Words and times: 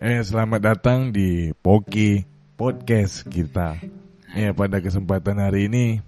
Eh, 0.00 0.24
selamat 0.24 0.60
datang 0.64 1.12
di 1.12 1.52
Poki 1.52 2.24
Podcast 2.56 3.28
kita. 3.28 3.76
Ya, 4.32 4.56
pada 4.56 4.80
kesempatan 4.80 5.36
hari 5.36 5.68
ini 5.68 6.00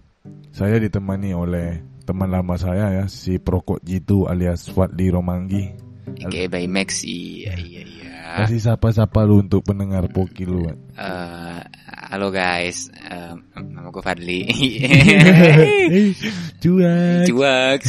saya 0.48 0.80
ditemani 0.80 1.36
oleh 1.36 1.84
teman 2.08 2.32
lama 2.32 2.56
saya 2.56 2.88
ya, 2.88 3.04
si 3.06 3.36
Prokok 3.36 3.84
Jitu 3.84 4.24
alias 4.24 4.72
Fadli 4.72 5.12
Romanggi. 5.12 5.76
Oke, 6.24 6.48
by 6.48 6.64
Max. 6.68 7.04
Iya, 7.04 7.52
iya, 7.60 7.82
iya. 7.84 8.10
Kasih 8.32 8.64
sapa-sapa 8.64 9.28
lu 9.28 9.44
untuk 9.44 9.60
pendengar 9.60 10.08
Poki 10.08 10.48
lu. 10.48 10.64
Eh, 10.96 11.60
halo 12.08 12.32
guys, 12.32 12.88
Eh, 12.96 13.32
nama 13.60 13.92
gue 13.92 14.00
Fadli. 14.00 14.48
Cuek. 16.64 17.28
Cuak. 17.28 17.80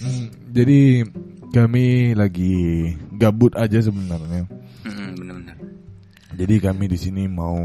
Hmm, 0.00 0.24
Jadi 0.56 1.04
kami 1.52 2.16
lagi 2.16 2.56
gabut 3.12 3.52
aja 3.60 3.76
sebenarnya. 3.84 4.48
Jadi 6.32 6.54
kami 6.58 6.84
di 6.86 6.96
sini 6.96 7.24
mau 7.26 7.56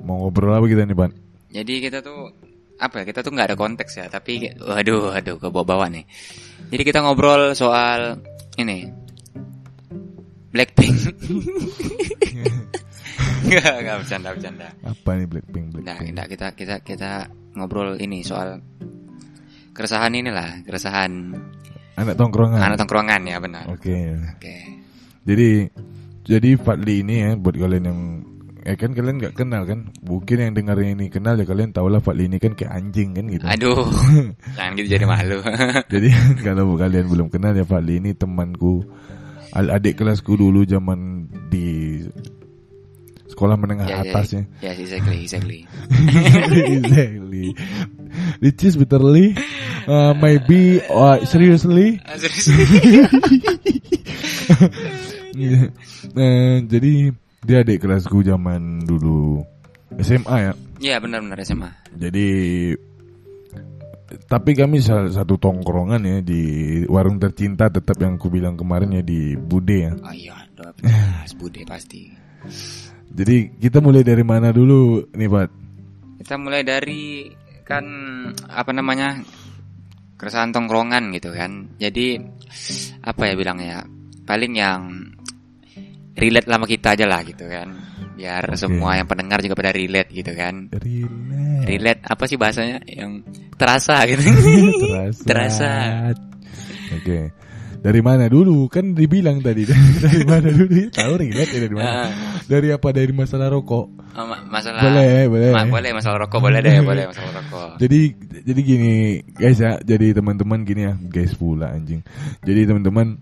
mau 0.00 0.16
ngobrol 0.20 0.52
apa 0.52 0.66
kita 0.66 0.82
nih, 0.82 0.96
Ban? 0.96 1.12
Jadi 1.48 1.74
kita 1.80 1.98
tuh 2.00 2.30
apa 2.76 3.02
ya? 3.02 3.04
Kita 3.06 3.20
tuh 3.20 3.30
nggak 3.30 3.48
ada 3.50 3.58
konteks 3.58 3.92
ya, 3.96 4.06
tapi 4.06 4.50
waduh, 4.56 5.12
waduh, 5.12 5.36
ke 5.36 5.48
bawah 5.48 5.86
nih. 5.86 6.04
Jadi 6.68 6.82
kita 6.82 7.00
ngobrol 7.00 7.52
soal 7.52 8.18
ini 8.56 8.86
Blackpink. 10.50 10.94
Enggak, 13.40 13.72
enggak 13.80 13.96
bercanda, 14.04 14.28
bercanda. 14.30 14.68
Apa 14.84 15.10
nih 15.16 15.26
Blackpink 15.26 15.66
Nah, 15.66 15.74
Blackpink? 15.80 16.08
enggak, 16.12 16.26
kita 16.28 16.46
kita 16.54 16.74
kita 16.82 17.10
ngobrol 17.54 17.96
ini 17.96 18.20
soal 18.20 18.60
keresahan 19.72 20.12
inilah, 20.12 20.60
keresahan 20.62 21.34
Anak 21.96 22.14
tongkrongan. 22.16 22.60
anak 22.60 22.76
tongkrongan 22.78 23.20
ya 23.26 23.36
benar. 23.38 23.64
Oke. 23.68 23.96
Oke. 24.36 24.56
Jadi 25.24 25.68
jadi 26.24 26.56
Fadli 26.60 27.00
ini 27.00 27.14
ya 27.24 27.30
buat 27.36 27.56
kalian 27.56 27.84
yang 27.88 28.00
eh 28.60 28.76
kan 28.76 28.92
kalian 28.92 29.16
nggak 29.16 29.34
kenal 29.36 29.64
kan? 29.64 29.88
Mungkin 30.04 30.36
yang 30.36 30.52
dengarnya 30.52 30.92
ini 30.92 31.06
kenal 31.08 31.34
ya 31.40 31.48
kalian 31.48 31.72
tahu 31.72 31.88
lah 31.88 32.04
Fadli 32.04 32.28
ini 32.28 32.36
kan 32.36 32.52
kayak 32.52 32.72
anjing 32.76 33.16
kan 33.16 33.24
gitu. 33.32 33.44
Aduh, 33.48 33.88
jangan 34.56 34.72
gitu 34.76 34.88
jadi 34.92 35.06
malu. 35.08 35.40
Jadi 35.92 36.08
kalau 36.46 36.76
kalian 36.76 37.06
belum 37.08 37.28
kenal 37.32 37.56
ya 37.56 37.64
Fadli 37.64 37.98
ini 37.98 38.12
temanku 38.12 38.84
adik 39.50 39.98
kelasku 39.98 40.38
dulu 40.38 40.62
zaman 40.62 41.26
di 41.50 41.98
sekolah 43.26 43.56
menengah 43.58 43.86
Ya, 43.88 44.04
ya, 44.04 44.12
atas 44.14 44.26
ya. 44.36 44.42
Yes, 44.60 44.76
exactly, 44.78 45.24
exactly. 45.24 45.60
exactly. 46.76 47.56
Which 48.42 48.62
is 48.66 48.76
bitterly, 48.76 49.38
uh, 49.88 50.12
maybe, 50.18 50.82
uh, 50.86 51.24
seriously. 51.24 52.02
Ah, 52.04 52.18
serius? 52.20 52.52
Iya. 55.40 55.72
Nah, 56.12 56.60
jadi 56.68 56.92
dia 57.40 57.64
adik 57.64 57.88
kelasku 57.88 58.20
zaman 58.20 58.84
dulu 58.84 59.40
SMA 60.04 60.36
ya. 60.44 60.52
Iya, 60.80 60.96
benar-benar 61.00 61.40
SMA. 61.40 61.70
Jadi 61.96 62.28
tapi 64.26 64.58
kami 64.58 64.82
salah 64.82 65.10
satu 65.10 65.38
tongkrongan 65.38 66.02
ya 66.02 66.18
di 66.18 66.42
warung 66.90 67.22
tercinta 67.22 67.70
tetap 67.70 67.94
yang 68.02 68.18
ku 68.18 68.26
bilang 68.26 68.58
kemarin 68.58 68.98
ya 68.98 69.02
di 69.06 69.38
Bude 69.38 69.76
ya. 69.86 69.92
Oh 70.02 70.14
iya, 70.14 70.34
bude 71.38 71.62
pasti. 71.62 72.10
Jadi 73.10 73.58
kita 73.58 73.78
mulai 73.82 74.02
dari 74.02 74.22
mana 74.22 74.50
dulu 74.54 75.10
nih 75.14 75.30
Pak? 75.30 75.48
Kita 76.22 76.34
mulai 76.38 76.62
dari 76.62 77.26
kan 77.66 77.86
apa 78.50 78.70
namanya 78.74 79.18
keresahan 80.18 80.50
tongkrongan 80.54 81.14
gitu 81.14 81.30
kan. 81.34 81.70
Jadi 81.78 82.18
apa 83.02 83.22
ya 83.30 83.34
bilangnya? 83.38 83.82
Paling 84.26 84.52
yang 84.54 85.09
relate 86.16 86.48
sama 86.48 86.66
kita 86.66 86.98
aja 86.98 87.04
lah 87.06 87.20
gitu 87.22 87.44
kan. 87.46 87.68
Biar 88.16 88.44
Oke. 88.52 88.60
semua 88.60 89.00
yang 89.00 89.08
pendengar 89.08 89.40
juga 89.40 89.56
pada 89.56 89.72
relate 89.72 90.10
gitu 90.12 90.32
kan. 90.36 90.68
Relax. 90.72 91.64
Relate 91.64 92.00
apa 92.04 92.24
sih 92.28 92.36
bahasanya 92.36 92.78
yang 92.84 93.24
terasa 93.56 94.04
gitu. 94.08 94.20
Terasa. 94.84 95.22
terasa. 95.24 95.70
Oke. 97.00 97.18
Dari 97.80 98.04
mana 98.04 98.28
dulu? 98.28 98.68
Kan 98.68 98.92
dibilang 98.92 99.40
tadi 99.40 99.64
dari 100.04 100.20
mana 100.28 100.52
dulu? 100.52 100.92
Tahu 100.92 101.14
relate 101.16 101.50
ya 101.56 101.60
dari 101.64 101.74
mana? 101.74 101.88
Ah. 101.88 102.08
Dari 102.44 102.68
apa? 102.76 102.88
Dari 102.92 103.12
masalah 103.16 103.48
rokok. 103.48 103.86
Oh, 104.20 104.26
ma- 104.28 104.44
masalah 104.52 104.84
Boleh, 104.84 105.24
boleh. 105.32 105.50
Ma- 105.56 105.64
boleh 105.64 105.90
masalah 105.96 106.18
rokok 106.28 106.40
boleh 106.44 106.60
deh, 106.60 106.76
boleh 106.84 107.08
masalah 107.08 107.40
rokok. 107.40 107.80
Jadi 107.80 108.00
jadi 108.44 108.60
gini 108.60 108.92
guys 109.32 109.56
ya, 109.56 109.80
jadi 109.80 110.12
teman-teman 110.12 110.60
gini 110.68 110.92
ya, 110.92 110.94
guys 111.08 111.32
pula 111.32 111.72
anjing. 111.72 112.04
Jadi 112.44 112.68
teman-teman. 112.68 113.16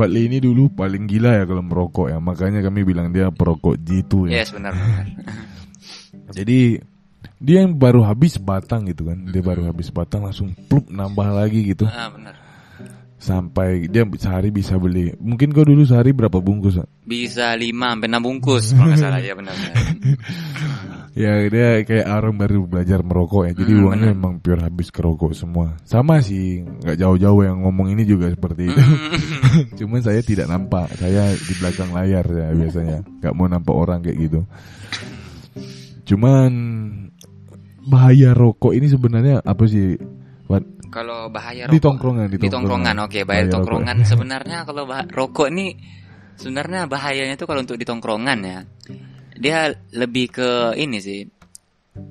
Fadli 0.00 0.32
ini 0.32 0.40
dulu 0.40 0.72
paling 0.72 1.04
gila 1.04 1.36
ya 1.36 1.44
kalau 1.44 1.60
merokok 1.60 2.08
ya, 2.08 2.16
makanya 2.16 2.64
kami 2.64 2.88
bilang 2.88 3.12
dia 3.12 3.28
perokok 3.28 3.76
jitu 3.84 4.32
ya. 4.32 4.40
Yes, 4.40 4.56
benar 4.56 4.72
benar. 4.72 5.04
Jadi 6.40 6.80
dia 7.36 7.56
yang 7.60 7.76
baru 7.76 8.00
habis 8.08 8.40
batang 8.40 8.88
gitu 8.88 9.12
kan, 9.12 9.28
dia 9.28 9.44
baru 9.44 9.68
habis 9.68 9.92
batang 9.92 10.24
langsung 10.24 10.56
plup 10.68 10.88
nambah 10.88 11.28
lagi 11.36 11.68
gitu, 11.76 11.84
Ah, 11.84 12.08
benar. 12.08 12.32
sampai 13.20 13.88
dia 13.92 14.08
sehari 14.16 14.48
bisa 14.48 14.80
beli. 14.80 15.12
Mungkin 15.20 15.52
kau 15.52 15.68
dulu 15.68 15.84
sehari 15.84 16.16
berapa 16.16 16.40
bungkus? 16.40 16.80
Bisa 17.04 17.52
5 17.52 17.68
sampai 17.96 18.08
6 18.08 18.24
bungkus 18.24 18.64
kalau 18.72 18.88
nggak 18.88 19.00
salah 19.04 19.20
ya 19.20 19.36
benar. 19.36 19.52
Ya 21.10 21.42
dia 21.44 21.82
kayak 21.82 22.06
orang 22.06 22.38
baru 22.38 22.64
belajar 22.64 23.02
merokok 23.02 23.42
ya, 23.44 23.52
jadi 23.56 23.72
Hmm, 23.72 23.82
uangnya 23.82 24.00
benar. 24.06 24.14
memang 24.14 24.34
pure 24.38 24.62
habis 24.62 24.88
ke 24.88 25.00
rokok 25.00 25.32
semua. 25.32 25.74
Sama 25.82 26.20
sih, 26.20 26.62
nggak 26.62 26.94
jauh-jauh 26.96 27.42
yang 27.42 27.58
ngomong 27.60 27.90
ini 27.90 28.04
juga 28.04 28.30
seperti 28.30 28.70
itu. 28.70 28.78
Hmm. 28.78 29.74
Cuman 29.78 30.00
saya 30.00 30.20
tidak 30.20 30.46
nampak, 30.46 30.86
saya 30.94 31.34
di 31.34 31.52
belakang 31.52 31.90
layar 31.90 32.22
ya 32.24 32.48
biasanya, 32.52 32.98
nggak 33.18 33.34
mau 33.34 33.46
nampak 33.46 33.74
orang 33.74 33.98
kayak 34.00 34.18
gitu. 34.20 34.40
Cuman 36.06 36.50
bahaya 37.82 38.30
rokok 38.30 38.70
ini 38.70 38.86
sebenarnya 38.86 39.42
apa 39.42 39.64
sih? 39.66 39.98
Wat? 40.46 40.62
Kalau 40.90 41.26
bahaya 41.26 41.66
Di 41.66 41.74
rokok 41.74 41.86
tongkrongan, 41.86 42.26
di 42.28 42.36
di 42.36 42.46
tongkrongan. 42.46 42.94
tongkrongan. 42.94 42.96
Oke, 43.04 43.18
bahaya 43.20 43.34
Bahaya 43.40 43.52
tongkrongan 43.52 43.96
rokok. 43.96 44.08
sebenarnya 44.08 44.58
kalau 44.62 44.82
bah- 44.84 45.06
rokok 45.08 45.46
ini 45.48 45.66
sebenarnya 46.34 46.86
bahayanya 46.86 47.34
tuh 47.34 47.46
kalau 47.46 47.62
untuk 47.62 47.74
di 47.74 47.84
tongkrongan 47.84 48.38
ya. 48.40 48.60
Dia 49.40 49.72
lebih 49.96 50.26
ke 50.28 50.76
ini 50.76 51.00
sih. 51.00 51.24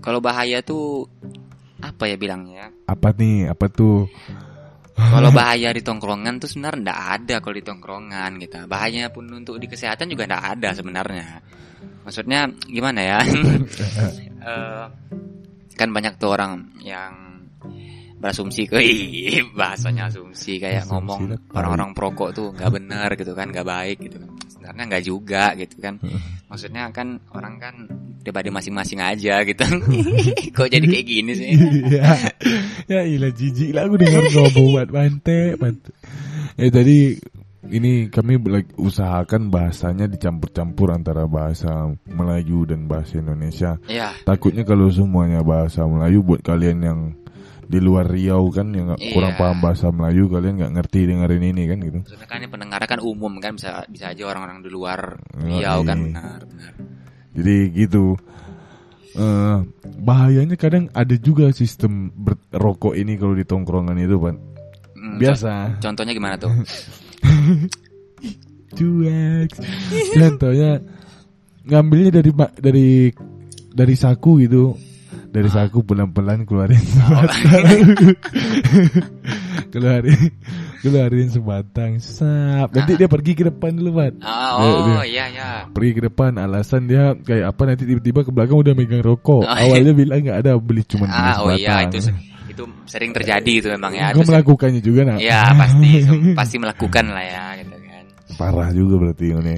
Kalau 0.01 0.17
bahaya 0.19 0.66
tuh 0.66 1.06
apa 1.79 2.09
ya 2.09 2.17
bilangnya? 2.17 2.73
Apa 2.90 3.13
nih? 3.13 3.53
Apa 3.53 3.69
tuh? 3.69 4.09
Kalau 4.97 5.29
bahaya 5.39 5.69
di 5.72 5.85
tongkrongan 5.85 6.41
tuh 6.41 6.50
sebenarnya 6.50 6.81
enggak 6.89 7.01
ada 7.22 7.35
kalau 7.39 7.56
di 7.56 7.63
tongkrongan 7.63 8.31
gitu. 8.41 8.57
Bahayanya 8.66 9.13
pun 9.13 9.29
untuk 9.29 9.62
di 9.62 9.69
kesehatan 9.69 10.09
juga 10.09 10.25
enggak 10.25 10.45
ada 10.57 10.69
sebenarnya. 10.73 11.28
Maksudnya 12.03 12.50
gimana 12.66 13.00
ya? 13.06 13.19
Eh, 14.39 14.85
kan 15.75 15.91
banyak 15.91 16.16
tuh 16.16 16.31
orang 16.31 16.79
yang 16.79 17.12
berasumsi 18.19 18.68
ke 18.68 18.79
bahasanya 19.59 20.12
asumsi 20.12 20.59
kayak 20.59 20.84
Asumsi 20.84 20.91
ngomong 20.91 21.19
orang-orang 21.56 21.89
perokok 21.95 22.29
tuh 22.35 22.47
nggak 22.51 22.72
benar 22.75 23.09
gitu 23.16 23.31
kan 23.31 23.47
nggak 23.47 23.63
baik 23.63 23.97
gitu 24.03 24.19
kan 24.19 24.31
sebenarnya 24.69 24.85
nggak 24.94 25.06
juga 25.09 25.44
gitu 25.57 25.75
kan. 25.81 25.97
Maksudnya 26.46 26.94
kan 26.94 27.18
orang 27.34 27.57
kan 27.57 27.75
pribadi 28.22 28.53
masing-masing 28.53 29.02
aja 29.02 29.41
gitu. 29.41 29.66
Kok 30.56 30.69
jadi 30.69 30.85
kayak 30.85 31.06
gini 31.09 31.31
sih? 31.34 31.50
Ya, 31.90 32.22
ya 32.85 33.02
ilah 33.02 33.34
jijik 33.34 33.74
lah 33.74 33.90
aku 33.90 33.97
dengar 33.97 34.30
buat 34.53 34.88
bante, 34.94 35.57
bante. 35.57 35.90
Eh 36.53 36.69
tadi 36.69 37.18
ini 37.69 38.07
kami 38.07 38.40
usahakan 38.78 39.52
bahasanya 39.52 40.07
dicampur-campur 40.07 40.96
antara 40.96 41.25
bahasa 41.25 41.91
Melayu 42.07 42.66
dan 42.69 42.86
bahasa 42.88 43.19
Indonesia. 43.19 43.78
ya 43.90 44.13
Takutnya 44.24 44.63
kalau 44.63 44.88
semuanya 44.90 45.44
bahasa 45.44 45.84
Melayu 45.86 46.24
buat 46.24 46.41
kalian 46.46 46.80
yang 46.81 47.00
di 47.69 47.78
luar 47.78 48.09
Riau 48.09 48.50
kan 48.50 48.74
yang 48.74 48.90
nggak- 48.90 49.13
kurang 49.13 49.33
Iya. 49.33 49.39
paham 49.39 49.57
bahasa 49.62 49.88
Melayu 49.89 50.25
kalian 50.25 50.57
nggak 50.57 50.74
ngerti 50.74 51.00
dengerin 51.06 51.44
ini 51.45 51.63
kan 51.63 51.77
gitu. 51.80 52.00
maksudnya 52.01 52.25
kan 52.25 52.42
pendengar 52.44 52.81
kan 52.83 53.00
umum 53.00 53.33
kan 53.38 53.54
bisa 53.54 53.86
bisa 53.86 54.10
aja 54.10 54.24
orang-orang 54.25 54.60
di 54.60 54.69
luar 54.69 55.21
Oh, 55.38 55.45
Riau 55.45 55.80
kan 55.83 55.98
iya. 56.00 56.06
benar 56.10 56.39
benar 56.44 56.71
Jadi 57.30 57.57
gitu. 57.71 58.06
eh 59.12 59.57
bahayanya 59.98 60.56
kadang 60.56 60.89
ada 60.92 61.13
juga 61.16 61.50
sistem 61.51 62.10
berrokok 62.12 62.94
ini 62.94 63.13
kalau 63.16 63.33
di 63.33 63.44
tongkrongan 63.44 63.98
itu, 63.98 64.18
Pak. 64.18 64.36
Hmm, 64.94 65.18
Biasa. 65.18 65.77
co- 65.77 65.81
contohnya 65.83 66.12
gimana 66.12 66.36
tuh 66.36 66.50
cuek 68.71 69.50
contohnya 70.13 70.71
ngambilnya 71.66 72.12
dari 72.13 72.31
dari 72.56 72.88
dari 73.69 73.95
saku 73.95 74.42
gitu 74.42 74.74
dari 75.30 75.50
saku 75.50 75.86
pelan-pelan 75.86 76.46
keluarin 76.50 76.81
sebatang. 76.81 77.40
Keluarin 79.70 80.34
keluarin 80.81 81.30
sebatang. 81.30 81.92
Sap. 82.02 82.74
Nanti 82.74 82.98
dia 82.98 83.06
pergi 83.06 83.38
ke 83.38 83.46
depan 83.46 83.78
dulu 83.78 84.02
Pat 84.02 84.14
Ah, 84.26 84.58
oh 84.58 84.90
dia 84.90 85.06
iya 85.06 85.26
ya 85.30 85.50
pergi 85.70 85.92
ke 85.94 86.02
depan. 86.10 86.42
Alasan 86.42 86.90
dia 86.90 87.14
kayak 87.14 87.54
apa 87.54 87.62
nanti 87.70 87.86
tiba-tiba 87.86 88.26
ke 88.26 88.31
belakang 88.34 88.58
udah 88.58 88.74
megang 88.74 89.06
rokok. 89.06 89.46
Oh, 89.46 89.48
iya. 89.54 89.70
awalnya 89.70 89.94
bilang 89.94 90.26
nggak 90.26 90.38
ada 90.42 90.58
beli 90.58 90.81
cuma 90.90 91.06
beli 91.06 91.22
ah 91.22 91.38
oh 91.46 91.54
iya 91.54 91.86
sebatang. 91.86 91.94
itu 91.94 91.98
itu 92.50 92.64
sering 92.90 93.12
terjadi 93.14 93.52
itu 93.62 93.68
memang 93.70 93.94
ya. 93.94 94.10
Se- 94.18 94.26
melakukannya 94.26 94.81
juga 94.81 95.02
nak. 95.06 95.22
Ya 95.22 95.54
pasti 95.54 95.90
pasti 96.40 96.56
melakukan 96.58 97.06
lah 97.14 97.24
ya 97.24 97.58
Parah 98.38 98.70
juga 98.70 99.02
berarti 99.02 99.34
ini. 99.34 99.56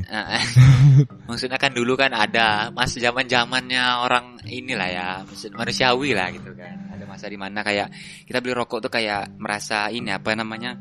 Maksudnya 1.30 1.60
kan 1.60 1.76
dulu 1.76 2.00
kan 2.00 2.16
ada 2.16 2.72
mas 2.72 2.96
zaman 2.96 3.28
zamannya 3.28 3.84
orang 4.00 4.40
inilah 4.48 4.90
ya 4.90 5.08
manusiawi 5.56 6.16
lah 6.16 6.32
gitu 6.32 6.56
kan 6.56 6.92
ada 6.92 7.04
masa 7.04 7.28
di 7.28 7.36
mana 7.36 7.66
kayak 7.66 7.92
kita 8.24 8.40
beli 8.40 8.56
rokok 8.56 8.80
tuh 8.88 8.92
kayak 8.92 9.36
merasa 9.40 9.92
ini 9.92 10.12
apa 10.12 10.36
namanya 10.36 10.80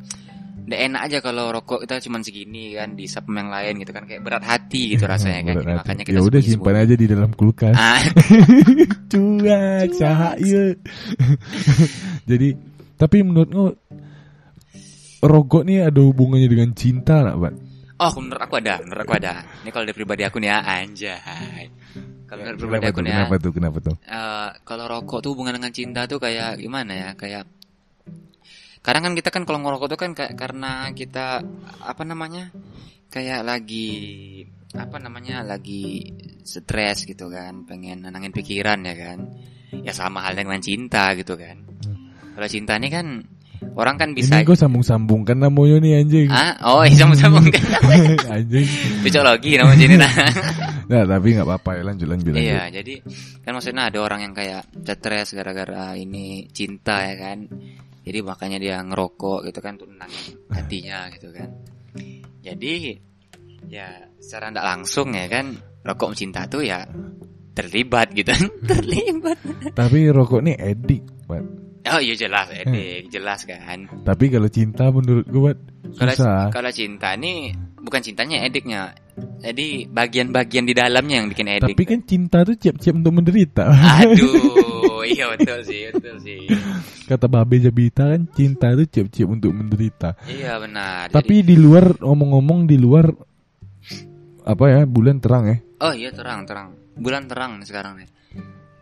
Nggak 0.60 0.80
enak 0.86 1.02
aja 1.02 1.18
kalau 1.18 1.50
rokok 1.50 1.82
kita 1.82 1.98
cuma 2.06 2.22
segini 2.22 2.78
kan 2.78 2.94
di 2.94 3.10
sap 3.10 3.26
yang 3.26 3.50
lain 3.50 3.82
gitu 3.82 3.90
kan 3.90 4.06
kayak 4.06 4.22
berat 4.22 4.44
hati 4.46 4.94
gitu 4.94 5.02
rasanya 5.10 5.42
kan 5.42 5.56
hati. 5.58 5.74
makanya 5.82 6.02
kita 6.06 6.18
ya 6.20 6.22
udah 6.22 6.40
simpan 6.46 6.76
aja 6.78 6.94
di 6.94 7.06
dalam 7.10 7.30
kulkas. 7.34 7.74
Ah, 7.74 7.98
Cuak, 9.10 9.90
cahaya. 9.98 10.64
Jadi, 12.30 12.48
tapi 12.94 13.16
menurutmu 13.26 13.74
rokok 15.26 15.62
nih 15.66 15.90
ada 15.90 16.00
hubungannya 16.06 16.46
dengan 16.46 16.70
cinta 16.76 17.26
nggak, 17.26 17.38
Pak? 17.40 17.54
Oh 18.00 18.12
menurut 18.18 18.40
aku 18.40 18.54
ada 18.58 18.80
menurut 18.80 19.02
aku 19.04 19.14
ada 19.14 19.32
ini 19.60 19.68
kalau 19.68 19.84
dari 19.84 19.96
pribadi 19.96 20.22
aku 20.24 20.36
nih 20.40 20.48
ya 20.48 20.58
anjay 20.64 21.64
kalau 22.24 22.42
dari 22.42 22.56
pribadi 22.56 22.80
Kenapa 22.80 22.94
aku 22.94 23.00
nih 23.04 23.10
ya 23.10 23.16
Kenapa 23.20 23.34
tuh? 23.36 23.52
Kenapa 23.52 23.78
tuh? 23.82 23.94
eh, 24.00 24.48
kalau 24.64 24.84
rokok 24.88 25.18
tuh 25.20 25.30
hubungan 25.36 25.54
dengan 25.58 25.72
cinta 25.74 26.00
tuh 26.08 26.18
kayak 26.18 26.58
gimana 26.58 26.92
ya 26.94 27.08
kayak 27.14 27.44
kadang 28.80 29.02
kan 29.04 29.12
kita 29.12 29.28
kan 29.28 29.42
kalau 29.44 29.60
ngerokok 29.60 29.88
tuh 29.92 29.98
kan 30.00 30.10
kayak 30.16 30.32
karena 30.40 30.88
kita 30.96 31.44
apa 31.84 32.02
namanya 32.08 32.48
kayak 33.12 33.44
lagi 33.44 33.88
apa 34.72 34.96
namanya 34.96 35.42
lagi 35.44 36.08
stres 36.46 37.04
gitu 37.04 37.28
kan 37.28 37.68
pengen 37.68 38.06
nenangin 38.06 38.32
pikiran 38.32 38.80
ya 38.86 38.94
kan 38.96 39.18
ya 39.84 39.92
sama 39.92 40.24
halnya 40.24 40.46
dengan 40.48 40.62
cinta 40.64 41.12
gitu 41.18 41.36
kan 41.36 41.60
kalau 42.32 42.48
cinta 42.48 42.78
ini 42.80 42.88
kan 42.88 43.06
orang 43.76 43.96
kan 44.00 44.08
bisa 44.16 44.40
Ini 44.40 44.46
gue 44.48 44.56
sambung-sambungkan 44.56 45.36
namanya 45.36 45.76
nih 45.84 45.92
anjing. 46.00 46.28
ah 46.32 46.56
oh 46.74 46.82
iya 46.84 47.04
sambung 47.12 47.44
kan 47.48 47.64
anjing. 48.40 48.66
Psikologi 49.04 49.56
namanya 49.60 49.84
ini 49.84 49.96
nah. 50.00 50.12
Nah, 50.90 51.02
tapi 51.06 51.38
nggak 51.38 51.46
apa-apa 51.46 51.70
ya 51.78 51.82
lanjut 51.86 52.08
lanjut. 52.10 52.34
lanjut. 52.34 52.42
Iya, 52.50 52.62
jadi 52.82 52.94
kan 53.46 53.52
maksudnya 53.54 53.92
ada 53.92 53.98
orang 54.02 54.20
yang 54.26 54.34
kayak 54.34 54.66
stres 54.82 55.38
gara-gara 55.38 55.94
ini 55.94 56.50
cinta 56.50 57.06
ya 57.06 57.14
kan. 57.14 57.46
Jadi 58.00 58.18
makanya 58.26 58.58
dia 58.58 58.76
ngerokok 58.82 59.46
gitu 59.46 59.60
kan 59.62 59.78
untuk 59.78 59.92
nenangin 59.92 60.34
hatinya 60.50 61.06
gitu 61.14 61.30
kan. 61.30 61.48
Jadi 62.42 62.96
ya 63.70 63.86
secara 64.18 64.50
tidak 64.50 64.66
langsung 64.66 65.14
ya 65.14 65.30
kan 65.30 65.54
rokok 65.84 66.16
cinta 66.18 66.48
tuh 66.50 66.64
ya 66.66 66.82
terlibat 67.54 68.10
gitu 68.16 68.32
terlibat. 68.70 69.38
Tapi 69.76 70.10
rokok 70.10 70.40
nih 70.42 70.56
edik. 70.58 71.02
Oh 71.88 71.96
iya 71.96 72.12
jelas 72.12 72.52
edik, 72.52 73.08
jelas 73.08 73.48
kan. 73.48 73.88
Tapi 74.04 74.28
kalau 74.28 74.52
cinta 74.52 74.92
menurut 74.92 75.24
gue, 75.24 75.52
susah. 75.96 76.52
kalau 76.52 76.68
cinta 76.68 77.16
nih 77.16 77.56
bukan 77.80 78.00
cintanya 78.04 78.44
ediknya. 78.44 78.92
Jadi 79.40 79.88
bagian-bagian 79.88 80.68
di 80.68 80.74
dalamnya 80.76 81.24
yang 81.24 81.28
bikin 81.32 81.48
edik. 81.48 81.72
Tapi 81.72 81.84
kan 81.88 82.00
cinta 82.04 82.44
tuh 82.44 82.56
siap-siap 82.56 83.00
untuk 83.00 83.12
menderita. 83.16 83.64
Aduh, 83.68 85.04
iya 85.08 85.28
betul 85.32 85.60
sih, 85.64 85.88
betul 85.92 86.16
sih. 86.20 86.44
Kata 87.08 87.26
Babe 87.28 87.56
Jabita 87.60 88.12
kan 88.12 88.28
cinta 88.32 88.76
tuh 88.76 88.84
siap-siap 88.84 89.28
untuk 89.28 89.52
menderita. 89.56 90.20
Iya 90.28 90.60
benar. 90.60 91.08
Tapi 91.08 91.40
di 91.40 91.56
luar 91.56 91.96
ngomong-ngomong 91.96 92.68
di 92.68 92.76
luar 92.76 93.08
apa 94.44 94.64
ya 94.68 94.80
bulan 94.84 95.16
terang 95.20 95.44
ya. 95.48 95.56
Jadi- 95.56 95.80
oh 95.80 95.92
iya 95.96 96.10
terang, 96.12 96.44
terang. 96.44 96.76
Bulan 97.00 97.24
terang 97.24 97.56
nih 97.60 97.66
sekarang 97.68 98.04
nih. 98.04 98.08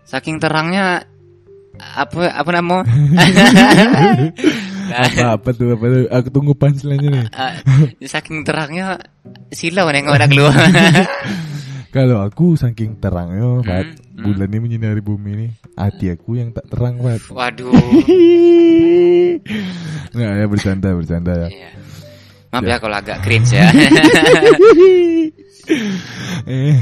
Saking 0.03 0.43
terangnya 0.43 1.07
apa 1.79 2.21
apa 2.35 2.51
nama? 2.53 2.77
Nah, 4.89 5.05
Apa 5.05 5.37
apa 5.37 5.49
tuh 5.53 5.77
apa 5.77 5.85
tuh? 5.85 6.09
Aku 6.09 6.29
tunggu 6.33 6.57
punchline-nya 6.57 7.11
nih. 7.13 7.25
ah, 7.45 7.61
saking 8.01 8.41
terangnya 8.41 8.97
silau 9.53 9.85
nih 9.93 10.01
nggak 10.01 10.17
ada 10.17 10.29
keluar. 10.33 10.57
Kalau 11.93 12.25
aku 12.25 12.57
saking 12.57 12.97
terangnya, 12.97 13.61
Pat, 13.69 13.85
hmm. 13.85 14.25
bulan 14.25 14.49
ini 14.49 14.59
menyinari 14.65 15.05
bumi 15.05 15.31
ini, 15.37 15.47
hati 15.77 16.09
aku 16.09 16.41
yang 16.41 16.57
tak 16.57 16.73
terang, 16.73 17.05
Pat. 17.05 17.21
Waduh. 17.29 17.69
Nggak 20.17 20.31
ya 20.41 20.47
bercanda 20.49 20.89
bercanda 20.97 21.33
ya. 21.37 21.49
Iya. 21.53 21.71
Maaf 22.49 22.65
ya 22.65 22.77
kalau 22.81 22.97
agak 22.97 23.19
cringe 23.21 23.53
ya. 23.53 23.69
eh, 26.49 26.77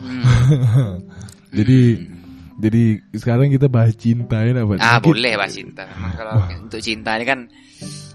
Hmm. 0.00 0.96
jadi 1.52 2.08
jadi 2.60 2.84
sekarang 3.10 3.48
kita 3.48 3.66
bahas 3.66 3.92
cinta 3.94 4.38
ya, 4.40 4.52
Pat. 4.54 4.78
Ah 4.78 4.96
Mungkin- 4.96 5.04
boleh 5.10 5.32
bahas 5.34 5.52
cinta. 5.52 5.84
Memang 5.88 6.12
kalau 6.14 6.32
untuk 6.62 6.80
cinta 6.80 7.10
ini 7.12 7.24
kan 7.24 7.40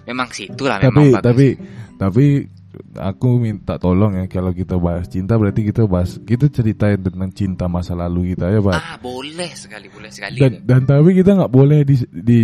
memang 0.02 0.28
situ 0.30 0.62
lah 0.62 0.78
Tapi 0.78 0.86
memang 0.88 1.06
bagus. 1.12 1.24
tapi 1.24 1.46
tapi 1.96 2.26
aku 2.94 3.40
minta 3.40 3.74
tolong 3.76 4.12
ya 4.14 4.24
kalau 4.26 4.52
kita 4.52 4.76
bahas 4.76 5.04
cinta 5.06 5.34
berarti 5.34 5.64
kita 5.64 5.82
bahas 5.84 6.20
kita 6.20 6.46
ceritain 6.46 7.00
tentang 7.00 7.32
cinta 7.32 7.64
masa 7.66 7.92
lalu 7.92 8.30
kita 8.30 8.46
ya, 8.46 8.60
Pak. 8.60 8.74
ah 8.74 8.96
boleh 8.96 9.50
sekali 9.50 9.88
boleh 9.88 10.08
sekali. 10.08 10.36
dan 10.36 10.60
dan 10.62 10.80
tapi 10.84 11.10
kita 11.12 11.34
nggak 11.34 11.48
boleh 11.50 11.82
di 11.82 11.96
di 12.06 12.38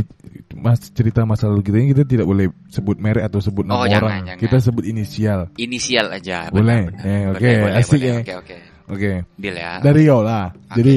mas 0.54 0.81
cerita 0.88 1.22
masa 1.22 1.46
lalu 1.46 1.62
kita 1.62 1.76
ini 1.76 1.88
kita 1.90 2.04
tidak 2.04 2.25
boleh 2.25 2.49
sebut 2.66 2.96
merek 2.96 3.25
atau 3.25 3.38
sebut 3.38 3.62
nama 3.62 3.76
Oh, 3.76 3.87
jangan, 3.87 4.02
orang 4.02 4.20
jangan. 4.26 4.40
kita 4.40 4.56
sebut 4.58 4.84
inisial 4.84 5.40
Inisial 5.54 6.06
aja. 6.10 6.49
Boleh. 6.49 6.88
benar, 6.88 6.96
benar. 6.96 7.06
Eh, 7.06 7.22
oke, 7.28 7.49
boleh, 7.58 7.75
asik 7.78 7.93
boleh. 7.94 8.08
ya. 8.08 8.16
Oke 8.19 8.34
oke. 8.34 8.56
oke 8.88 9.12
Deal 9.37 9.54
ya. 9.54 9.72
dari 9.78 10.02
yo 10.02 10.19
lah 10.20 10.46
Oke. 10.49 10.75
jadi 10.75 10.96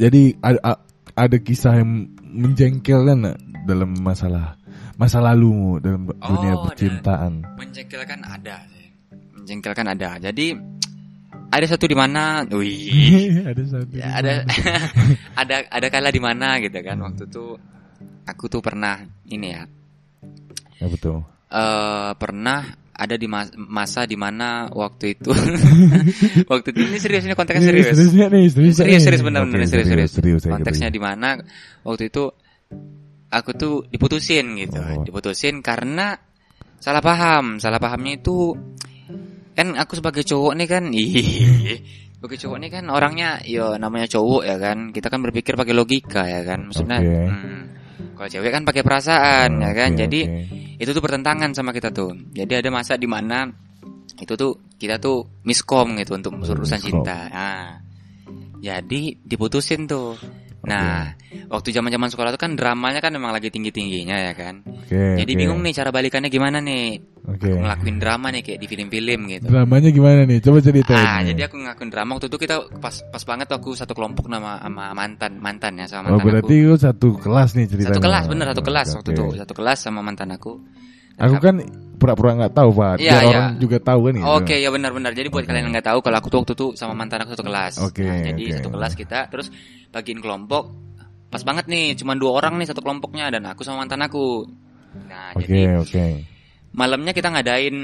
jadi 0.00 0.22
ada 0.42 0.78
ada 1.14 1.36
kisah 1.38 1.78
yang 1.78 2.10
menjengkelkan 2.20 3.38
dalam 3.64 3.94
masalah 4.02 4.58
masa 4.98 5.18
lalu 5.22 5.78
dalam 5.82 6.10
dunia 6.10 6.54
Oh, 6.54 6.62
ada. 6.62 6.64
percintaan? 6.70 7.32
Menjengkelkan 7.58 8.20
ada. 8.22 8.56
Menjengkelkan 9.34 9.86
ada. 9.90 10.10
Jadi 10.18 10.46
ada 11.50 11.66
satu 11.70 11.86
di 11.86 11.94
mana, 11.94 12.42
wih, 12.50 13.42
ada 13.50 13.62
satu 13.62 13.94
ya, 13.94 14.10
ada 14.18 14.32
ada 15.40 15.56
ada 15.70 15.86
kala 15.90 16.10
di 16.10 16.22
mana 16.22 16.58
gitu 16.58 16.78
kan. 16.82 16.98
Waktu 16.98 17.30
itu 17.30 17.46
aku 18.26 18.44
tuh 18.50 18.62
pernah 18.62 19.02
ini 19.30 19.48
ya. 19.54 19.62
Ya 20.82 20.86
betul 20.90 21.22
eh 21.54 22.10
pernah 22.18 22.66
ada 22.94 23.18
di 23.18 23.26
mas- 23.26 23.50
masa 23.58 24.06
di 24.06 24.14
mana 24.14 24.70
waktu 24.70 25.18
itu. 25.18 25.34
Waktu 26.52 26.66
itu 26.70 26.80
ini 26.80 26.98
serius 27.02 27.26
ini 27.26 27.34
konteksnya 27.34 27.66
serius. 27.74 27.90
serius 27.90 28.14
nih? 28.14 28.46
Serius 28.46 28.74
serius 28.78 29.02
serius 29.02 29.22
benar 29.26 29.42
Oke, 29.42 29.50
benar 29.58 29.66
serius 29.66 29.88
serius 29.90 30.10
serius. 30.14 30.40
saya 30.46 30.54
konteksnya 30.54 30.88
di 30.94 31.00
mana 31.02 31.34
waktu 31.82 32.06
itu 32.14 32.30
aku 33.34 33.50
tuh 33.58 33.74
diputusin 33.90 34.46
gitu. 34.62 34.78
Oh. 34.78 35.02
diputusin 35.02 35.58
karena 35.58 36.14
salah 36.78 37.02
paham. 37.02 37.58
Salah 37.58 37.82
pahamnya 37.82 38.14
itu 38.22 38.54
kan 39.58 39.74
aku 39.74 39.98
sebagai 39.98 40.22
cowok 40.22 40.52
nih 40.54 40.68
kan 40.70 40.84
ih 40.94 41.82
sebagai 42.14 42.38
cowok 42.40 42.58
nih 42.62 42.70
kan 42.78 42.84
orangnya 42.94 43.42
yo 43.42 43.74
namanya 43.74 44.06
cowok 44.06 44.42
ya 44.46 44.56
kan. 44.62 44.94
Kita 44.94 45.10
kan 45.10 45.18
berpikir 45.18 45.58
pakai 45.58 45.74
logika 45.74 46.22
ya 46.30 46.46
kan. 46.46 46.70
Maksudnya 46.70 46.98
Oke. 47.02 47.10
hmm, 47.26 47.60
kalau 48.14 48.28
cewek 48.30 48.50
kan 48.50 48.62
pakai 48.62 48.82
perasaan 48.82 49.62
ya 49.62 49.70
kan? 49.74 49.90
Oke, 49.94 50.00
jadi 50.06 50.20
oke. 50.26 50.78
itu 50.82 50.90
tuh 50.90 51.02
pertentangan 51.02 51.50
sama 51.54 51.70
kita 51.74 51.90
tuh. 51.90 52.14
Jadi 52.34 52.52
ada 52.58 52.68
masa 52.70 52.94
di 52.94 53.06
mana 53.06 53.46
itu 54.14 54.34
tuh 54.38 54.74
kita 54.78 55.02
tuh 55.02 55.42
miskom 55.42 55.98
gitu 55.98 56.14
untuk 56.14 56.38
urusan 56.38 56.80
cinta. 56.80 57.26
Nah 57.30 57.84
jadi 58.64 59.20
diputusin 59.20 59.84
tuh 59.84 60.16
nah 60.64 61.12
waktu 61.50 61.68
zaman 61.70 61.90
zaman 61.90 62.08
sekolah 62.08 62.30
tuh 62.34 62.40
kan 62.40 62.52
dramanya 62.54 62.98
kan 62.98 63.12
memang 63.12 63.30
lagi 63.30 63.50
tinggi 63.50 63.68
tingginya 63.68 64.16
ya 64.16 64.32
kan 64.32 64.62
Oke, 64.64 65.18
jadi 65.20 65.32
oke. 65.32 65.40
bingung 65.40 65.60
nih 65.60 65.72
cara 65.72 65.90
balikannya 65.90 66.28
gimana 66.28 66.58
nih 66.60 67.00
Oke. 67.24 67.48
ngelakuin 67.48 67.96
drama 67.96 68.28
nih 68.30 68.42
kayak 68.44 68.58
di 68.60 68.66
film-film 68.68 69.20
gitu 69.32 69.48
Dramanya 69.48 69.88
gimana 69.88 70.20
nih? 70.28 70.38
Coba 70.44 70.60
ceritain. 70.60 71.00
Ah, 71.00 71.24
nih. 71.24 71.32
jadi 71.32 71.48
aku 71.48 71.56
ngelakuin 71.56 71.88
drama 71.88 72.10
waktu 72.16 72.28
itu 72.28 72.36
kita 72.36 72.56
pas 72.84 72.94
pas 73.08 73.22
banget 73.24 73.48
aku 73.48 73.72
satu 73.72 73.96
kelompok 73.96 74.28
nama 74.28 74.60
sama 74.60 74.92
mantan 74.92 75.40
mantan 75.40 75.72
ya 75.80 75.88
sama 75.88 76.12
Oh 76.12 76.20
mantan 76.20 76.26
berarti 76.28 76.54
aku. 76.60 76.68
lu 76.68 76.76
satu 76.76 77.08
kelas 77.16 77.50
nih 77.56 77.64
ceritanya. 77.64 77.96
Satu 77.96 78.00
kelas 78.04 78.24
bener 78.28 78.46
satu 78.52 78.62
kelas 78.62 78.86
Oke, 78.92 78.96
waktu 79.00 79.10
itu 79.16 79.24
satu 79.40 79.52
kelas 79.56 79.78
sama 79.80 80.00
mantan 80.04 80.28
aku. 80.36 80.52
Aku 81.18 81.36
kan 81.38 81.56
pura-pura 81.94 82.36
nggak 82.36 82.54
tahu 82.54 82.70
pak. 82.74 82.98
Iya, 82.98 83.10
Biar 83.10 83.22
iya. 83.22 83.30
orang 83.30 83.46
juga 83.62 83.76
tahu 83.80 84.00
kan 84.10 84.12
gitu. 84.18 84.26
Oke 84.28 84.54
ya 84.58 84.68
benar-benar. 84.68 85.12
Jadi 85.14 85.28
buat 85.30 85.44
kalian 85.46 85.70
yang 85.70 85.74
nggak 85.78 85.88
tahu 85.88 85.98
kalau 86.02 86.16
aku 86.18 86.28
tuh 86.28 86.38
waktu 86.42 86.54
itu 86.58 86.66
sama 86.74 86.92
mantan 86.92 87.22
aku 87.22 87.30
satu 87.32 87.44
kelas. 87.46 87.74
Oke, 87.80 88.04
Nah, 88.04 88.20
jadi 88.34 88.44
satu 88.60 88.68
kelas 88.74 88.92
kita 88.98 89.18
terus 89.30 89.48
bagiin 89.94 90.20
kelompok. 90.20 90.74
Pas 91.30 91.42
banget 91.42 91.66
nih, 91.66 91.98
cuma 91.98 92.14
dua 92.14 92.38
orang 92.38 92.58
nih 92.62 92.70
satu 92.70 92.78
kelompoknya 92.78 93.26
dan 93.30 93.42
aku 93.50 93.66
sama 93.66 93.82
mantan 93.82 94.02
aku. 94.06 94.46
Nah 95.10 95.34
Oke 95.34 95.50
jadi 95.50 95.82
oke. 95.82 96.33
Malamnya 96.74 97.14
kita 97.14 97.30
ngadain 97.30 97.76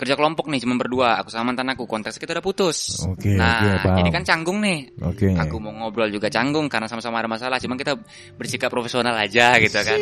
kerja 0.00 0.16
kelompok 0.16 0.48
nih 0.48 0.64
cuma 0.64 0.80
berdua. 0.80 1.20
Aku 1.20 1.28
sama 1.28 1.52
mantan 1.52 1.68
aku. 1.68 1.84
Konteks 1.84 2.16
kita 2.16 2.32
udah 2.32 2.44
putus. 2.44 3.04
Oke, 3.04 3.36
nah 3.36 3.84
paham. 3.84 4.00
jadi 4.00 4.10
kan 4.16 4.24
canggung 4.24 4.64
nih. 4.64 4.88
Oke. 5.04 5.36
Aku 5.36 5.60
mau 5.60 5.76
ngobrol 5.76 6.08
juga 6.08 6.32
canggung 6.32 6.72
karena 6.72 6.88
sama-sama 6.88 7.20
ada 7.20 7.28
masalah. 7.28 7.60
Cuma 7.60 7.76
kita 7.76 8.00
bersikap 8.40 8.72
profesional 8.72 9.12
aja 9.12 9.60
gitu 9.60 9.76
kan. 9.76 10.00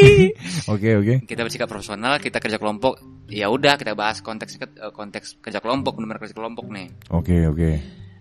Oke 0.72 0.96
oke. 0.96 1.14
kita 1.28 1.44
bersikap 1.44 1.68
profesional, 1.68 2.16
kita 2.22 2.40
kerja 2.40 2.56
kelompok. 2.56 3.00
Ya 3.28 3.52
udah 3.52 3.76
kita 3.76 3.92
bahas 3.92 4.24
konteks 4.24 4.56
eh, 4.60 4.92
konteks 4.92 5.44
kerja 5.44 5.60
kelompok, 5.60 6.00
benar 6.00 6.16
kerja 6.16 6.32
kelompok 6.32 6.72
nih. 6.72 6.88
Oke 7.12 7.44
oke. 7.44 7.70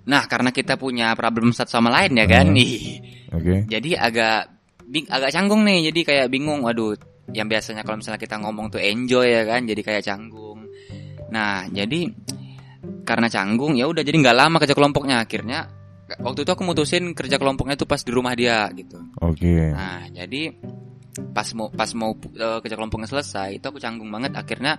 Nah, 0.08 0.24
karena 0.26 0.56
kita 0.56 0.80
punya 0.80 1.12
problem 1.20 1.52
satu 1.52 1.78
sama 1.78 1.92
lain 1.92 2.16
ya 2.16 2.26
kan. 2.26 2.56
Ih. 2.56 3.04
Oke. 3.38 3.68
Jadi 3.68 3.92
agak 3.92 4.48
agak 5.12 5.32
canggung 5.36 5.68
nih. 5.68 5.92
Jadi 5.92 6.00
kayak 6.08 6.28
bingung, 6.32 6.64
waduh, 6.64 6.96
yang 7.36 7.48
biasanya 7.52 7.84
kalau 7.84 8.00
misalnya 8.00 8.22
kita 8.22 8.40
ngomong 8.40 8.72
tuh 8.72 8.82
enjoy 8.82 9.28
ya 9.28 9.44
kan, 9.44 9.68
jadi 9.68 9.82
kayak 9.84 10.04
canggung. 10.08 10.68
Nah, 11.32 11.68
jadi 11.68 12.08
karena 13.04 13.28
canggung 13.28 13.76
ya 13.76 13.88
udah 13.88 14.04
jadi 14.04 14.16
nggak 14.20 14.38
lama 14.38 14.60
kerja 14.60 14.76
kelompoknya 14.76 15.24
akhirnya 15.24 15.68
waktu 16.24 16.44
itu 16.48 16.52
aku 16.52 16.64
mutusin 16.64 17.12
kerja 17.12 17.36
kelompoknya 17.36 17.76
tuh 17.76 17.88
pas 17.88 18.00
di 18.00 18.12
rumah 18.12 18.32
dia 18.36 18.68
gitu. 18.76 19.00
Oke. 19.20 19.76
Nah, 19.76 20.08
jadi 20.12 20.56
pas 21.34 21.48
mau 21.58 21.68
pas 21.74 21.90
mau 21.98 22.14
uh, 22.14 22.60
kerja 22.62 22.76
kelompoknya 22.78 23.10
selesai 23.10 23.58
itu 23.58 23.66
aku 23.66 23.82
canggung 23.82 24.08
banget 24.14 24.38
akhirnya 24.38 24.78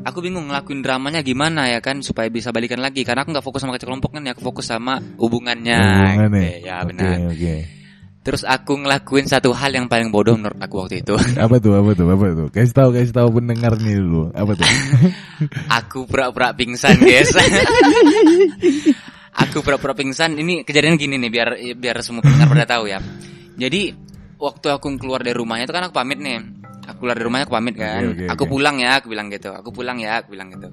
aku 0.00 0.24
bingung 0.24 0.48
ngelakuin 0.48 0.80
dramanya 0.80 1.20
gimana 1.20 1.68
ya 1.68 1.84
kan 1.84 2.00
supaya 2.00 2.32
bisa 2.32 2.50
balikan 2.50 2.80
lagi 2.80 3.04
karena 3.04 3.22
aku 3.22 3.36
nggak 3.36 3.44
fokus 3.44 3.60
sama 3.62 3.76
kerja 3.76 3.86
kelompok 3.86 4.16
kan 4.16 4.22
ya 4.26 4.32
aku 4.34 4.42
fokus 4.42 4.66
sama 4.72 4.98
hubungannya. 5.20 5.78
Hubungannya. 5.78 6.26
Oke, 6.26 6.48
ya 6.64 6.76
benar. 6.88 7.14
Oke, 7.20 7.26
oke. 7.36 7.81
Terus 8.22 8.46
aku 8.46 8.78
ngelakuin 8.78 9.26
satu 9.26 9.50
hal 9.50 9.74
yang 9.74 9.90
paling 9.90 10.14
bodoh 10.14 10.38
menurut 10.38 10.54
aku 10.62 10.86
waktu 10.86 11.02
itu. 11.02 11.18
Apa 11.44 11.58
tuh? 11.58 11.74
Apa 11.74 11.90
tuh? 11.98 12.06
Apa 12.06 12.26
tuh? 12.30 12.46
Kasih 12.54 12.74
tahu, 12.74 12.88
kasih 12.94 13.10
tahu 13.10 13.28
pendengar 13.42 13.74
nih 13.82 13.98
dulu. 13.98 14.30
Apa 14.30 14.54
tuh? 14.54 14.68
aku 15.82 16.06
pura-pura 16.06 16.54
pingsan, 16.54 17.02
guys. 17.02 17.34
aku 19.42 19.58
pura-pura 19.66 19.98
pingsan. 19.98 20.38
Ini 20.38 20.62
kejadian 20.62 20.94
gini 20.94 21.18
nih 21.18 21.30
biar 21.34 21.48
biar 21.74 21.98
semua 22.06 22.22
pendengar 22.22 22.46
pada 22.46 22.78
tahu 22.78 22.86
ya. 22.86 23.02
Jadi 23.58 23.90
waktu 24.38 24.66
aku 24.70 24.86
keluar 25.02 25.26
dari 25.26 25.34
rumahnya 25.34 25.66
itu 25.66 25.74
kan 25.74 25.90
aku 25.90 25.94
pamit 25.98 26.22
nih. 26.22 26.38
Aku 26.86 27.02
keluar 27.02 27.18
dari 27.18 27.26
rumahnya 27.26 27.44
aku 27.50 27.54
pamit 27.58 27.74
kan. 27.74 28.02
Oke, 28.06 28.22
oke, 28.22 28.24
aku 28.30 28.42
oke. 28.46 28.52
pulang 28.54 28.76
ya, 28.78 29.02
aku 29.02 29.06
bilang 29.10 29.26
gitu. 29.34 29.50
Aku 29.50 29.68
pulang 29.74 29.98
ya, 29.98 30.22
aku 30.22 30.38
bilang 30.38 30.54
gitu. 30.54 30.70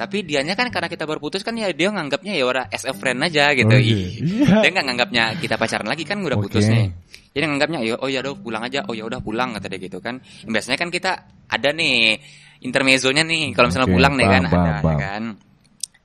Tapi 0.00 0.24
dianya 0.24 0.56
kan 0.56 0.72
karena 0.72 0.88
kita 0.88 1.04
baru 1.04 1.20
putus 1.20 1.44
kan 1.44 1.52
ya 1.60 1.68
dia 1.76 1.92
nganggapnya 1.92 2.32
ya 2.32 2.48
udah 2.48 2.64
as 2.72 2.88
a 2.88 2.96
friend 2.96 3.20
aja 3.20 3.52
gitu. 3.52 3.68
Oke. 3.68 3.84
Ih, 3.84 4.16
Iya. 4.16 4.64
Dia 4.64 4.70
nggak 4.72 4.86
nganggapnya 4.88 5.24
kita 5.36 5.60
pacaran 5.60 5.84
lagi 5.84 6.08
kan 6.08 6.24
udah 6.24 6.40
Oke. 6.40 6.48
putus 6.48 6.64
nih. 6.72 6.88
Jadi 7.36 7.44
nganggapnya 7.44 7.78
ya 7.84 7.94
oh 8.00 8.08
ya 8.08 8.24
udah 8.24 8.32
pulang 8.40 8.62
aja. 8.64 8.80
Oh 8.88 8.96
ya 8.96 9.04
udah 9.04 9.20
pulang 9.20 9.52
kata 9.60 9.68
dia 9.68 9.76
gitu 9.76 10.00
kan. 10.00 10.16
Biasanya 10.48 10.80
kan 10.80 10.88
kita 10.88 11.12
ada 11.52 11.68
nih 11.76 12.16
intermezzonya 12.64 13.28
nih 13.28 13.52
kalau 13.52 13.68
misalnya 13.68 13.88
Oke, 13.92 13.96
pulang 14.00 14.14
nih 14.16 14.26
kan 14.26 14.42
paham, 14.48 14.56
ada 14.56 14.72
paham, 14.80 14.88
ya 14.88 14.94
kan. 14.96 15.24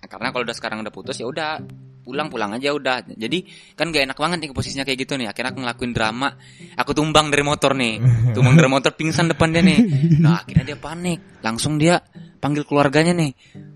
Karena 0.06 0.28
kalau 0.36 0.44
udah 0.44 0.56
sekarang 0.60 0.78
udah 0.84 0.94
putus 0.94 1.16
ya 1.16 1.26
udah 1.32 1.64
pulang 2.06 2.28
pulang 2.30 2.52
aja 2.54 2.70
udah. 2.76 3.02
Jadi 3.16 3.48
kan 3.74 3.90
gak 3.90 4.06
enak 4.12 4.18
banget 4.20 4.38
nih 4.44 4.50
posisinya 4.54 4.86
kayak 4.86 5.08
gitu 5.08 5.18
nih. 5.18 5.32
Akhirnya 5.32 5.56
aku 5.56 5.60
ngelakuin 5.66 5.92
drama. 5.96 6.30
Aku 6.78 6.92
tumbang 6.94 7.34
dari 7.34 7.42
motor 7.42 7.74
nih. 7.74 7.98
Tumbang 8.36 8.60
dari 8.60 8.70
motor 8.70 8.92
pingsan 8.94 9.32
depan 9.32 9.50
dia 9.50 9.66
nih. 9.66 9.80
Nah 10.22 10.46
akhirnya 10.46 10.76
dia 10.76 10.78
panik. 10.78 11.42
Langsung 11.42 11.82
dia 11.82 11.98
panggil 12.46 12.62
keluarganya 12.70 13.18
nih. 13.18 13.32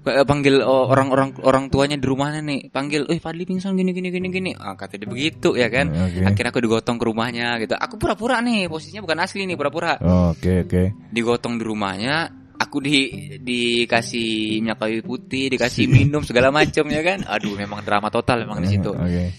Eh, 0.06 0.26
Panggil 0.30 0.62
oh, 0.62 0.86
orang-orang 0.94 1.34
orang 1.42 1.74
tuanya 1.74 1.98
di 1.98 2.06
rumahnya 2.06 2.46
nih. 2.46 2.70
Panggil, 2.70 3.10
"Eh 3.10 3.18
Fadli 3.18 3.50
pingsan 3.50 3.74
gini 3.74 3.90
gini 3.90 4.14
gini 4.14 4.30
gini." 4.30 4.52
Ah 4.54 4.78
kata 4.78 5.02
dia 5.02 5.10
begitu 5.10 5.58
ya 5.58 5.74
kan. 5.74 5.90
Oke. 5.90 6.22
Akhirnya 6.22 6.54
aku 6.54 6.62
digotong 6.62 7.02
ke 7.02 7.06
rumahnya 7.10 7.58
gitu. 7.58 7.74
Aku 7.74 7.98
pura-pura 7.98 8.38
nih, 8.46 8.70
posisinya 8.70 9.02
bukan 9.02 9.26
asli 9.26 9.50
nih, 9.50 9.58
pura-pura 9.58 9.98
Oke, 10.30 10.70
oke. 10.70 11.10
digotong 11.10 11.58
di 11.58 11.64
rumahnya 11.66 12.16
aku 12.60 12.84
di 12.84 13.08
dikasih 13.40 14.60
minyak 14.60 14.78
kayu 14.84 15.00
putih 15.00 15.48
dikasih 15.48 15.88
minum 15.88 16.22
segala 16.28 16.52
macam 16.52 16.92
ya 16.92 17.00
kan 17.00 17.24
aduh 17.24 17.56
memang 17.56 17.80
drama 17.88 18.12
total 18.12 18.44
memang 18.44 18.60
di 18.60 18.68
situ 18.76 18.92
Oke. 18.92 19.32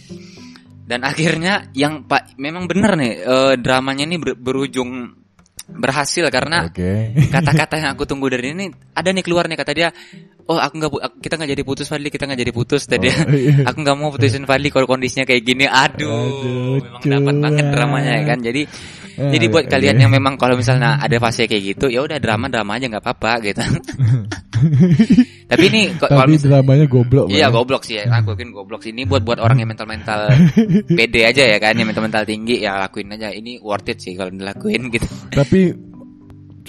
dan 0.88 1.04
akhirnya 1.04 1.68
yang 1.76 2.08
pak 2.08 2.40
memang 2.40 2.64
bener 2.64 2.96
nih 2.96 3.12
eh, 3.20 3.54
dramanya 3.60 4.08
ini 4.08 4.16
ber- 4.16 4.40
berujung 4.40 5.19
berhasil 5.74 6.26
karena 6.28 6.68
kata-kata 7.34 7.74
yang 7.80 7.90
aku 7.94 8.04
tunggu 8.04 8.26
dari 8.30 8.52
ini 8.52 8.66
ada 8.94 9.08
nih 9.10 9.24
keluar 9.24 9.46
nih 9.46 9.58
kata 9.58 9.72
dia 9.72 9.88
oh 10.48 10.56
aku 10.56 10.74
nggak 10.80 10.90
kita 11.20 11.34
nggak 11.36 11.50
jadi 11.52 11.62
putus 11.66 11.86
Fadli 11.90 12.08
kita 12.08 12.24
nggak 12.24 12.40
jadi 12.40 12.52
putus 12.54 12.82
tadi 12.86 13.08
Oh, 13.10 13.28
iya. 13.36 13.66
aku 13.68 13.78
nggak 13.82 13.96
mau 13.98 14.08
putusin 14.14 14.46
Fadli 14.46 14.68
kalau 14.70 14.86
kondisinya 14.86 15.26
kayak 15.26 15.42
gini 15.42 15.66
aduh, 15.66 16.80
Aduh, 16.80 16.80
memang 16.80 17.02
dapat 17.04 17.34
banget 17.42 17.64
dramanya 17.74 18.12
ya 18.16 18.24
kan 18.24 18.38
jadi 18.40 18.62
Ah, 19.20 19.28
jadi 19.28 19.52
buat 19.52 19.68
oke. 19.68 19.72
kalian 19.74 20.00
yang 20.00 20.08
memang 20.08 20.40
kalau 20.40 20.56
misalnya 20.56 20.96
ada 20.96 21.12
fase 21.20 21.44
kayak 21.44 21.76
gitu 21.76 21.92
ya 21.92 22.00
udah 22.00 22.16
drama 22.16 22.48
drama 22.48 22.80
aja 22.80 22.88
nggak 22.88 23.04
apa-apa 23.04 23.32
gitu 23.44 23.60
tapi 25.50 25.64
ini 25.72 25.82
kalau 25.98 26.24
Tapi 26.24 26.30
misalnya 26.36 26.62
dramanya 26.62 26.86
goblok. 26.86 27.26
Iya 27.28 27.46
Bang. 27.48 27.54
goblok 27.60 27.82
sih 27.84 27.96
ya, 28.00 28.04
aku 28.08 28.32
yakin 28.36 28.48
goblok 28.54 28.80
sih 28.80 28.92
ini 28.94 29.02
buat 29.04 29.20
buat 29.24 29.42
orang 29.42 29.60
yang 29.60 29.68
mental 29.68 29.88
mental 29.88 30.30
pede 30.98 31.20
aja 31.26 31.42
ya 31.42 31.58
kan, 31.58 31.74
yang 31.74 31.88
mental 31.90 32.04
mental 32.06 32.22
tinggi 32.24 32.62
ya 32.62 32.78
lakuin 32.78 33.12
aja 33.12 33.28
ini 33.34 33.58
worth 33.60 33.88
it 33.90 33.98
sih 33.98 34.14
kalau 34.14 34.30
dilakuin 34.30 34.88
gitu. 34.88 35.04
Tapi 35.32 35.74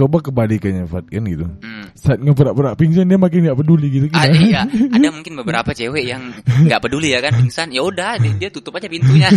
coba 0.02 0.18
kebalikannya 0.18 0.90
Fat 0.90 1.06
kan 1.06 1.22
gitu. 1.30 1.46
Hmm. 1.46 1.86
Saat 1.94 2.26
ngepura-pura 2.26 2.74
pingsan 2.74 3.06
dia 3.06 3.22
makin 3.22 3.46
nggak 3.46 3.58
peduli 3.62 3.88
gitu. 3.94 4.06
Ada, 4.10 4.34
Gimana? 4.34 4.42
iya, 4.42 4.62
ada 4.98 5.08
mungkin 5.14 5.34
beberapa 5.38 5.70
cewek 5.78 6.04
yang 6.10 6.34
nggak 6.42 6.82
peduli 6.82 7.14
ya 7.14 7.22
kan 7.22 7.38
pingsan, 7.38 7.70
ya 7.70 7.86
udah 7.86 8.18
dia, 8.18 8.34
dia 8.42 8.50
tutup 8.50 8.74
aja 8.82 8.90
pintunya. 8.90 9.30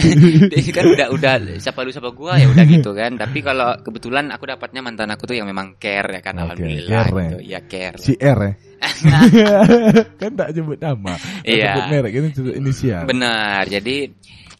dia 0.50 0.60
kan 0.70 0.86
udah 0.86 1.06
udah 1.10 1.32
siapa 1.58 1.82
lu 1.82 1.90
siapa 1.90 2.14
gua 2.14 2.38
ya 2.38 2.46
udah 2.46 2.64
gitu 2.70 2.94
kan. 2.94 3.18
Tapi 3.18 3.42
kalau 3.42 3.74
kebetulan 3.82 4.30
aku 4.30 4.46
dapatnya 4.46 4.80
mantan 4.86 5.10
aku 5.10 5.26
tuh 5.26 5.34
yang 5.34 5.50
memang 5.50 5.74
care 5.82 6.06
ya 6.06 6.20
kan, 6.22 6.38
Oke, 6.38 6.42
alhamdulillah 6.54 7.02
care 7.02 7.10
ya. 7.10 7.26
gitu. 7.26 7.38
Ya 7.42 7.60
care. 7.66 7.96
Si 7.98 8.12
R 8.14 8.38
ya. 8.38 8.52
kan 10.20 10.30
tak 10.38 10.48
sebut 10.54 10.78
nama. 10.78 11.14
Tak 11.14 11.46
Iya. 11.46 11.70
Sebut 11.74 11.86
merek 11.90 12.12
ini 12.14 12.28
sebut 12.34 12.54
inisial. 12.54 13.02
Benar. 13.06 13.62
Jadi 13.66 13.96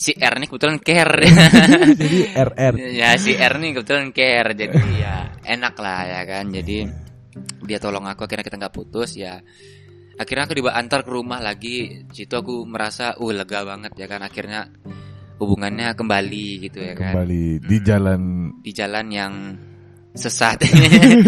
si 0.03 0.19
R 0.19 0.35
nih 0.43 0.49
kebetulan 0.51 0.79
care. 0.83 1.15
Jadi 2.03 2.19
RR. 2.35 2.75
ya 2.91 3.15
si 3.15 3.39
R 3.39 3.55
nih 3.63 3.71
kebetulan 3.79 4.11
care 4.11 4.51
jadi 4.59 4.79
ya 4.99 5.17
enak 5.47 5.75
lah 5.79 6.01
ya 6.11 6.21
kan. 6.27 6.51
Jadi 6.51 6.77
dia 7.63 7.79
tolong 7.79 8.11
aku 8.11 8.27
akhirnya 8.27 8.43
kita 8.43 8.59
nggak 8.59 8.75
putus 8.75 9.15
ya. 9.15 9.39
Akhirnya 10.19 10.51
aku 10.51 10.59
dibawa 10.59 10.75
antar 10.75 11.07
ke 11.07 11.11
rumah 11.15 11.39
lagi. 11.39 12.03
Situ 12.11 12.35
aku 12.35 12.67
merasa 12.67 13.15
uh 13.15 13.31
lega 13.31 13.63
banget 13.63 13.95
ya 13.95 14.11
kan. 14.11 14.27
Akhirnya 14.27 14.67
hubungannya 15.39 15.95
kembali 15.95 16.47
gitu 16.67 16.83
ya 16.83 16.99
kan. 16.99 17.15
Kembali 17.15 17.63
di 17.63 17.79
jalan. 17.79 18.21
Di 18.59 18.71
jalan 18.75 19.07
yang 19.07 19.33
sesat. 20.19 20.67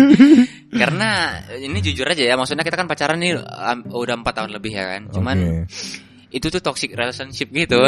Karena 0.83 1.39
ini 1.55 1.79
jujur 1.79 2.11
aja 2.11 2.27
ya 2.27 2.35
maksudnya 2.35 2.67
kita 2.67 2.75
kan 2.75 2.91
pacaran 2.91 3.23
nih 3.23 3.39
um, 3.39 3.79
udah 3.95 4.19
empat 4.19 4.43
tahun 4.43 4.51
lebih 4.51 4.75
ya 4.75 4.99
kan. 4.99 5.03
Cuman 5.15 5.37
Oke. 5.39 5.55
Itu 6.35 6.51
tuh 6.51 6.59
toxic 6.59 6.91
relationship 6.93 7.47
gitu 7.55 7.79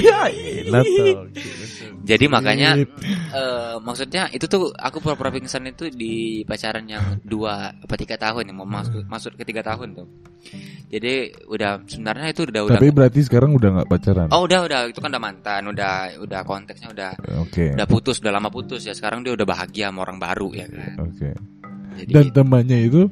Ya, 0.00 0.32
elah 0.32 0.80
tau. 0.80 1.28
Jadi 2.00 2.24
makanya 2.26 2.80
eh, 3.30 3.76
maksudnya 3.78 4.32
itu 4.32 4.48
tuh 4.48 4.72
aku 4.72 5.04
pura-pura 5.04 5.28
pingsan 5.28 5.68
itu 5.68 5.92
di 5.92 6.40
pacaran 6.48 6.88
yang 6.88 7.20
dua 7.20 7.68
apa 7.76 7.94
tiga 8.00 8.16
tahun 8.16 8.48
ya 8.48 8.54
mau 8.56 8.64
masuk 8.64 9.04
masuk 9.04 9.36
ke 9.36 9.44
tiga 9.44 9.60
tahun 9.60 9.92
tuh. 10.00 10.08
Jadi 10.90 11.30
udah 11.46 11.84
sebenarnya 11.86 12.32
itu 12.32 12.48
udah 12.48 12.62
udah 12.66 12.78
Tapi 12.80 12.88
berarti 12.90 13.20
sekarang 13.22 13.52
udah 13.54 13.68
nggak 13.78 13.88
pacaran. 13.92 14.26
oh 14.32 14.42
udah 14.42 14.58
udah 14.64 14.80
itu 14.90 14.98
kan 14.98 15.12
udah 15.12 15.22
mantan 15.22 15.62
udah 15.68 15.92
udah 16.18 16.40
konteksnya 16.42 16.88
udah 16.90 17.10
Oke. 17.44 17.76
udah 17.76 17.86
putus 17.86 18.18
udah 18.18 18.32
lama 18.32 18.48
putus 18.50 18.88
ya 18.88 18.96
sekarang 18.96 19.20
dia 19.22 19.36
udah 19.36 19.44
bahagia 19.46 19.92
sama 19.92 20.02
orang 20.08 20.18
baru 20.18 20.48
ya 20.56 20.66
kan. 20.66 21.04
Oke. 21.04 21.30
Jadi 22.00 22.10
Dan 22.16 22.26
temannya 22.32 22.78
itu 22.88 23.02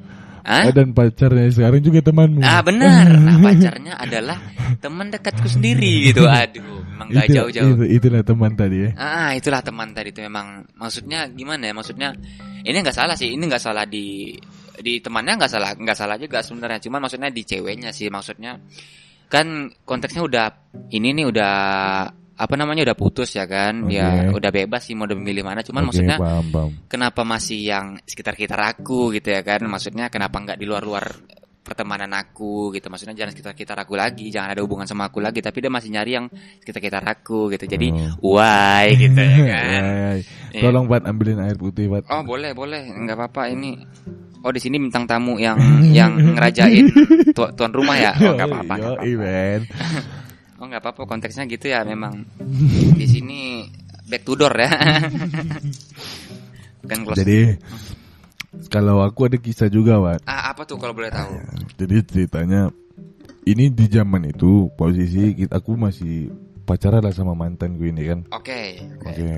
Hah? 0.49 0.73
dan 0.73 0.97
pacarnya 0.97 1.53
sekarang 1.53 1.85
juga 1.85 2.01
temanmu. 2.01 2.41
Ah 2.41 2.65
benar. 2.65 3.05
Nah 3.29 3.37
pacarnya 3.37 4.01
adalah 4.01 4.41
teman 4.81 5.13
dekatku 5.13 5.45
sendiri 5.45 6.09
gitu. 6.09 6.25
Aduh, 6.25 6.81
memang 6.97 7.13
gak 7.13 7.29
jauh-jauh. 7.29 7.77
itu- 7.77 7.91
itulah 8.01 8.25
teman 8.25 8.57
tadi 8.57 8.89
ya. 8.89 8.91
Ah, 8.97 9.31
itulah 9.37 9.61
teman 9.61 9.93
tadi 9.93 10.09
itu 10.09 10.25
memang 10.25 10.65
maksudnya 10.73 11.29
gimana 11.29 11.69
ya? 11.69 11.75
Maksudnya 11.77 12.09
ini 12.65 12.77
nggak 12.81 12.97
salah 12.97 13.13
sih, 13.13 13.37
ini 13.37 13.45
nggak 13.45 13.61
salah 13.61 13.85
di 13.85 14.33
di 14.79 15.05
temannya 15.05 15.37
nggak 15.37 15.53
salah, 15.53 15.77
nggak 15.77 15.99
salah 15.99 16.17
juga 16.17 16.41
sebenarnya. 16.41 16.81
Cuman 16.81 17.05
maksudnya 17.05 17.29
di 17.29 17.43
ceweknya 17.45 17.93
sih, 17.93 18.09
maksudnya 18.09 18.57
kan 19.29 19.69
konteksnya 19.85 20.25
udah 20.25 20.47
ini 20.89 21.13
nih 21.13 21.29
udah 21.29 21.55
apa 22.39 22.55
namanya 22.55 22.87
udah 22.87 22.95
putus 22.95 23.35
ya 23.35 23.45
kan, 23.45 23.91
ya 23.91 24.31
Oke. 24.31 24.39
udah 24.39 24.51
bebas 24.55 24.87
sih 24.87 24.95
mau 24.95 25.05
memilih 25.05 25.43
mana. 25.43 25.61
Cuman 25.61 25.83
Oke, 25.83 25.89
maksudnya 25.91 26.17
paham, 26.17 26.47
paham. 26.49 26.71
kenapa 26.87 27.27
masih 27.27 27.59
yang 27.61 27.99
sekitar-sekitar 28.01 28.63
aku 28.71 29.11
gitu 29.11 29.29
ya 29.29 29.43
kan? 29.43 29.59
Maksudnya 29.61 30.07
kenapa 30.07 30.39
nggak 30.39 30.55
di 30.55 30.65
luar-luar 30.65 31.05
pertemanan 31.59 32.09
aku 32.17 32.73
gitu 32.73 32.89
maksudnya 32.89 33.13
jangan 33.13 33.37
sekitar-sekitar 33.37 33.77
aku 33.77 33.93
lagi 33.93 34.33
jangan 34.33 34.57
ada 34.57 34.65
hubungan 34.65 34.89
sama 34.89 35.05
aku 35.05 35.21
lagi 35.21 35.45
tapi 35.45 35.61
dia 35.61 35.69
masih 35.69 35.93
nyari 35.93 36.17
yang 36.17 36.25
sekitar-sekitar 36.65 37.05
aku 37.05 37.53
gitu 37.53 37.69
jadi 37.69 37.93
Oh. 38.17 38.41
why 38.41 38.89
gitu 38.97 39.21
ya 39.21 39.37
kan 39.37 39.45
Ya, 39.45 39.85
ya. 39.85 40.11
Iya. 40.49 40.61
Tolong 40.65 40.89
Pat 40.89 41.05
ambilin 41.05 41.37
air 41.39 41.61
putih 41.61 41.93
Pat. 41.93 42.09
Oh 42.09 42.25
boleh 42.25 42.57
boleh 42.57 42.89
nggak 42.89 43.13
apa-apa 43.13 43.53
ini. 43.53 43.77
Oh 44.41 44.49
di 44.49 44.65
sini 44.65 44.81
bintang 44.81 45.05
tamu 45.05 45.37
yang 45.37 45.61
yang 45.93 46.17
ngerajain 46.17 46.89
tu- 47.37 47.53
tuan 47.53 47.69
rumah 47.69 48.01
ya. 48.01 48.17
Oh 48.17 48.33
nggak 48.33 48.49
apa-apa. 48.49 48.73
nggak 48.73 48.89
Yoi, 48.97 49.13
apa-apa. 49.13 50.28
Oh 50.69 50.77
nggak 50.77 50.85
apa-apa 50.85 51.09
konteksnya 51.09 51.49
gitu 51.49 51.73
ya 51.73 51.81
memang 51.81 52.29
di 53.01 53.09
sini 53.09 53.65
back 54.05 54.21
to 54.21 54.37
door 54.37 54.53
ya. 54.53 54.69
Bukan 56.85 56.99
close. 57.09 57.25
Jadi 57.25 57.57
kalau 58.69 59.01
aku 59.01 59.33
ada 59.33 59.41
kisah 59.41 59.73
juga 59.73 59.97
Pat. 59.97 60.21
ah 60.29 60.53
apa 60.53 60.69
tuh 60.69 60.77
kalau 60.77 60.93
boleh 60.93 61.09
tahu? 61.09 61.41
Jadi 61.81 62.05
ceritanya 62.05 62.69
ini 63.49 63.73
di 63.73 63.89
zaman 63.89 64.29
itu 64.29 64.69
posisi 64.77 65.33
kita 65.33 65.57
aku 65.57 65.73
masih 65.73 66.29
pacaran 66.69 67.01
lah 67.01 67.17
sama 67.17 67.33
mantan 67.33 67.81
gue 67.81 67.89
ini 67.89 68.05
kan. 68.05 68.29
Oke. 68.37 68.85
Oke. 69.01 69.09
Oke. 69.09 69.33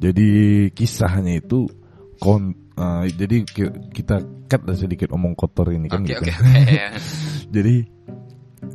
Jadi 0.00 0.26
kisahnya 0.72 1.36
itu 1.36 1.68
kon 2.16 2.56
eh, 2.80 3.12
jadi 3.12 3.44
ki- 3.44 3.92
kita 3.92 4.24
cut 4.48 4.64
lah 4.64 4.72
sedikit 4.72 5.12
omong 5.12 5.36
kotor 5.36 5.68
ini 5.68 5.92
kan 5.92 6.00
Oke 6.00 6.16
gitu. 6.16 6.24
oke 6.24 6.32
oke. 6.32 6.64
Jadi 7.60 7.92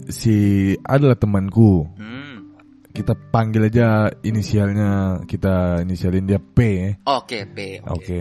si 0.08 0.36
adalah 0.81 1.15
temanku. 1.15 1.86
Hmm. 1.98 2.53
Kita 2.89 3.13
panggil 3.15 3.69
aja 3.69 4.10
inisialnya 4.22 5.22
kita 5.24 5.86
inisialin 5.86 6.25
dia 6.25 6.39
P. 6.41 6.60
Oke 7.05 7.46
P. 7.46 7.79
Oke. 7.86 8.19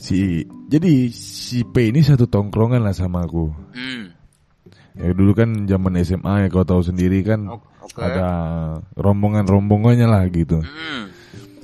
si 0.00 0.40
jadi 0.66 1.12
si 1.12 1.60
P 1.62 1.92
ini 1.92 2.00
satu 2.00 2.24
tongkrongan 2.24 2.80
lah 2.80 2.94
sama 2.94 3.24
aku. 3.24 3.52
Hmm. 3.76 4.12
Ya 4.96 5.12
dulu 5.12 5.32
kan 5.32 5.64
zaman 5.64 5.96
SMA 6.02 6.44
ya 6.44 6.48
kau 6.48 6.66
tahu 6.66 6.82
sendiri 6.82 7.22
kan 7.22 7.46
O- 7.48 7.62
Oke. 7.84 8.00
ada 8.04 8.28
rombongan-rombongannya 8.96 10.06
lah 10.06 10.24
gitu. 10.28 10.60
Hmm. 10.60 11.08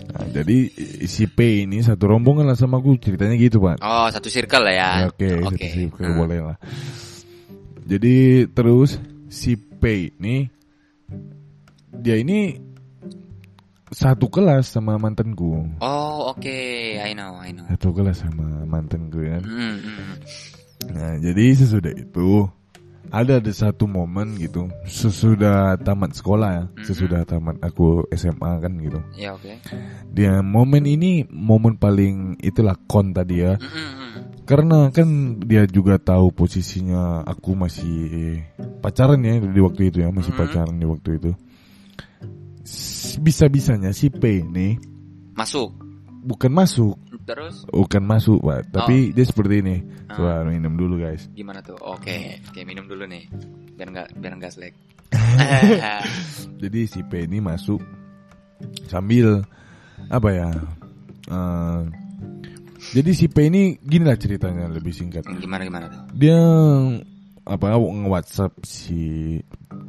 Nah, 0.07 0.27
jadi 0.33 0.71
si 1.05 1.29
P 1.29 1.67
ini 1.69 1.83
satu 1.83 2.09
rombongan 2.09 2.49
lah 2.49 2.57
sama 2.57 2.81
aku 2.81 2.97
ceritanya 2.97 3.37
gitu 3.37 3.61
pak. 3.61 3.83
Oh, 3.83 4.09
satu 4.09 4.31
circle 4.33 4.65
lah 4.65 4.75
ya. 4.75 4.91
Ya, 5.05 5.07
Oke, 5.11 5.29
Oke. 5.45 5.45
satu 5.45 5.67
circle 5.69 6.09
Hmm. 6.09 6.19
boleh 6.19 6.39
lah. 6.41 6.57
Jadi 7.87 8.45
terus 8.51 8.99
si 9.31 9.55
P 9.55 10.11
ini 10.19 10.51
dia 12.03 12.19
ini 12.19 12.59
satu 13.95 14.27
kelas 14.27 14.67
sama 14.75 14.99
mantanku. 14.99 15.63
Oh, 15.79 16.35
oke. 16.35 16.59
I 16.99 17.15
know, 17.15 17.39
I 17.39 17.55
know. 17.55 17.65
Satu 17.71 17.95
kelas 17.95 18.27
sama 18.27 18.67
mantanku 18.67 19.23
kan. 19.23 19.43
Hmm, 19.47 19.77
hmm. 19.79 20.13
Nah, 20.91 21.15
jadi 21.23 21.55
sesudah 21.55 21.95
itu 21.95 22.51
ada 23.15 23.39
ada 23.39 23.53
satu 23.55 23.87
momen 23.87 24.35
gitu 24.35 24.67
sesudah 24.83 25.79
tamat 25.79 26.11
sekolah 26.19 26.51
ya, 26.51 26.65
Mhm. 26.67 26.85
sesudah 26.91 27.21
tamat 27.23 27.55
aku 27.63 28.03
SMA 28.11 28.59
kan 28.59 28.73
gitu. 28.83 28.99
Ya, 29.15 29.31
oke. 29.39 29.55
Dia 30.11 30.43
momen 30.43 30.83
ini 30.91 31.23
momen 31.31 31.79
paling 31.79 32.43
itulah 32.43 32.75
kon 32.91 33.15
tadi 33.15 33.47
ya. 33.47 33.55
Hmm, 33.55 33.71
hmm, 33.71 33.91
hmm. 33.95 34.06
Karena 34.47 34.89
kan 34.95 35.09
dia 35.43 35.67
juga 35.67 35.99
tahu 35.99 36.31
posisinya 36.31 37.27
aku 37.27 37.59
masih 37.59 38.39
pacaran 38.79 39.19
ya 39.21 39.43
di 39.43 39.59
waktu 39.59 39.91
itu 39.91 39.99
ya, 40.01 40.09
masih 40.15 40.31
pacaran 40.33 40.79
di 40.79 40.87
waktu 40.87 41.19
itu. 41.19 41.31
S- 42.63 43.19
Bisa-bisanya 43.19 43.91
si 43.91 44.07
P 44.07 44.47
ini 44.47 44.79
Masuk. 45.35 45.75
bukan 46.23 46.51
masuk, 46.51 46.95
Terus 47.27 47.67
bukan 47.67 48.03
masuk, 48.03 48.39
Pak. 48.39 48.71
Tapi 48.71 49.11
dia 49.11 49.27
seperti 49.27 49.55
ini. 49.63 49.77
Ah. 50.07 50.15
Coba 50.15 50.47
minum 50.47 50.75
dulu, 50.75 50.99
guys. 50.99 51.27
gimana 51.35 51.59
tuh? 51.61 51.75
Oke, 51.83 52.39
oke 52.47 52.61
minum 52.63 52.87
dulu 52.87 53.03
nih. 53.05 53.27
Biar 53.75 53.89
nggak 53.91 54.09
biar 54.15 54.33
nggak 54.39 54.53
selek. 54.55 54.75
Jadi 56.63 56.81
si 56.87 57.03
P 57.03 57.27
ini 57.27 57.39
masuk 57.39 57.83
sambil 58.87 59.43
apa 60.09 60.29
ya? 60.31 60.51
eh, 61.27 61.81
jadi 62.95 63.11
si 63.17 63.27
P 63.27 63.51
ini 63.51 63.79
gini 63.83 64.05
lah 64.07 64.19
ceritanya 64.19 64.71
lebih 64.71 64.95
singkat. 64.95 65.27
gimana 65.27 65.63
gimana 65.67 65.87
tuh? 65.91 66.01
Dia 66.15 66.39
apa 67.47 67.79
nge-WhatsApp 67.79 68.53
si 68.67 69.39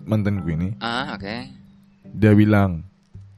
mantanku 0.05 0.49
ini. 0.53 0.77
Ah, 0.81 1.17
oke. 1.17 1.35
Dia 2.07 2.31
bilang 2.37 2.85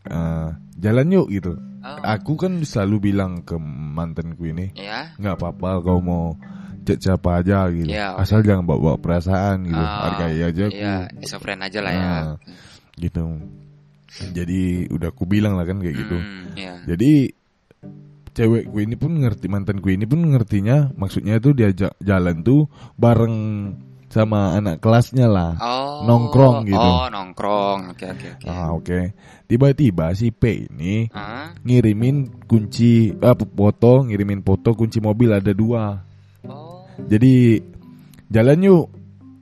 eh, 0.07 0.49
jalan 0.79 1.15
yuk 1.15 1.27
gitu. 1.31 1.53
Oh, 1.79 1.95
Aku 2.03 2.35
kan 2.35 2.59
selalu 2.67 3.11
bilang 3.11 3.47
ke 3.47 3.55
mantanku 3.59 4.51
ini 4.51 4.75
nggak 5.15 5.35
apa-apa 5.39 5.79
kau 5.79 6.03
mau 6.03 6.35
chat 6.83 6.99
siapa 6.99 7.39
aja 7.39 7.71
gitu. 7.71 7.87
Ya, 7.87 8.15
oke. 8.15 8.27
Asal 8.27 8.43
jangan 8.43 8.67
bawa-bawa 8.67 8.99
perasaan 8.99 9.63
gitu. 9.63 9.79
Ah, 9.79 10.11
Hargai 10.11 10.43
aja 10.43 10.63
aku. 10.67 10.75
Iya, 10.75 10.95
a 11.07 11.37
friend 11.39 11.61
aja 11.63 11.79
lah 11.79 11.91
ya. 11.95 12.01
Nah, 12.03 12.27
gitu. 12.99 13.23
Jadi 14.35 14.89
udah 14.91 15.13
aku 15.13 15.23
bilang 15.29 15.55
lah 15.55 15.63
kan 15.63 15.79
kayak 15.79 15.95
gitu. 15.95 16.17
Hmm, 16.17 16.57
ya. 16.57 16.73
Jadi 16.83 17.38
cewekku 18.39 18.79
ini 18.79 18.95
pun 18.95 19.19
ngerti 19.19 19.51
mantanku 19.51 19.91
ini 19.91 20.07
pun 20.07 20.23
ngertinya 20.23 20.95
maksudnya 20.95 21.43
itu 21.43 21.51
diajak 21.51 21.91
jalan 21.99 22.39
tuh 22.39 22.71
bareng 22.95 23.35
sama 24.09 24.57
anak 24.57 24.81
kelasnya 24.81 25.29
lah. 25.29 25.53
Oh, 25.61 26.01
Nongkrong 26.01 26.65
gitu. 26.65 26.81
Oh, 26.81 27.05
nongkrong. 27.13 27.93
Oke, 27.93 28.09
oke, 28.09 28.27
oke. 28.41 28.47
Ah 28.49 28.73
oke. 28.73 29.13
Tiba-tiba 29.45 30.17
si 30.17 30.33
P 30.33 30.65
ini 30.65 31.05
Ah, 31.13 31.53
ngirimin 31.61 32.47
kunci 32.49 33.13
apa 33.21 33.45
foto, 33.45 34.01
ngirimin 34.09 34.41
foto 34.41 34.73
kunci 34.73 34.97
mobil 34.97 35.29
ada 35.29 35.53
dua. 35.53 36.01
oh, 36.49 36.81
Jadi 37.05 37.61
jalan 38.33 38.65
yuk. 38.65 38.85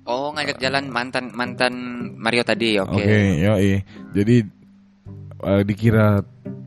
oh 0.08 0.32
ngajak 0.36 0.60
jalan 0.60 0.88
mantan 0.92 1.32
mantan 1.32 1.74
Mario 2.20 2.44
tadi. 2.44 2.76
Oke. 2.80 3.00
Oke, 3.00 3.20
ya 3.40 3.56
Jadi 4.12 4.36
eh, 5.48 5.62
dikira 5.64 6.20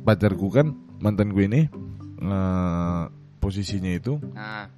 pacarku 0.09 0.49
kan 0.49 0.73
mantan 1.05 1.37
gue 1.37 1.45
ini 1.45 1.62
eh, 2.21 3.03
posisinya 3.37 3.91
itu 3.91 4.21
Nah, 4.31 4.69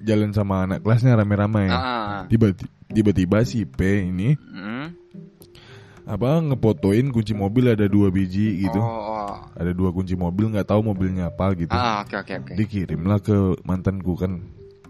jalan 0.00 0.30
sama 0.30 0.66
anak 0.66 0.82
kelasnya 0.82 1.14
rame-rame. 1.14 1.70
ah, 1.70 2.26
Tiba 2.26 2.50
tiba-tiba 2.88 3.42
si 3.42 3.62
P 3.62 3.78
ini 4.04 4.34
hmm. 4.34 4.86
apa 6.04 6.40
ngefotoin 6.42 7.12
kunci 7.12 7.32
mobil 7.32 7.68
ada 7.68 7.84
dua 7.84 8.08
biji 8.08 8.64
gitu. 8.64 8.80
Oh, 8.80 9.28
oh. 9.28 9.32
Ada 9.54 9.70
dua 9.70 9.92
kunci 9.92 10.16
mobil 10.16 10.48
nggak 10.48 10.66
tahu 10.66 10.80
mobilnya 10.82 11.28
apa 11.28 11.52
gitu. 11.54 11.70
Ah, 11.70 12.00
oke, 12.00 12.16
oke, 12.16 12.32
oke. 12.38 12.52
Dikirimlah 12.56 13.20
ke 13.20 13.36
mantanku 13.62 14.16
kan. 14.16 14.40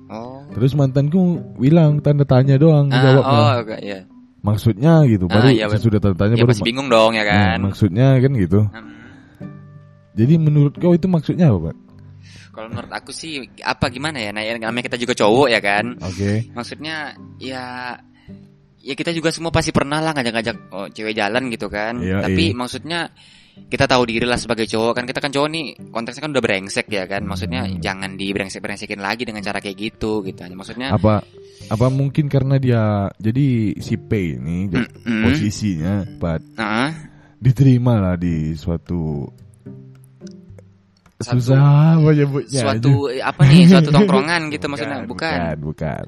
Oh. 0.09 0.47
Terus 0.55 0.73
mantanku 0.73 1.18
bilang 1.59 1.99
tanda 1.99 2.23
tanya 2.23 2.55
doang 2.55 2.87
Ah, 2.88 3.03
jawabnya. 3.03 3.35
oh, 3.35 3.51
oke, 3.61 3.77
ya. 3.83 3.99
Maksudnya 4.38 5.03
gitu. 5.05 5.27
Ah, 5.27 5.42
Baru 5.42 5.49
iya, 5.51 5.66
betul. 5.66 5.90
sesudah 5.90 5.99
tanda 6.01 6.16
tanya 6.16 6.35
Ya 6.35 6.47
baru 6.47 6.55
bingung 6.62 6.88
dong 6.88 7.12
ya 7.12 7.27
Nah, 7.27 7.29
kan. 7.29 7.59
maksudnya 7.61 8.09
kan 8.16 8.33
gitu. 8.33 8.61
Hmm. 8.64 8.94
Jadi 10.14 10.35
menurut 10.35 10.75
kau 10.75 10.94
itu 10.94 11.07
maksudnya 11.07 11.51
apa, 11.51 11.71
Pak? 11.71 11.77
Kalau 12.59 12.75
menurut 12.75 12.90
aku 12.90 13.14
sih 13.14 13.47
apa 13.62 13.87
gimana 13.87 14.18
ya? 14.18 14.35
Nah, 14.35 14.42
ya, 14.42 14.59
namanya 14.59 14.90
kita 14.90 14.99
juga 14.99 15.14
cowok 15.14 15.47
ya 15.47 15.62
kan. 15.62 15.94
Oke. 16.03 16.51
Maksudnya 16.51 17.14
ya 17.38 17.94
ya 18.83 18.94
kita 18.99 19.14
juga 19.14 19.31
semua 19.31 19.55
pasti 19.55 19.71
pernah 19.71 20.03
lah 20.03 20.11
ngajak-ngajak 20.11 20.57
oh, 20.75 20.90
cewek 20.90 21.14
jalan 21.14 21.55
gitu 21.55 21.71
kan. 21.71 22.03
Iya, 22.03 22.27
Tapi 22.27 22.51
iya. 22.51 22.59
maksudnya 22.59 23.01
kita 23.71 23.87
tahu 23.87 24.11
diri 24.11 24.27
lah 24.27 24.38
sebagai 24.42 24.66
cowok 24.66 24.99
kan 24.99 25.05
kita 25.07 25.23
kan 25.23 25.31
cowok 25.31 25.49
nih 25.55 25.66
konteksnya 25.94 26.23
kan 26.27 26.35
udah 26.35 26.42
brengsek 26.42 26.87
ya 26.90 27.07
kan. 27.07 27.23
Maksudnya 27.23 27.62
Hmm. 27.62 27.79
jangan 27.79 28.11
di 28.18 28.27
brengsek-brengsekin 28.35 28.99
lagi 28.99 29.23
dengan 29.23 29.47
cara 29.47 29.62
kayak 29.62 29.79
gitu 29.79 30.27
gitu 30.27 30.42
aja. 30.42 30.55
Maksudnya 30.59 30.99
Apa 30.99 31.23
apa 31.71 31.87
mungkin 31.94 32.27
karena 32.27 32.59
dia 32.59 33.07
jadi 33.23 33.79
si 33.79 33.94
P 34.03 34.35
ini 34.35 34.66
jadi 34.66 34.83
Mm-mm. 34.83 35.23
posisinya 35.31 35.94
Pak 36.18 36.59
Nah, 36.59 36.90
diterima 37.38 38.03
lah 38.03 38.14
di 38.18 38.51
suatu 38.59 39.31
Satu- 41.18 41.42
susah 41.42 41.98
apa 41.98 42.11
nyebutnya 42.14 42.61
suatu 42.62 42.92
apa 43.11 43.40
nih 43.42 43.62
suatu 43.66 43.90
tongkrongan 43.90 44.42
gitu 44.54 44.66
maksudnya 44.70 45.02
bukan, 45.02 45.11
bukan. 45.11 45.35
bukan 45.35 45.57
bukan 45.59 46.04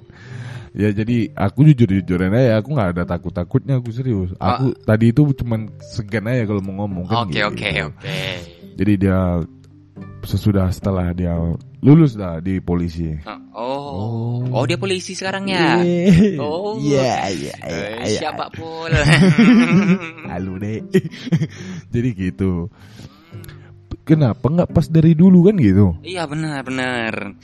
ya 0.70 0.88
jadi 0.94 1.34
aku 1.34 1.66
jujur 1.66 1.90
jujuran 1.90 2.30
aja 2.30 2.62
aku 2.62 2.78
nggak 2.78 2.88
ada 2.94 3.02
takut 3.02 3.34
takutnya 3.34 3.82
aku 3.82 3.90
serius 3.90 4.30
aku 4.38 4.70
tadi 4.86 5.10
itu 5.10 5.26
cuman 5.34 5.66
segan 5.82 6.30
aja 6.30 6.46
kalau 6.46 6.62
mau 6.62 6.86
ngomong 6.86 7.10
kan 7.10 7.16
Oh. 7.16 7.22
Oke 7.26 7.34
gitu. 7.34 7.50
oke 7.50 7.70
oke. 7.90 8.18
jadi 8.78 8.92
dia 8.94 9.18
sesudah 10.22 10.70
setelah 10.70 11.10
dia 11.10 11.34
lulus 11.82 12.14
lah 12.14 12.38
di 12.38 12.62
polisi 12.62 13.10
Oh. 13.50 14.46
Oh, 14.46 14.62
dia 14.64 14.78
polisi 14.78 15.12
sekarang 15.12 15.44
ya. 15.44 15.82
Oh. 16.38 16.78
iya 16.78 17.28
iya 17.28 17.54
Eh, 17.60 18.16
siapa 18.16 18.48
pul? 18.48 18.88
Halo 20.32 20.56
deh. 20.56 20.80
Jadi 21.92 22.08
gitu. 22.14 22.70
Kenapa 24.02 24.50
nggak 24.50 24.70
pas 24.74 24.86
dari 24.90 25.14
dulu 25.14 25.46
kan 25.46 25.54
gitu? 25.60 25.94
iya 26.02 26.26
benar 26.26 26.64
benar. 26.66 27.36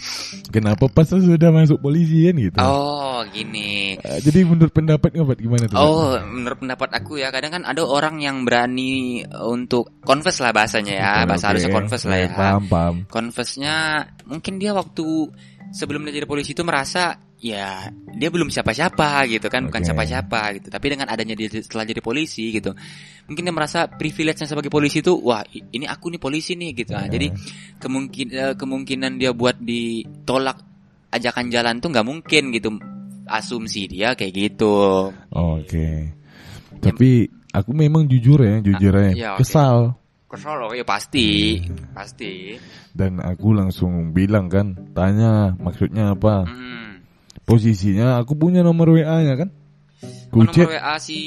Kenapa 0.50 0.90
pas 0.90 1.06
sudah 1.06 1.50
masuk 1.54 1.78
polisi 1.78 2.26
kan 2.26 2.34
gitu? 2.36 2.58
Oh 2.58 3.22
gini. 3.30 3.94
Eh, 4.00 4.18
Jadi 4.24 4.42
menurut 4.42 4.72
pendapat 4.72 5.14
nggak 5.14 5.38
gimana 5.38 5.64
tuh? 5.70 5.76
Oh, 5.78 6.16
menurut 6.26 6.58
pendapat 6.58 6.90
aku 6.96 7.20
ya, 7.20 7.30
kadang 7.30 7.60
kan 7.60 7.62
ada 7.68 7.84
orang 7.86 8.18
yang 8.18 8.42
berani 8.42 9.22
untuk 9.46 9.94
confess 10.02 10.42
lah 10.42 10.50
bahasanya 10.50 10.94
ya, 10.96 11.12
Oke, 11.22 11.28
bahasa 11.30 11.44
harusnya 11.52 11.70
oke. 11.70 11.76
confess 11.78 12.02
lah 12.08 12.18
ya. 12.18 12.28
Paham 12.34 12.62
paham. 12.66 12.94
Confessnya 13.06 13.74
mungkin 14.26 14.58
dia 14.58 14.72
waktu 14.74 15.06
sebelum 15.70 16.06
dia 16.06 16.18
jadi 16.22 16.26
polisi 16.30 16.54
itu 16.54 16.62
merasa 16.62 17.25
ya 17.36 17.92
dia 18.16 18.28
belum 18.32 18.48
siapa-siapa 18.48 19.28
gitu 19.28 19.46
kan, 19.52 19.68
bukan 19.68 19.82
siapa-siapa 19.84 20.40
gitu. 20.60 20.68
Tapi 20.72 20.86
dengan 20.88 21.08
adanya 21.12 21.36
dia 21.36 21.52
setelah 21.52 21.84
jadi 21.84 22.00
polisi 22.00 22.48
gitu, 22.54 22.72
mungkin 23.28 23.42
dia 23.44 23.54
merasa 23.54 23.86
privilege-nya 23.90 24.48
sebagai 24.48 24.72
polisi 24.72 25.04
itu, 25.04 25.12
wah 25.20 25.44
ini 25.52 25.84
aku 25.84 26.12
nih 26.16 26.20
polisi 26.20 26.56
nih 26.56 26.72
gitu. 26.72 26.96
Nah, 26.96 27.06
jadi 27.08 27.28
kemungkin 27.76 28.26
eh, 28.32 28.54
kemungkinan 28.56 29.20
dia 29.20 29.36
buat 29.36 29.60
ditolak 29.60 30.58
ajakan 31.12 31.52
jalan 31.52 31.78
tuh 31.80 31.92
nggak 31.92 32.06
mungkin 32.06 32.52
gitu. 32.52 32.76
Asumsi 33.26 33.90
dia 33.90 34.14
kayak 34.14 34.32
gitu. 34.32 35.10
Oke. 35.34 36.14
Tapi 36.78 37.26
aku 37.50 37.70
memang 37.74 38.06
jujur 38.06 38.38
ya, 38.38 38.62
jujur 38.62 38.94
Ah, 38.94 39.02
ya, 39.02 39.12
iya, 39.12 39.28
oke. 39.34 39.42
kesal. 39.42 39.98
Kesel 40.26 40.54
loh, 40.58 40.70
ya 40.74 40.82
pasti, 40.82 41.58
pasti. 41.94 42.58
Dan 42.94 43.22
aku 43.22 43.54
langsung 43.54 44.10
bilang 44.10 44.50
kan, 44.50 44.74
tanya 44.94 45.54
maksudnya 45.58 46.14
apa? 46.14 46.46
Hmm. 46.46 46.85
Posisinya 47.46 48.18
aku 48.18 48.34
punya 48.34 48.60
nomor 48.60 48.90
WA-nya 48.90 49.38
kan? 49.38 49.50
Oh, 50.28 50.42
Ku 50.42 50.50
chat 50.50 50.66
nomor 50.66 50.76
WA 50.76 50.94
si 50.98 51.18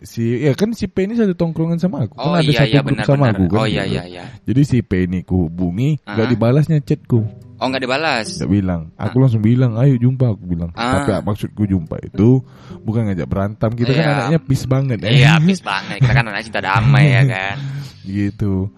si 0.00 0.42
ya 0.42 0.56
kan 0.56 0.72
si 0.72 0.88
P 0.88 1.04
ini 1.04 1.14
satu 1.14 1.36
tongkrongan 1.36 1.76
sama 1.76 2.08
aku. 2.08 2.16
Oh 2.16 2.32
kan 2.32 2.40
ada 2.40 2.48
iya 2.48 2.58
satu 2.58 2.66
iya 2.66 2.80
grup 2.80 2.88
benar 2.90 3.04
sama 3.04 3.16
benar. 3.20 3.32
aku 3.36 3.44
kan. 3.46 3.60
Oh 3.60 3.66
iya 3.68 3.84
iya 3.84 4.02
iya. 4.08 4.24
Jadi 4.42 4.60
si 4.64 4.76
P 4.80 5.04
ini 5.04 5.20
ku 5.22 5.46
hubungi, 5.46 6.00
nggak 6.02 6.26
Ah. 6.26 6.32
dibalasnya 6.32 6.78
chatku. 6.80 7.20
Oh 7.58 7.66
nggak 7.66 7.82
dibalas. 7.84 8.38
Nggak 8.38 8.50
bilang. 8.50 8.82
Aku 8.94 9.16
langsung 9.18 9.42
bilang, 9.42 9.74
ayo 9.76 9.98
jumpa. 9.98 10.30
Aku 10.32 10.44
bilang. 10.46 10.70
Ah. 10.72 11.04
Tapi 11.04 11.20
maksudku 11.20 11.66
jumpa 11.66 11.98
itu 12.00 12.40
bukan 12.80 13.10
ngajak 13.10 13.28
berantem. 13.28 13.70
Kita 13.74 13.90
kan 13.92 14.02
Iya. 14.02 14.12
anaknya 14.16 14.38
peace 14.40 14.64
banget. 14.64 14.98
ya. 15.02 15.08
Iya, 15.10 15.28
habis 15.36 15.58
banget. 15.60 15.96
Kita 16.00 16.12
kan 16.14 16.24
anak 16.24 16.42
cinta 16.42 16.60
damai 16.62 17.06
ya 17.12 17.22
kan. 17.34 17.56
gitu. 18.02 18.72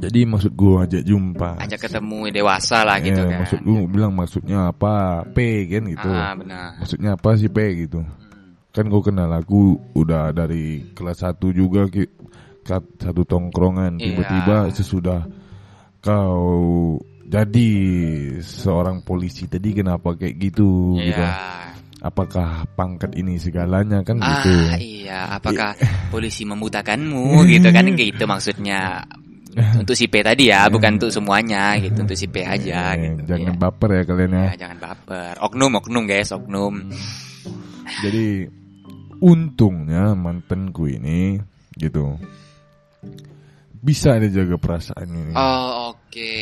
Jadi 0.00 0.20
maksud 0.24 0.52
gua 0.56 0.88
ajak 0.88 1.02
jumpa. 1.04 1.60
Ajak 1.60 1.80
ketemu 1.84 2.32
dewasa 2.32 2.82
lah 2.82 2.96
gitu 2.98 3.20
Ya, 3.20 3.28
kan. 3.28 3.38
Maksud 3.44 3.60
gua 3.60 3.78
bilang 3.84 4.12
maksudnya 4.16 4.58
apa? 4.72 5.22
P 5.28 5.38
kan 5.68 5.82
gitu. 5.86 6.08
Ah, 6.10 6.32
benar. 6.32 6.80
Maksudnya 6.80 7.10
apa 7.14 7.30
sih 7.36 7.46
P 7.46 7.58
gitu? 7.84 8.00
Kan 8.72 8.88
gua 8.88 9.02
kenal 9.02 9.30
aku 9.30 9.76
udah 9.92 10.32
dari 10.32 10.94
kelas 10.94 11.20
1 11.20 11.52
juga 11.52 11.84
kat- 12.64 12.96
satu 12.96 13.22
tongkrongan 13.24 13.98
Iya. 13.98 14.04
tiba-tiba 14.14 14.56
sesudah 14.72 15.20
kau 16.00 16.96
jadi 17.26 17.70
seorang 18.40 19.04
polisi 19.04 19.46
tadi 19.46 19.70
kenapa 19.70 20.16
kayak 20.16 20.34
gitu 20.40 20.96
gitu. 20.98 21.20
Iya. 21.22 21.32
Apakah 22.00 22.64
pangkat 22.72 23.12
ini 23.12 23.36
segalanya 23.36 24.00
kan 24.00 24.16
Ah, 24.18 24.40
gitu. 24.40 24.50
iya. 24.80 25.36
Apakah 25.36 25.76
polisi 26.08 26.48
membutakanmu 26.48 27.44
gitu 27.44 27.68
kan 27.68 27.84
gitu 27.92 28.24
maksudnya. 28.24 29.04
Untuk 29.82 29.98
si 29.98 30.06
P 30.06 30.22
tadi 30.22 30.46
ya, 30.48 30.70
bukan 30.70 30.94
untuk 30.96 31.10
semuanya 31.10 31.74
gitu, 31.76 32.06
untuk 32.06 32.14
si 32.14 32.30
P 32.30 32.46
aja 32.54 32.94
Eh, 32.94 33.18
gitu. 33.18 33.34
Jangan 33.34 33.54
Iya. 33.54 33.58
baper 33.58 33.90
ya 33.90 34.02
kalian 34.06 34.30
ya. 34.32 34.44
Ya, 34.44 34.54
jangan 34.66 34.78
baper. 34.78 35.34
Oknum, 35.42 35.72
oknum 35.76 36.04
guys, 36.06 36.30
oknum. 36.30 36.74
Jadi 38.00 38.46
untungnya 39.18 40.14
mantanku 40.14 40.86
ini 40.86 41.36
gitu 41.76 42.16
bisa 43.80 44.20
dia 44.20 44.28
jaga 44.30 44.56
perasaan 44.56 45.08
ini. 45.08 45.32
Oh, 45.32 45.92
oke. 45.92 46.34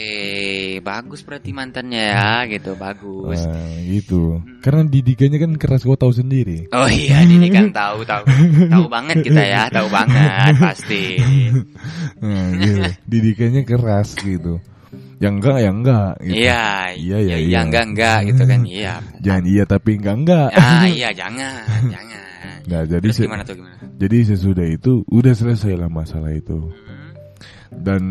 Bagus 0.81 1.23
berarti 1.23 1.51
mantannya 1.51 2.05
ya, 2.11 2.45
gitu. 2.47 2.75
Bagus. 2.75 3.39
Nah, 3.39 3.79
gitu. 3.87 4.43
Karena 4.59 4.83
didikannya 4.85 5.39
kan 5.39 5.53
keras 5.55 5.83
kau 5.83 5.95
tahu 5.95 6.11
sendiri. 6.11 6.67
Oh 6.71 6.87
iya, 6.87 7.23
ini 7.23 7.47
kan 7.49 7.71
tahu 7.71 8.03
tahu 8.03 8.27
tahu 8.67 8.85
banget 8.87 9.23
kita 9.23 9.39
ya, 9.41 9.71
tahu 9.71 9.87
banget 9.89 10.55
pasti. 10.59 11.19
Nah, 12.19 12.49
gitu. 12.59 12.81
Didikannya 13.07 13.63
keras 13.63 14.19
gitu. 14.19 14.59
Yang 15.19 15.35
enggak 15.43 15.57
ya 15.59 15.71
enggak 15.71 16.13
gitu. 16.23 16.35
Iya, 16.39 16.67
Iya, 16.95 17.17
iya, 17.19 17.37
iya, 17.39 17.59
enggak 17.63 17.85
enggak 17.91 18.19
gitu 18.31 18.43
kan, 18.47 18.61
iya. 18.63 18.95
Jangan 19.19 19.45
iya 19.47 19.63
tapi 19.63 19.91
enggak 19.99 20.17
enggak. 20.17 20.49
Ah, 20.55 20.87
iya, 20.87 21.11
jangan, 21.11 21.67
jangan. 21.91 22.23
Nah, 22.69 22.83
jadi 22.85 23.03
Terus 23.03 23.17
se- 23.19 23.25
gimana 23.27 23.43
tuh 23.43 23.57
gimana? 23.59 23.75
jadi 23.99 24.17
sesudah 24.29 24.67
itu 24.69 25.03
udah 25.09 25.35
selesai 25.35 25.75
lah 25.75 25.91
masalah 25.91 26.31
itu. 26.31 26.55
Hmm. 26.71 26.98
Dan 27.73 28.03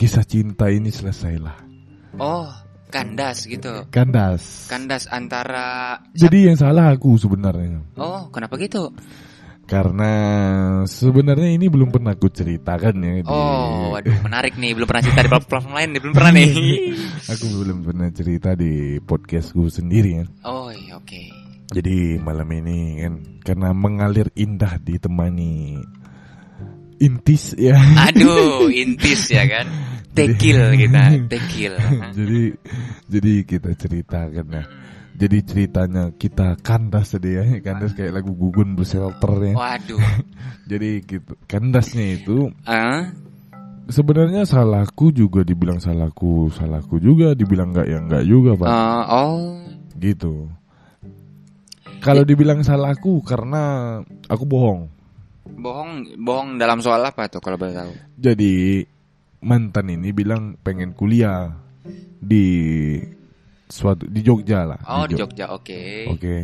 kisah 0.00 0.24
cinta 0.24 0.72
ini 0.72 0.88
selesai 0.88 1.34
lah. 1.40 1.58
Oh, 2.18 2.48
kandas 2.90 3.46
gitu. 3.46 3.86
Kandas. 3.92 4.66
Kandas 4.66 5.06
antara 5.08 5.98
Jadi 6.12 6.50
yang 6.50 6.58
salah 6.58 6.90
aku 6.90 7.16
sebenarnya. 7.16 7.80
Oh, 7.96 8.28
kenapa 8.32 8.58
gitu? 8.58 8.90
Karena 9.70 10.12
sebenarnya 10.82 11.54
ini 11.54 11.70
belum 11.70 11.94
pernah 11.94 12.18
aku 12.18 12.26
ceritakan 12.26 12.94
ya 13.06 13.22
di 13.22 13.30
Oh, 13.30 13.94
waduh, 13.94 14.18
menarik 14.26 14.58
nih. 14.58 14.74
Belum 14.74 14.90
pernah 14.90 15.06
cerita 15.06 15.22
di 15.22 15.30
platform 15.30 15.66
lain 15.78 15.88
nih, 15.94 16.00
belum 16.02 16.14
pernah 16.18 16.32
nih. 16.34 16.50
aku 17.30 17.46
belum 17.62 17.78
pernah 17.86 18.08
cerita 18.10 18.50
di 18.58 18.98
podcastku 18.98 19.70
sendiri 19.70 20.10
kan. 20.18 20.28
Oh, 20.42 20.74
iya, 20.74 20.98
oke. 20.98 21.22
Jadi 21.70 22.18
malam 22.18 22.50
ini 22.50 22.98
kan 22.98 23.14
karena 23.46 23.70
mengalir 23.70 24.26
indah 24.34 24.82
ditemani 24.82 25.78
intis 27.00 27.56
ya. 27.56 27.80
Aduh, 28.12 28.68
intis 28.84 29.32
ya 29.32 29.48
kan. 29.48 29.66
Tekil 30.10 30.74
kita, 30.76 31.02
tekil. 31.30 31.74
jadi 32.18 32.42
jadi 33.08 33.32
kita 33.46 33.70
ceritakan 33.74 34.46
ya. 34.52 34.64
Jadi 35.20 35.38
ceritanya 35.44 36.04
kita 36.16 36.56
kandas 36.64 37.12
tadi 37.12 37.36
ya, 37.36 37.44
kandas 37.60 37.92
kayak 37.92 38.20
lagu 38.20 38.32
gugun 38.32 38.72
bershelter 38.72 39.52
ya. 39.52 39.52
Waduh. 39.52 40.00
Jadi 40.70 41.04
gitu, 41.04 41.36
kandasnya 41.44 42.16
itu 42.16 42.48
Ah, 42.64 43.12
sebenarnya 43.92 44.48
salahku 44.48 45.12
juga 45.12 45.44
dibilang 45.44 45.76
salahku, 45.76 46.48
salahku 46.56 46.96
juga 46.96 47.36
dibilang 47.36 47.68
enggak 47.68 47.86
ya 47.92 47.98
enggak 48.00 48.24
juga, 48.24 48.50
Pak. 48.64 48.68
ah, 48.72 49.04
oh. 49.12 49.60
Gitu. 50.00 50.48
Kalau 52.00 52.24
dibilang 52.24 52.64
salahku 52.64 53.20
karena 53.20 54.00
aku 54.24 54.44
bohong. 54.48 54.88
Bohong, 55.56 55.90
bohong 56.20 56.56
dalam 56.56 56.78
soal 56.80 57.02
apa 57.02 57.26
tuh 57.26 57.40
kalau 57.42 57.56
boleh 57.56 57.74
tahu? 57.74 57.92
Jadi 58.16 58.84
mantan 59.40 59.88
ini 59.90 60.12
bilang 60.12 60.54
pengen 60.60 60.92
kuliah 60.92 61.50
di 62.20 62.46
suatu 63.66 64.04
di 64.06 64.20
Jogja 64.20 64.68
lah. 64.68 64.80
Oh, 64.84 65.04
di 65.08 65.16
Jog- 65.16 65.32
Jogja, 65.32 65.52
oke. 65.52 65.82
Oke. 66.12 66.36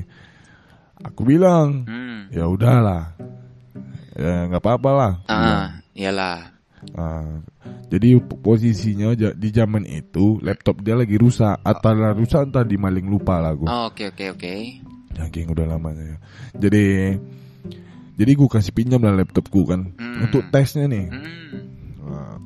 Aku 1.05 1.29
bilang, 1.29 1.85
Hmm. 1.85 2.33
ya 2.33 2.49
udahlah. 2.49 3.12
Ya 4.16 4.49
nggak 4.49 4.62
apa-apa 4.64 4.90
lah. 4.97 5.12
Ah, 5.29 5.85
iyalah. 5.92 6.57
Ah, 6.97 7.45
jadi 7.92 8.16
posisinya 8.21 9.12
di 9.12 9.49
zaman 9.53 9.85
itu 9.85 10.40
laptop 10.40 10.81
dia 10.81 10.97
lagi 10.97 11.21
rusak, 11.21 11.61
atau 11.61 11.92
rusak 12.16 12.49
entah 12.49 12.64
di 12.64 12.81
maling 12.81 13.05
lupa 13.05 13.42
lah 13.42 13.53
gue. 13.53 13.69
Oh, 13.69 13.92
oke, 13.92 14.16
oke, 14.16 14.25
oke. 14.38 14.55
Saking 15.16 15.53
udah 15.53 15.66
lamanya 15.69 16.16
ya. 16.16 16.19
Jadi 16.57 17.16
jadi 18.16 18.33
gue 18.33 18.48
kasih 18.48 18.72
pinjam 18.72 18.98
lah 18.98 19.14
laptopku 19.14 19.64
kan 19.64 19.92
Hmm. 19.92 20.24
untuk 20.24 20.48
tesnya 20.48 20.85
nih. 20.85 21.07
Hmm. 21.07 22.40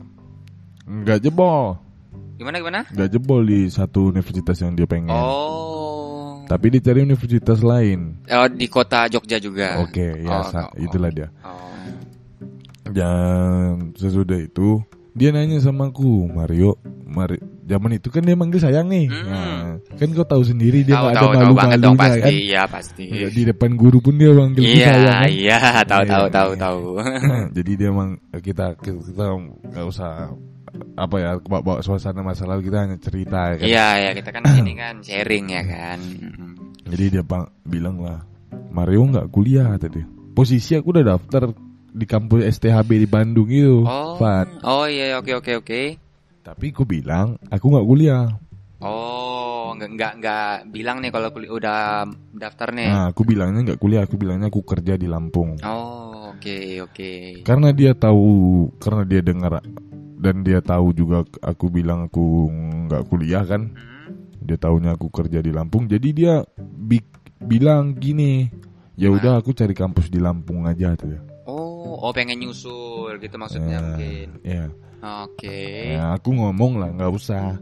Nggak 1.01 1.23
jebol, 1.23 1.79
Gimana 2.35 2.59
gimana? 2.59 2.81
nggak 2.85 3.09
jebol 3.09 3.41
di 3.43 3.69
satu 3.69 4.11
universitas 4.11 4.59
yang 4.59 4.75
dia 4.75 4.85
pengen. 4.85 5.09
Oh. 5.09 6.43
Tapi 6.45 6.67
dicari 6.69 7.01
universitas 7.01 7.63
lain. 7.63 8.19
Oh, 8.27 8.49
di 8.49 8.67
kota 8.67 9.07
Jogja 9.07 9.39
juga. 9.39 9.79
Oke, 9.79 10.19
ya 10.19 10.35
Oh, 10.35 10.43
sa- 10.45 10.67
oh, 10.67 10.75
itulah 10.77 11.07
dia. 11.09 11.31
Oh. 11.41 11.71
Dan 12.91 13.95
sesudah 13.95 14.35
itu 14.37 14.83
dia 15.13 15.31
nanya 15.31 15.59
sama 15.59 15.91
aku, 15.91 16.27
Mario, 16.27 16.79
Mari, 17.11 17.37
zaman 17.67 17.99
itu 17.99 18.07
kan 18.07 18.23
dia 18.23 18.39
manggil 18.39 18.63
sayang 18.63 18.87
nih. 18.87 19.11
Hmm. 19.11 19.27
Nah, 19.27 19.67
kan 19.99 20.09
kau 20.15 20.23
tahu 20.23 20.43
sendiri 20.47 20.87
dia 20.87 20.95
Tahu 20.95 21.03
nggak 21.03 21.13
ada 21.13 21.19
tahu 21.19 21.31
tahu 21.31 21.43
malu 21.43 21.55
malunya 21.59 21.99
pasti. 21.99 22.21
kan. 22.23 22.31
Iya, 22.33 22.63
pasti. 22.71 23.05
Di 23.35 23.43
depan 23.43 23.71
guru 23.75 23.99
pun 23.99 24.15
dia 24.15 24.31
manggil 24.31 24.63
Iya, 24.63 24.87
sayang. 24.87 25.05
kan. 25.11 25.29
iya, 25.29 25.59
tahu 25.83 26.03
Iya, 26.03 26.11
tahu 26.11 26.25
iya. 26.25 26.31
tahu 26.31 26.51
tahu. 26.55 26.83
Jadi 27.59 27.71
dia 27.75 27.89
emang 27.91 28.11
kita 28.39 28.67
kita 28.79 29.25
nggak 29.75 29.87
usah 29.87 30.31
apa 30.95 31.17
ya 31.19 31.31
bawa, 31.43 31.61
bawa 31.67 31.79
suasana 31.83 32.23
masa 32.23 32.47
lalu 32.47 32.71
kita 32.71 32.79
hanya 32.87 32.97
cerita 33.03 33.41
ya 33.51 33.57
kan. 33.59 33.67
Iya, 33.67 33.87
ya 33.99 34.11
kita 34.15 34.31
kan 34.31 34.43
ini 34.55 34.73
kan 34.79 34.95
sharing 35.03 35.47
ya 35.51 35.63
kan. 35.67 35.99
Jadi 36.87 37.05
dia 37.11 37.23
bang, 37.23 37.45
bilang 37.63 37.99
lah 37.99 38.23
Mario 38.71 39.03
nggak 39.05 39.29
kuliah 39.31 39.75
tadi. 39.77 39.99
Posisi 40.31 40.79
aku 40.79 40.95
udah 40.95 41.19
daftar 41.19 41.51
di 41.91 42.07
kampus 42.07 42.47
STHB 42.47 43.03
di 43.03 43.09
Bandung 43.09 43.49
itu, 43.51 43.83
Oh. 43.83 44.17
Fat. 44.17 44.47
Oh 44.63 44.87
iya, 44.87 45.19
oke 45.19 45.35
oke 45.37 45.53
oke. 45.59 45.83
Tapi 46.41 46.73
aku 46.73 46.83
bilang 46.85 47.37
aku 47.49 47.67
nggak 47.69 47.87
kuliah. 47.87 48.25
Oh, 48.81 49.77
nggak 49.77 49.91
nggak 49.93 50.13
nggak 50.25 50.51
bilang 50.73 51.05
nih 51.05 51.13
kalau 51.13 51.29
kuli- 51.29 51.53
udah 51.53 52.09
daftar 52.33 52.73
nih. 52.73 52.89
Nah, 52.89 53.05
aku 53.13 53.29
bilangnya 53.29 53.61
nggak 53.61 53.81
kuliah, 53.81 54.09
aku 54.09 54.17
bilangnya 54.17 54.49
aku 54.49 54.65
kerja 54.65 54.97
di 54.97 55.05
Lampung. 55.05 55.61
Oh, 55.61 56.33
oke 56.33 56.81
oke. 56.81 57.11
Karena 57.45 57.77
dia 57.77 57.93
tahu, 57.93 58.25
karena 58.81 59.05
dia 59.05 59.21
dengar 59.21 59.61
dan 60.17 60.41
dia 60.41 60.65
tahu 60.65 60.97
juga 60.97 61.29
aku 61.45 61.69
bilang 61.69 62.09
aku 62.09 62.49
nggak 62.89 63.05
kuliah 63.13 63.45
kan. 63.45 63.69
Hmm. 63.69 64.17
Dia 64.41 64.57
tahunya 64.57 64.97
aku 64.97 65.13
kerja 65.13 65.45
di 65.45 65.53
Lampung, 65.53 65.85
jadi 65.85 66.09
dia 66.17 66.35
bi- 66.57 67.05
bilang 67.45 67.93
gini, 67.93 68.49
ya 68.97 69.13
udah 69.13 69.45
aku 69.45 69.53
cari 69.53 69.77
kampus 69.77 70.09
di 70.09 70.17
Lampung 70.17 70.65
aja 70.65 70.97
tuh 70.97 71.13
ya. 71.13 71.21
Oh, 71.81 72.13
pengen 72.13 72.41
nyusul 72.41 73.17
gitu 73.21 73.37
maksudnya 73.41 73.79
Ya, 73.79 73.81
mungkin. 73.81 74.29
Ya, 74.45 74.65
Oke. 75.25 75.61
ya, 75.97 76.05
aku 76.17 76.37
ngomong 76.37 76.81
lah 76.81 76.91
nggak 76.93 77.13
usah. 77.13 77.57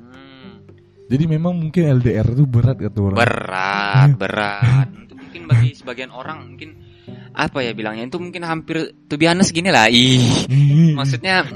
Hmm. 0.00 0.64
Jadi 1.08 1.24
memang 1.28 1.56
mungkin 1.56 2.00
LDR 2.00 2.26
itu 2.32 2.44
berat 2.48 2.80
kata 2.80 2.98
orang. 2.98 3.18
Berat, 3.20 4.10
berat. 4.22 4.88
Itu 5.04 5.14
mungkin 5.14 5.42
bagi 5.48 5.70
sebagian 5.76 6.10
orang 6.12 6.54
mungkin 6.54 6.70
apa 7.38 7.62
ya 7.62 7.70
bilangnya 7.70 8.10
itu 8.10 8.18
mungkin 8.18 8.42
hampir 8.42 8.92
to 9.06 9.14
be 9.14 9.28
honest 9.30 9.54
gini 9.54 9.70
lah. 9.70 9.86
Ih, 9.86 10.96
maksudnya 10.98 11.46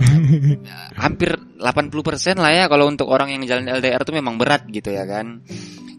hampir 0.94 1.34
80% 1.58 2.38
lah 2.38 2.52
ya 2.54 2.64
kalau 2.70 2.86
untuk 2.86 3.10
orang 3.10 3.34
yang 3.34 3.42
jalan 3.48 3.66
LDR 3.66 4.00
itu 4.04 4.12
memang 4.14 4.38
berat 4.38 4.62
gitu 4.70 4.92
ya 4.94 5.02
kan. 5.08 5.42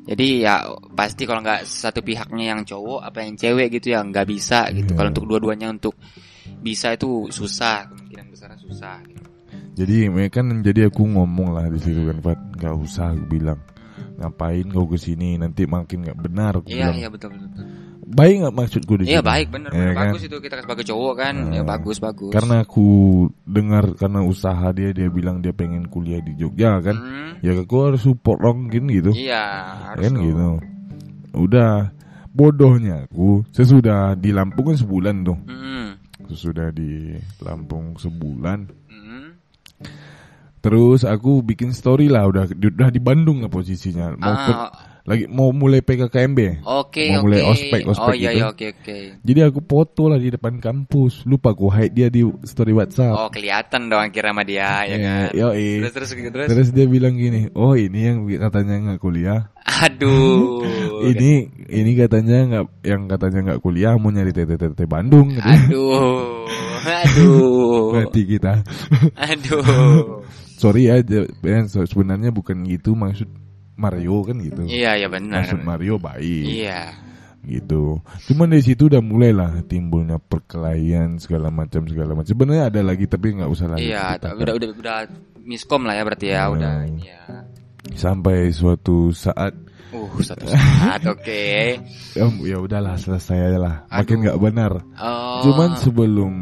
Jadi 0.04 0.44
ya 0.44 0.68
pasti 0.92 1.24
kalau 1.24 1.39
nggak 1.39 1.63
satu 1.63 2.04
pihaknya 2.04 2.52
yang 2.52 2.62
cowok 2.68 3.08
apa 3.08 3.24
yang 3.24 3.39
cewek 3.39 3.80
gitu 3.80 3.96
ya 3.96 4.04
nggak 4.04 4.28
bisa 4.28 4.68
gitu. 4.76 4.92
Iya. 4.92 4.98
Kalau 5.00 5.10
untuk 5.16 5.26
dua-duanya 5.32 5.72
untuk 5.72 5.96
bisa 6.60 6.92
itu 6.92 7.32
susah 7.32 7.88
kemungkinan 7.88 8.28
besar 8.28 8.52
susah. 8.60 9.00
Gitu. 9.08 9.24
Jadi 9.74 10.12
kan 10.30 10.62
jadi 10.62 10.92
aku 10.92 11.08
ngomong 11.08 11.56
lah 11.56 11.66
di 11.72 11.80
situ 11.82 12.06
kan, 12.06 12.20
Fat, 12.22 12.39
nggak 12.60 12.76
usah 12.78 13.16
aku 13.16 13.26
bilang. 13.32 13.60
Ngapain 14.13 14.70
kau 14.70 14.86
ke 14.86 14.98
sini 15.02 15.42
nanti 15.42 15.66
makin 15.66 16.06
nggak 16.06 16.20
benar 16.22 16.54
Iya 16.62 16.94
bilang. 16.94 16.94
iya 17.02 17.08
betul 17.10 17.34
betul. 17.34 17.50
betul. 17.50 17.66
Baik 18.06 18.36
nggak 18.39 18.52
maksudku 18.54 18.94
di 18.96 19.04
Iya 19.06 19.20
baik 19.20 19.48
bener, 19.48 19.70
Iya 19.70 19.80
bener. 19.80 19.94
kan? 19.94 20.02
bagus 20.10 20.22
itu 20.24 20.38
kita 20.38 20.56
sebagai 20.60 20.84
cowok 20.84 21.13
kan 21.16 21.36
ya 21.50 21.62
Hmm. 21.62 21.70
bagus 21.70 21.98
bagus. 21.98 22.30
Karena 22.30 22.56
aku 22.60 22.88
dengar 23.42 23.94
karena 23.94 24.20
usaha 24.22 24.68
dia 24.70 24.92
dia 24.92 25.08
bilang 25.08 25.39
dia 25.39 25.52
pengen 25.52 25.88
kuliah 25.88 26.20
di 26.20 26.36
Jogja 26.36 26.80
kan. 26.80 26.94
Hmm, 26.94 27.32
Ya 27.39 27.52
aku 27.54 27.76
harus 27.82 28.02
support 28.02 28.39
dong 28.39 28.68
gini 28.68 28.98
gitu. 28.98 29.12
iya 29.12 29.44
harus 29.89 30.04
kan 30.04 30.13
gitu. 30.18 30.48
Udah 31.34 31.92
bodohnya 32.30 33.06
aku 33.06 33.48
sesudah 33.50 34.13
di 34.13 34.30
Lampung 34.30 34.66
kan 34.66 34.78
sebulan 34.78 35.16
tuh. 35.24 35.38
Hmm, 35.46 35.96
Sesudah 36.26 36.70
di 36.70 37.13
Lampung 37.39 37.96
sebulan 37.96 38.68
hmm. 38.89 39.28
Terus 40.60 41.04
aku 41.04 41.39
bikin 41.42 41.72
story 41.72 42.08
lah 42.08 42.24
udah 42.24 42.48
udah 42.48 42.88
di 42.88 42.98
Bandung 42.98 43.39
lah 43.39 43.52
posisinya. 43.52 44.16
Mau 44.16 44.32
ke- 44.34 44.56
Ah, 44.56 44.72
lagi 45.04 45.28
mau 45.28 45.52
mulai 45.52 45.84
PKKMB. 45.84 46.63
Oke, 46.63 47.12
Mau 47.12 47.20
oke. 47.20 47.26
mulai 47.28 47.44
ospek, 47.44 47.84
ospek 47.84 48.08
Oh 48.08 48.16
iya, 48.16 48.32
gitu. 48.32 48.39
iya, 48.39 48.46
oke, 48.48 48.66
oke. 48.72 48.98
Jadi 49.20 49.39
aku 49.44 49.60
foto 49.60 50.08
lah 50.08 50.16
di 50.16 50.32
depan 50.32 50.63
kampus. 50.63 51.28
Lupa 51.28 51.52
aku 51.52 51.68
hide 51.68 51.92
dia 51.92 52.08
di 52.08 52.24
story 52.48 52.72
WhatsApp. 52.72 53.12
Oh, 53.12 53.28
kelihatan 53.28 53.92
dong 53.92 54.00
akhirnya 54.00 54.32
sama 54.32 54.44
dia, 54.48 54.63
ya 54.88 54.96
Iya, 54.96 54.98
kan? 55.04 55.28
yoi. 55.36 55.68
Terus, 55.84 55.92
terus, 55.92 56.10
terus. 56.16 56.48
Terus 56.48 56.68
dia 56.72 56.86
bilang 56.88 57.20
gini, 57.20 57.52
oh 57.52 57.76
ini 57.76 58.00
yang 58.00 58.24
katanya 58.39 58.76
nggak 58.80 59.02
kuliah. 59.04 59.52
Aduh. 59.84 60.63
ini 61.12 61.52
ini 61.68 61.92
katanya 62.00 62.38
nggak 62.48 62.66
yang 62.88 63.02
katanya 63.12 63.39
nggak 63.52 63.60
kuliah 63.60 64.00
mau 64.00 64.08
nyari 64.08 64.32
TTT 64.32 64.88
Bandung. 64.88 65.36
gitu. 65.36 65.44
Aduh. 65.52 66.48
Aduh. 66.84 67.92
Berarti 67.92 68.22
kita. 68.24 68.63
Aduh. 69.20 70.24
Sorry 70.56 70.88
ya, 70.88 71.04
sebenarnya 71.68 72.32
bukan 72.32 72.63
gitu 72.63 72.96
maksud 72.96 73.28
Mario 73.74 74.22
kan 74.24 74.38
gitu. 74.38 74.64
Iya, 74.66 74.96
iya 74.96 75.08
benar. 75.08 75.44
Maksud 75.46 75.62
Mario 75.62 75.96
baik. 75.98 76.46
Iya. 76.46 76.82
gitu. 77.44 78.00
Cuman 78.32 78.56
dari 78.56 78.64
situ 78.64 78.88
udah 78.88 79.04
mulailah 79.04 79.68
timbulnya 79.68 80.16
perkelahian 80.16 81.20
segala 81.20 81.52
macam 81.52 81.84
segala 81.84 82.16
macam. 82.16 82.32
Sebenarnya 82.32 82.72
ada 82.72 82.80
lagi 82.80 83.04
tapi 83.04 83.36
nggak 83.36 83.52
usah 83.52 83.68
lagi. 83.68 83.92
Iya, 83.92 84.16
ceritakan. 84.16 84.40
udah 84.40 84.54
udah 84.56 84.70
udah 84.80 84.98
miskom 85.44 85.84
lah 85.84 85.94
ya 85.94 86.04
berarti 86.08 86.28
ya, 86.32 86.42
Hmm. 86.48 86.56
udah 86.56 86.74
ini 86.88 87.04
ya. 87.04 87.24
Sampai 87.94 88.48
suatu 88.50 89.12
saat 89.12 89.52
Uh, 89.94 90.10
satu 90.26 90.50
saat, 90.50 91.06
oke. 91.14 91.44
ya, 92.18 92.26
ya 92.26 92.58
udahlah 92.58 92.98
selesai 92.98 93.38
aja 93.46 93.60
lah. 93.62 93.76
Makin 93.92 94.26
nggak 94.26 94.40
benar. 94.42 94.72
Oh. 94.98 95.44
Cuman 95.46 95.78
sebelum 95.78 96.34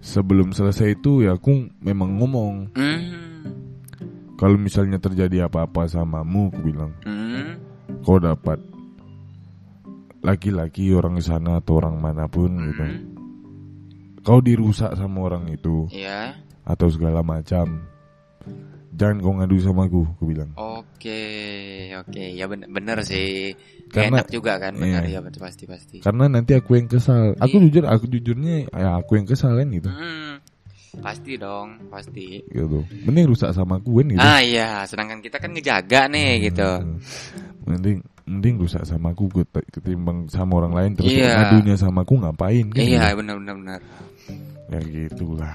sebelum 0.00 0.52
selesai 0.52 0.96
itu 0.96 1.24
ya 1.24 1.36
aku 1.36 1.70
memang 1.78 2.18
ngomong 2.18 2.74
Hmm. 2.74 3.29
Kalau 4.40 4.56
misalnya 4.56 4.96
terjadi 4.96 5.46
apa-apa 5.46 5.84
samamu, 5.84 6.48
aku 6.48 6.60
bilang 6.64 6.96
Hmm. 7.04 7.60
kau 8.00 8.16
dapat 8.16 8.56
laki-laki 10.20 10.92
orang 10.92 11.16
di 11.16 11.24
sana 11.24 11.60
atau 11.60 11.80
orang 11.80 11.96
mana 11.96 12.24
pun 12.24 12.48
gitu. 12.72 12.80
Hmm. 12.84 13.00
Kau 14.20 14.40
dirusak 14.40 14.92
sama 14.96 15.32
orang 15.32 15.48
itu 15.48 15.88
Iya. 15.88 16.36
atau 16.64 16.88
segala 16.88 17.20
macam. 17.20 17.84
Jangan 18.90 19.16
kau 19.24 19.32
ngadu 19.32 19.56
sama 19.64 19.88
aku, 19.88 20.04
aku 20.04 20.24
bilang. 20.28 20.52
Oke, 20.60 21.22
oke. 21.96 22.20
Ya 22.36 22.44
bener, 22.44 22.68
bener 22.68 23.00
sih. 23.00 23.56
Karena- 23.88 24.20
Enak 24.20 24.28
juga 24.28 24.60
kan, 24.60 24.76
benar 24.76 25.08
iya. 25.08 25.18
ya 25.18 25.20
betul 25.24 25.40
pasti 25.40 25.64
pasti. 25.64 25.96
Karena 26.04 26.28
nanti 26.28 26.52
aku 26.52 26.76
yang 26.76 26.84
kesal. 26.84 27.32
Aku 27.40 27.56
Iya. 27.56 27.64
jujur, 27.72 27.84
aku 27.88 28.04
jujurnya 28.12 28.68
ya 28.68 29.00
aku 29.00 29.16
yang 29.16 29.24
kesal 29.24 29.56
kan 29.56 29.72
gitu. 29.72 29.88
Hmm. 29.88 30.39
Pasti 30.98 31.38
dong, 31.38 31.86
pasti. 31.86 32.42
Gitu. 32.50 32.82
Mending 33.06 33.30
rusak 33.30 33.54
sama 33.54 33.78
kan 33.78 34.06
gitu. 34.10 34.18
Ah 34.18 34.42
iya, 34.42 34.82
sedangkan 34.90 35.22
kita 35.22 35.38
kan 35.38 35.54
ngejaga 35.54 36.10
nih 36.10 36.50
gitu. 36.50 36.66
Hmm. 36.66 36.98
Mending 37.70 38.02
mending 38.26 38.62
rusak 38.62 38.82
sama 38.82 39.14
aku 39.14 39.30
ket- 39.30 39.70
ketimbang 39.70 40.26
sama 40.26 40.58
orang 40.62 40.74
lain 40.74 40.90
terus 40.98 41.10
Iya. 41.14 41.34
ngadunya 41.46 41.74
sama 41.78 42.02
aku 42.02 42.18
ngapain 42.18 42.66
kan? 42.74 42.82
Iya, 42.82 43.14
gitu. 43.14 43.18
benar 43.22 43.34
benar 43.38 43.54
benar. 43.58 43.80
Ya 44.70 44.80
gitulah. 44.82 45.54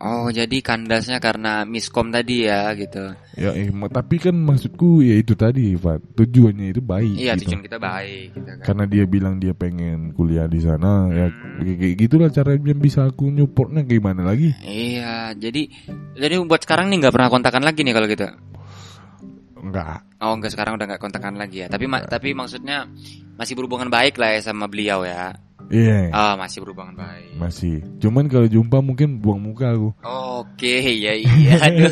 Oh, 0.00 0.32
jadi 0.32 0.64
kandasnya 0.64 1.20
karena 1.20 1.68
miskom 1.68 2.08
tadi 2.08 2.48
ya 2.48 2.72
gitu. 2.72 3.12
Ya 3.36 3.52
eh, 3.52 3.68
tapi 3.92 4.16
kan 4.16 4.32
maksudku 4.32 5.04
ya 5.04 5.20
itu 5.20 5.36
tadi, 5.36 5.76
Pak. 5.76 6.16
Tujuannya 6.16 6.72
itu 6.72 6.80
baik. 6.80 7.20
Iya, 7.20 7.36
gitu. 7.36 7.52
tujuan 7.52 7.62
kita 7.68 7.76
baik 7.76 8.26
gitu 8.32 8.48
kan. 8.48 8.64
Karena 8.64 8.84
dia 8.88 9.04
bilang 9.04 9.36
dia 9.36 9.52
pengen 9.52 10.16
kuliah 10.16 10.48
di 10.48 10.56
sana, 10.64 11.12
ya 11.12 11.28
Hmm. 11.28 11.60
kayak 11.60 11.76
kayak 11.84 11.94
gitulah 12.00 12.28
cara 12.32 12.56
dia 12.56 12.72
bisa 12.72 13.04
aku 13.04 13.28
nyupportnya 13.28 13.84
gimana 13.84 14.24
lagi? 14.24 14.56
Iya, 14.64 15.36
jadi 15.36 15.68
jadi 16.16 16.34
buat 16.48 16.64
sekarang 16.64 16.88
nih 16.88 17.04
nggak 17.04 17.14
pernah 17.20 17.28
kontakan 17.28 17.62
lagi 17.68 17.80
nih 17.84 17.92
kalau 17.92 18.08
gitu. 18.08 18.24
Enggak. 19.60 20.00
Oh, 20.24 20.32
enggak 20.32 20.52
sekarang 20.56 20.80
udah 20.80 20.86
nggak 20.88 21.02
kontakan 21.04 21.36
lagi 21.36 21.60
ya. 21.60 21.68
Tapi 21.68 21.84
ma- 21.84 22.08
tapi 22.08 22.32
maksudnya 22.32 22.88
masih 23.36 23.52
berhubungan 23.52 23.92
baik 23.92 24.16
lah 24.16 24.32
ya 24.32 24.40
sama 24.40 24.64
beliau 24.64 25.04
ya. 25.04 25.36
Iya. 25.70 26.10
Ah, 26.10 26.34
masih 26.34 26.66
berhubungan 26.66 26.98
baik. 26.98 27.38
Masih. 27.38 27.78
Cuman 28.02 28.26
kalau 28.26 28.50
jumpa 28.50 28.82
mungkin 28.82 29.22
buang 29.22 29.38
muka 29.38 29.70
aku. 29.70 29.94
Oke, 30.02 30.82
iya 30.98 31.14
iya. 31.14 31.54
Aduh. 31.62 31.90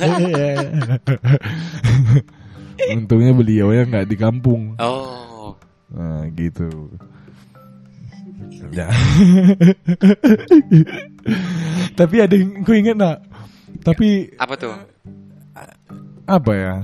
Untungnya 2.90 3.32
beliau 3.34 3.70
ya 3.70 3.86
nggak 3.86 4.10
di 4.10 4.16
kampung. 4.18 4.74
Oh. 4.82 5.54
Nah, 5.94 6.26
gitu. 6.34 6.66
Ya. 8.74 8.90
Tapi 11.98 12.16
ada 12.18 12.34
yang 12.34 12.66
gue 12.66 12.76
inget 12.76 12.96
nak. 12.98 13.22
Tapi 13.86 14.34
Apa 14.36 14.54
tuh? 14.58 14.74
apa 16.28 16.52
ya? 16.52 16.74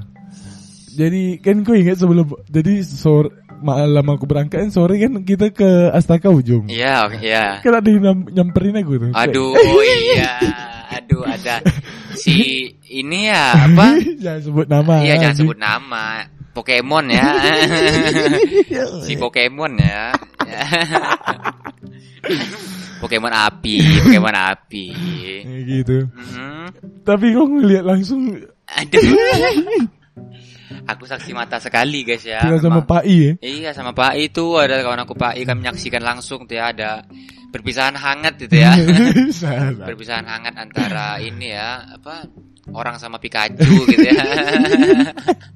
Jadi 0.95 1.37
kan 1.43 1.61
gue 1.61 1.77
inget 1.85 2.01
sebelum 2.01 2.33
jadi 2.49 2.81
sore 2.81 3.44
malam 3.61 4.07
aku 4.09 4.25
berangkat 4.25 4.67
kan 4.67 4.71
sore 4.71 4.99
kan 4.99 5.23
kita 5.23 5.51
ke 5.51 5.69
Astaka 5.91 6.29
ujung. 6.29 6.67
Iya, 6.67 7.07
oke, 7.07 7.19
iya. 7.21 7.61
Kan 7.61 7.73
ada 7.75 7.89
yang 7.89 8.03
nyam- 8.03 8.29
nyamperin 8.31 8.81
aku 8.81 8.93
tuh. 8.99 9.11
Aduh, 9.13 9.53
iya. 10.15 10.33
Aduh, 10.95 11.23
ada 11.23 11.59
si 12.15 12.71
ini 12.87 13.27
ya 13.29 13.67
apa? 13.67 13.99
jangan 14.25 14.41
sebut 14.41 14.67
nama. 14.67 14.95
Iya, 15.03 15.15
jangan 15.21 15.37
sebut 15.37 15.59
nama. 15.59 16.05
Pokemon 16.55 17.11
ya. 17.11 17.29
si 19.07 19.19
Pokemon 19.19 19.75
ya. 19.75 20.15
Pokemon 23.03 23.35
api, 23.35 23.75
Pokemon 24.07 24.37
api. 24.39 24.85
Ya, 25.43 25.59
gitu. 25.67 26.07
Mhm. 26.09 26.65
Tapi 27.03 27.27
kok 27.35 27.49
ngeliat 27.51 27.85
langsung 27.85 28.39
Aduh. 28.65 29.03
Aku 30.85 31.05
saksi 31.05 31.33
mata 31.37 31.61
sekali 31.61 32.05
guys 32.05 32.25
ya. 32.25 32.41
tinggal 32.45 32.61
sama. 32.61 32.81
Pak 32.85 33.03
I 33.05 33.17
ya. 33.17 33.33
Iya 33.41 33.71
sama 33.77 33.93
Pak 33.93 34.17
I 34.17 34.29
itu 34.33 34.45
ada 34.57 34.81
kawan 34.81 35.05
aku 35.05 35.15
Pak 35.17 35.37
I 35.37 35.43
kami 35.45 35.65
menyaksikan 35.65 36.03
langsung 36.05 36.45
tuh 36.49 36.57
ya 36.57 36.73
ada 36.73 37.05
perpisahan 37.53 37.95
hangat 37.95 38.41
gitu 38.41 38.59
ya. 38.59 38.75
Perpisahan 39.89 40.27
hangat 40.27 40.55
antara 40.59 41.23
ini 41.23 41.55
ya 41.55 41.85
apa 42.01 42.27
orang 42.73 42.97
sama 42.99 43.21
Pikachu 43.23 43.87
gitu 43.89 44.09
ya. 44.09 44.25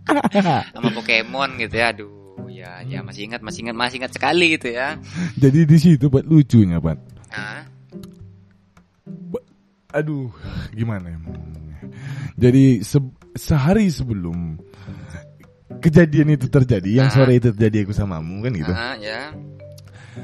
sama 0.77 0.88
Pokemon 0.94 1.59
gitu 1.61 1.77
ya. 1.77 1.90
Aduh 1.92 2.47
ya 2.49 2.83
ya 2.87 3.03
masih 3.03 3.29
ingat 3.29 3.40
masih 3.42 3.66
ingat 3.66 3.77
masih 3.77 3.97
ingat 4.05 4.12
sekali 4.14 4.55
gitu 4.57 4.71
ya. 4.73 4.94
Jadi 5.37 5.66
di 5.66 5.77
situ 5.79 6.07
buat 6.07 6.25
lucunya, 6.27 6.79
Pak. 6.79 6.97
Nah, 7.29 7.61
Aduh, 9.88 10.29
gimana 10.77 11.09
ya? 11.09 11.18
Jadi 12.37 12.85
se- 12.85 13.16
sehari 13.33 13.88
sebelum 13.88 14.61
kejadian 15.79 16.35
itu 16.35 16.46
terjadi, 16.46 16.90
yang 16.94 17.09
Ah. 17.09 17.14
sore 17.14 17.37
itu 17.37 17.53
terjadi 17.53 17.85
aku 17.85 17.92
samamu 17.92 18.42
kan 18.42 18.53
gitu. 18.53 18.72
ah, 18.72 18.94
ya. 18.96 19.33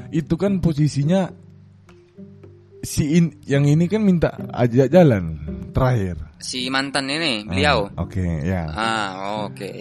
Itu 0.09 0.35
kan 0.35 0.59
posisinya 0.59 1.31
si 2.81 3.17
in- 3.17 3.39
yang 3.43 3.63
ini 3.63 3.87
kan 3.87 4.01
minta 4.01 4.35
ajak 4.51 4.89
jalan 4.89 5.39
terakhir. 5.71 6.19
Si 6.37 6.67
mantan 6.67 7.07
ini 7.07 7.41
beliau. 7.43 7.89
Ah, 7.91 8.03
Oke, 8.03 8.21
ya. 8.43 8.63
Ah, 8.69 9.09
oke. 9.47 9.71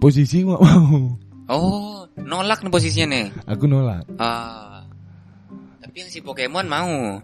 Posisi 0.00 0.42
gua 0.42 0.56
nggak 0.56 0.64
mau. 0.64 1.00
Oh, 1.48 2.04
nolak 2.18 2.60
nih 2.60 2.72
posisinya 2.72 3.06
nih. 3.08 3.26
Aku 3.46 3.64
nolak. 3.64 4.04
Ah. 4.18 4.84
Tapi 5.80 5.96
yang 5.96 6.10
si 6.10 6.20
Pokemon 6.20 6.66
mau. 6.66 7.22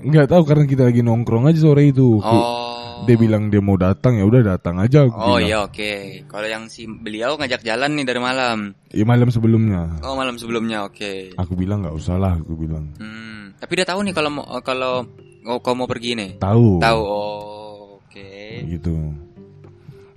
Nggak 0.00 0.26
tahu 0.28 0.42
karena 0.44 0.64
kita 0.64 0.82
lagi 0.84 1.00
nongkrong 1.00 1.46
aja 1.46 1.60
sore 1.60 1.88
itu. 1.88 2.18
Oh. 2.18 2.69
Dia 3.04 3.16
bilang 3.16 3.48
dia 3.48 3.60
mau 3.60 3.76
datang 3.76 4.16
ya 4.16 4.24
udah 4.24 4.42
datang 4.56 4.76
aja 4.78 5.04
aku 5.06 5.14
Oh 5.14 5.36
bilang. 5.36 5.46
iya 5.46 5.56
oke. 5.62 5.92
Kalau 6.26 6.46
yang 6.46 6.64
si 6.66 6.84
beliau 6.84 7.36
ngajak 7.36 7.62
jalan 7.62 7.96
nih 7.96 8.06
dari 8.06 8.20
malam. 8.20 8.58
Ya 8.90 9.04
malam 9.04 9.28
sebelumnya. 9.28 10.00
Oh 10.02 10.14
malam 10.14 10.36
sebelumnya 10.36 10.84
oke. 10.84 11.34
Aku 11.36 11.52
bilang 11.54 11.82
nggak 11.82 11.96
usah 11.96 12.16
lah, 12.16 12.36
aku 12.36 12.54
bilang. 12.56 12.90
Hmm. 12.98 13.56
Tapi 13.56 13.72
dia 13.76 13.86
tahu 13.86 14.00
nih 14.04 14.14
kalau 14.14 14.30
mau 14.32 14.44
kalau 14.60 15.04
oh, 15.44 15.58
kau 15.60 15.74
mau 15.74 15.84
pergi 15.84 16.16
nih. 16.16 16.30
Tahu. 16.38 16.80
Tahu. 16.80 17.00
Oh, 17.00 18.00
oke. 18.00 18.30
gitu. 18.68 18.94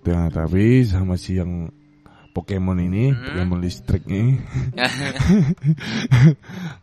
Nah, 0.03 0.27
tapi 0.27 0.83
sama 0.83 1.15
si 1.15 1.39
yang 1.39 1.71
Pokemon 2.33 2.81
ini, 2.81 3.13
Hmm. 3.13 3.21
Pokemon 3.29 3.59
listrik 3.61 4.03
ini, 4.09 4.41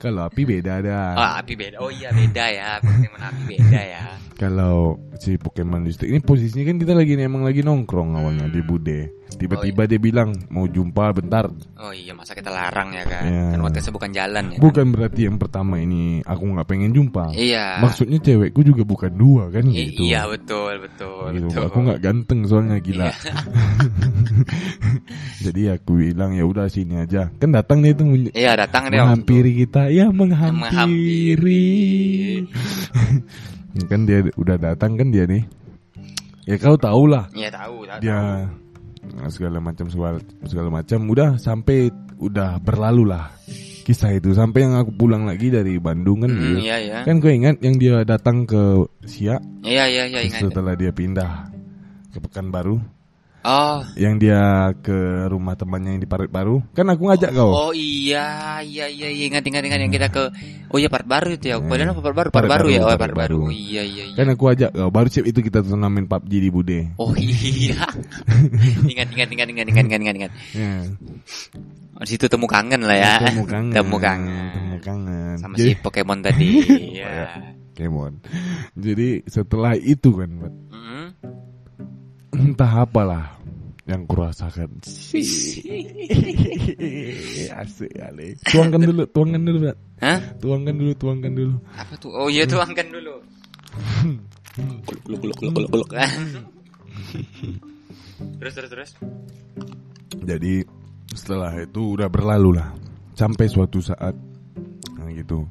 kalau 0.02 0.24
api 0.24 0.42
beda 0.46 0.80
ada. 0.80 0.98
oh 1.14 1.30
api 1.42 1.52
beda. 1.58 1.76
Oh 1.82 1.90
iya 1.90 2.14
beda 2.14 2.44
ya. 2.48 2.68
Pokemon 2.78 3.20
api 3.20 3.42
beda 3.50 3.80
ya. 3.82 4.02
Kalau 4.38 4.96
si 5.18 5.36
Pokemon 5.36 5.84
listrik 5.84 6.08
ini 6.08 6.20
posisinya 6.22 6.70
kan 6.70 6.76
kita 6.78 6.92
lagi 6.94 7.18
emang 7.18 7.42
lagi 7.44 7.60
nongkrong 7.60 8.16
awalnya 8.16 8.46
di 8.46 8.62
Bude. 8.62 9.19
Tiba-tiba 9.36 9.86
dia 9.86 10.00
bilang 10.00 10.34
mau 10.50 10.66
jumpa 10.66 11.14
bentar. 11.14 11.46
Oh 11.78 11.92
iya 11.94 12.10
masa 12.16 12.34
kita 12.34 12.50
larang 12.50 12.90
ya 12.90 13.04
kan. 13.06 13.22
Iya. 13.24 13.44
Kan 13.54 13.58
podcastnya 13.62 13.94
bukan 13.94 14.10
jalan 14.10 14.44
ya. 14.50 14.58
Bukan 14.58 14.86
berarti 14.90 15.20
yang 15.28 15.36
pertama 15.38 15.78
ini 15.78 16.24
aku 16.26 16.42
nggak 16.50 16.66
pengen 16.66 16.90
jumpa. 16.90 17.30
Iya. 17.36 17.78
Maksudnya 17.78 18.18
cewekku 18.18 18.66
juga 18.66 18.82
bukan 18.82 19.12
dua 19.14 19.52
kan 19.52 19.62
I- 19.70 19.92
gitu. 19.92 20.10
Iya 20.10 20.26
betul 20.26 20.72
betul 20.82 21.24
gitu. 21.36 21.46
betul. 21.52 21.62
Aku 21.70 21.78
nggak 21.86 22.00
ganteng 22.02 22.40
soalnya 22.48 22.76
gila. 22.80 23.06
Iya. 23.10 23.14
Jadi 25.44 25.62
aku 25.72 25.90
bilang 26.00 26.36
ya 26.36 26.44
udah 26.44 26.66
sini 26.68 27.00
aja. 27.00 27.30
Kan 27.38 27.54
datang 27.54 27.80
nih 27.80 27.96
itu 27.96 28.04
Iya 28.34 28.52
datang 28.58 28.90
dia. 28.92 29.00
menghampiri 29.04 29.52
kita. 29.64 29.88
Ya 29.88 30.10
menghampiri. 30.10 30.68
Menghampiri. 30.68 31.68
kan 33.90 34.00
dia 34.04 34.26
udah 34.34 34.56
datang 34.58 34.98
kan 34.98 35.08
dia 35.14 35.24
nih. 35.24 35.44
ya 36.48 36.56
kau 36.58 36.74
tahu 36.74 37.06
lah 37.06 37.30
Iya 37.30 37.54
tahu, 37.54 37.86
tahu. 37.86 38.00
dia 38.02 38.10
nah, 38.10 38.42
segala 39.30 39.58
macam 39.58 39.86
segala, 39.90 40.18
segala 40.46 40.68
macam 40.70 40.98
udah 41.10 41.36
sampai 41.36 41.90
udah 42.20 42.60
berlalu 42.60 43.10
lah 43.10 43.32
kisah 43.84 44.12
itu 44.14 44.30
sampai 44.36 44.68
yang 44.68 44.76
aku 44.78 44.92
pulang 44.94 45.26
lagi 45.26 45.50
dari 45.50 45.80
Bandung 45.80 46.22
kan 46.22 46.30
gitu. 46.30 46.62
iya 46.62 46.76
iya. 46.78 46.98
kan 47.02 47.18
gue 47.18 47.32
ingat 47.32 47.58
yang 47.64 47.74
dia 47.80 48.04
datang 48.06 48.44
ke 48.46 48.86
Siak 49.02 49.40
Iya 49.66 49.84
iya 49.88 50.04
iya 50.06 50.20
ingat. 50.28 50.40
setelah 50.46 50.78
dia 50.78 50.92
pindah 50.94 51.50
ke 52.12 52.18
Pekanbaru 52.22 52.78
Oh. 53.40 53.80
yang 53.96 54.16
dia 54.16 54.36
ke 54.78 54.92
rumah 55.26 55.54
temannya 55.54 55.96
yang 55.96 56.02
di 56.02 56.04
Parit 56.04 56.28
Baru 56.28 56.60
kan 56.70 56.84
aku 56.86 57.08
ngajak 57.08 57.32
kau 57.32 57.48
Oh 57.48 57.72
iya 57.72 58.60
iya 58.60 58.84
iya 58.84 59.08
iya. 59.08 59.24
ingat 59.26 59.40
ingat 59.42 59.64
ingat 59.64 59.80
yang 59.80 59.88
kita 59.88 60.08
ke 60.08 60.28
Oh 60.68 60.76
iya 60.76 60.86
part 60.86 61.02
baru 61.02 61.34
itu 61.34 61.48
ya. 61.48 61.56
Eh, 61.56 61.64
Padahal 61.64 61.90
apa 61.90 62.00
part 62.00 62.14
baru? 62.14 62.28
Part 62.30 62.46
baru 62.46 62.66
ya. 62.68 62.80
Oh 62.80 62.92
part 62.92 63.10
baru. 63.10 63.16
baru. 63.16 63.40
Iya 63.48 63.82
iya 63.82 64.04
iya. 64.06 64.14
kan 64.14 64.28
aku 64.28 64.44
ajak 64.46 64.70
kau 64.70 64.88
baru 64.88 65.08
siap 65.08 65.24
itu 65.24 65.40
kita 65.40 65.60
turnamen 65.60 66.04
PUBG 66.04 66.32
di 66.36 66.50
Bude 66.50 66.80
Oh 66.94 67.16
iya. 67.16 67.80
ingat 68.92 69.08
ingat 69.08 69.28
ingat 69.28 69.48
ingat 69.48 69.66
ingat 69.66 69.84
ingat 69.86 70.00
ingat 70.00 70.16
ingat. 70.20 70.32
Oh, 71.96 72.04
di 72.04 72.10
situ 72.10 72.28
temu 72.28 72.44
kangen 72.44 72.80
lah 72.80 72.96
ya. 72.96 73.12
temu 73.22 73.44
kangen 73.44 73.72
Temu 73.72 73.96
kangen. 73.96 74.52
temu 74.52 74.76
kangen 74.78 75.36
Sama 75.36 75.54
jadi 75.56 75.72
si 75.72 75.80
Pokemon 75.80 76.18
tadi. 76.20 76.48
Iya. 77.00 77.12
Kemon 77.72 78.20
jadi 78.76 79.24
setelah 79.24 79.72
itu 79.74 80.12
kan 80.12 80.28
Mm. 80.70 81.06
Entah 82.40 82.72
apalah 82.80 83.36
yang 83.84 84.06
kurasakan 84.06 84.70
asik 87.60 87.90
kali 87.90 88.38
tuangkan 88.46 88.80
dulu 88.80 89.02
tuangkan 89.10 89.42
dulu. 89.42 89.58
Hah? 90.00 90.20
tuangkan 90.38 90.72
dulu 90.72 90.92
tuangkan 90.96 91.32
dulu 91.34 91.54
Apa 91.74 91.94
tuh? 91.98 92.10
Oh 92.14 92.26
iya 92.26 92.46
tuangkan 92.46 92.86
dulu. 92.88 93.14
Kuluk 95.04 95.20
kuluk 95.20 95.36
kuluk 95.36 95.54
kuluk 95.54 95.70
kuluk 95.70 95.88
terus 98.40 98.52
terus 98.52 98.70
terus. 98.70 98.90
jadi 100.20 100.62
setelah 101.10 101.50
itu 101.56 101.96
udah 101.96 102.06
berlalu 102.06 102.60
lah 102.60 102.68
sampai 103.16 103.48
suatu 103.48 103.80
saat 103.80 104.12
nah 104.94 105.08
gitu 105.08 105.48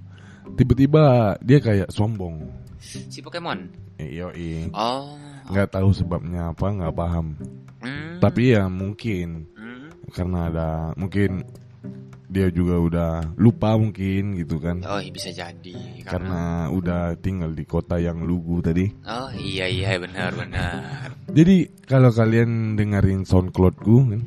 tiba-tiba 0.53 1.33
dia 1.41 1.57
kayak 1.57 1.89
sombong 1.89 2.37
Si 2.79 3.19
Pokemon. 3.19 3.59
eh, 3.97 4.13
yoi 4.15 4.69
Oh. 4.71 5.17
Nggak 5.49 5.69
tahu 5.73 5.89
sebabnya 5.91 6.53
apa 6.53 6.65
nggak 6.69 6.95
paham. 6.95 7.27
Hmm. 7.79 8.19
tapi 8.19 8.53
ya 8.55 8.67
mungkin. 8.67 9.47
Hmm. 9.55 9.87
karena 10.09 10.49
ada 10.49 10.69
mungkin 10.97 11.45
dia 12.29 12.53
juga 12.53 12.77
udah 12.77 13.11
lupa 13.41 13.73
mungkin 13.73 14.37
gitu 14.37 14.61
kan. 14.61 14.85
Oh 14.85 15.01
iya, 15.01 15.09
bisa 15.09 15.33
jadi. 15.33 16.05
Karena 16.05 16.69
udah 16.69 17.17
tinggal 17.17 17.49
di 17.57 17.65
kota 17.65 17.97
yang 17.97 18.21
lugu 18.21 18.61
tadi. 18.61 18.85
Oh 19.09 19.33
iya 19.33 19.65
iya 19.65 19.97
benar 19.97 20.37
benar. 20.37 21.17
jadi 21.37 21.65
kalau 21.89 22.13
kalian 22.13 22.77
dengerin 22.77 23.25
soundcloudku 23.25 23.95
kan 24.13 24.21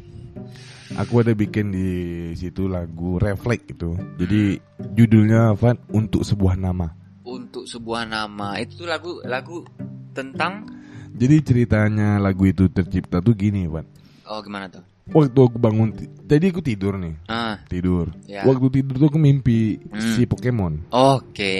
aku 0.99 1.23
ada 1.23 1.33
bikin 1.33 1.73
di 1.73 1.89
situ 2.37 2.69
lagu 2.69 3.17
reflect 3.17 3.71
gitu 3.71 3.97
jadi 4.19 4.59
judulnya 4.99 5.55
apa? 5.55 5.79
Untuk 5.95 6.27
sebuah 6.27 6.59
nama. 6.59 6.91
Untuk 7.23 7.71
sebuah 7.71 8.03
nama. 8.11 8.59
Itu 8.59 8.83
lagu 8.83 9.23
lagu 9.23 9.63
tentang 10.11 10.82
jadi 11.13 11.37
ceritanya 11.41 12.17
lagu 12.17 12.45
itu 12.45 12.67
tercipta 12.67 13.19
tuh 13.19 13.33
gini 13.33 13.65
Pak 13.65 13.85
oh 14.27 14.41
gimana 14.41 14.67
tuh? 14.67 14.83
waktu 15.09 15.35
aku 15.37 15.59
bangun 15.59 15.89
tadi 16.25 16.49
aku 16.49 16.61
tidur 16.61 16.95
nih 16.95 17.15
Ah 17.27 17.59
tidur 17.65 18.15
Ya. 18.25 18.43
waktu 18.43 18.67
tidur 18.73 18.95
tuh 18.97 19.09
aku 19.09 19.19
mimpi 19.19 19.77
Hmm. 19.83 20.15
si 20.15 20.25
Pokemon 20.25 20.89
oke. 20.89 21.57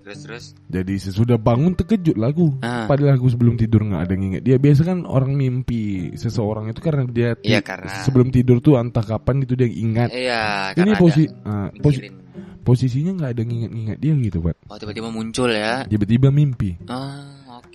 Terus 0.00 0.20
terus. 0.24 0.44
Jadi 0.64 0.96
sesudah 0.96 1.36
bangun 1.36 1.76
terkejut 1.76 2.16
lagu. 2.16 2.56
Ah. 2.64 2.88
Padahal 2.88 3.20
aku 3.20 3.28
sebelum 3.28 3.60
tidur 3.60 3.84
nggak 3.84 4.08
ada 4.08 4.14
nginget 4.16 4.40
dia. 4.40 4.56
Biasa 4.56 4.80
kan 4.82 5.04
orang 5.04 5.36
mimpi 5.36 6.08
seseorang 6.16 6.72
itu 6.72 6.80
karena 6.80 7.04
dia 7.04 7.36
ti- 7.36 7.52
Iya, 7.52 7.60
karena- 7.60 7.92
sebelum 8.00 8.32
tidur 8.32 8.56
tuh 8.58 8.80
entah 8.80 9.04
kapan 9.04 9.44
itu 9.44 9.52
dia 9.52 9.68
ingat. 9.68 10.08
Iya. 10.08 10.72
Ini 10.74 10.96
posi 10.96 11.28
ada 11.28 11.44
ah, 11.44 11.68
posi- 11.76 12.08
posisinya 12.64 13.20
nggak 13.20 13.30
ada 13.36 13.42
nginget-nginget 13.44 13.98
dia 14.00 14.12
gitu, 14.18 14.38
Pak. 14.40 14.56
Oh 14.64 14.76
tiba-tiba 14.76 15.08
muncul 15.08 15.52
ya. 15.52 15.84
Tiba-tiba 15.84 16.32
mimpi. 16.32 16.80
Oh 16.88 17.20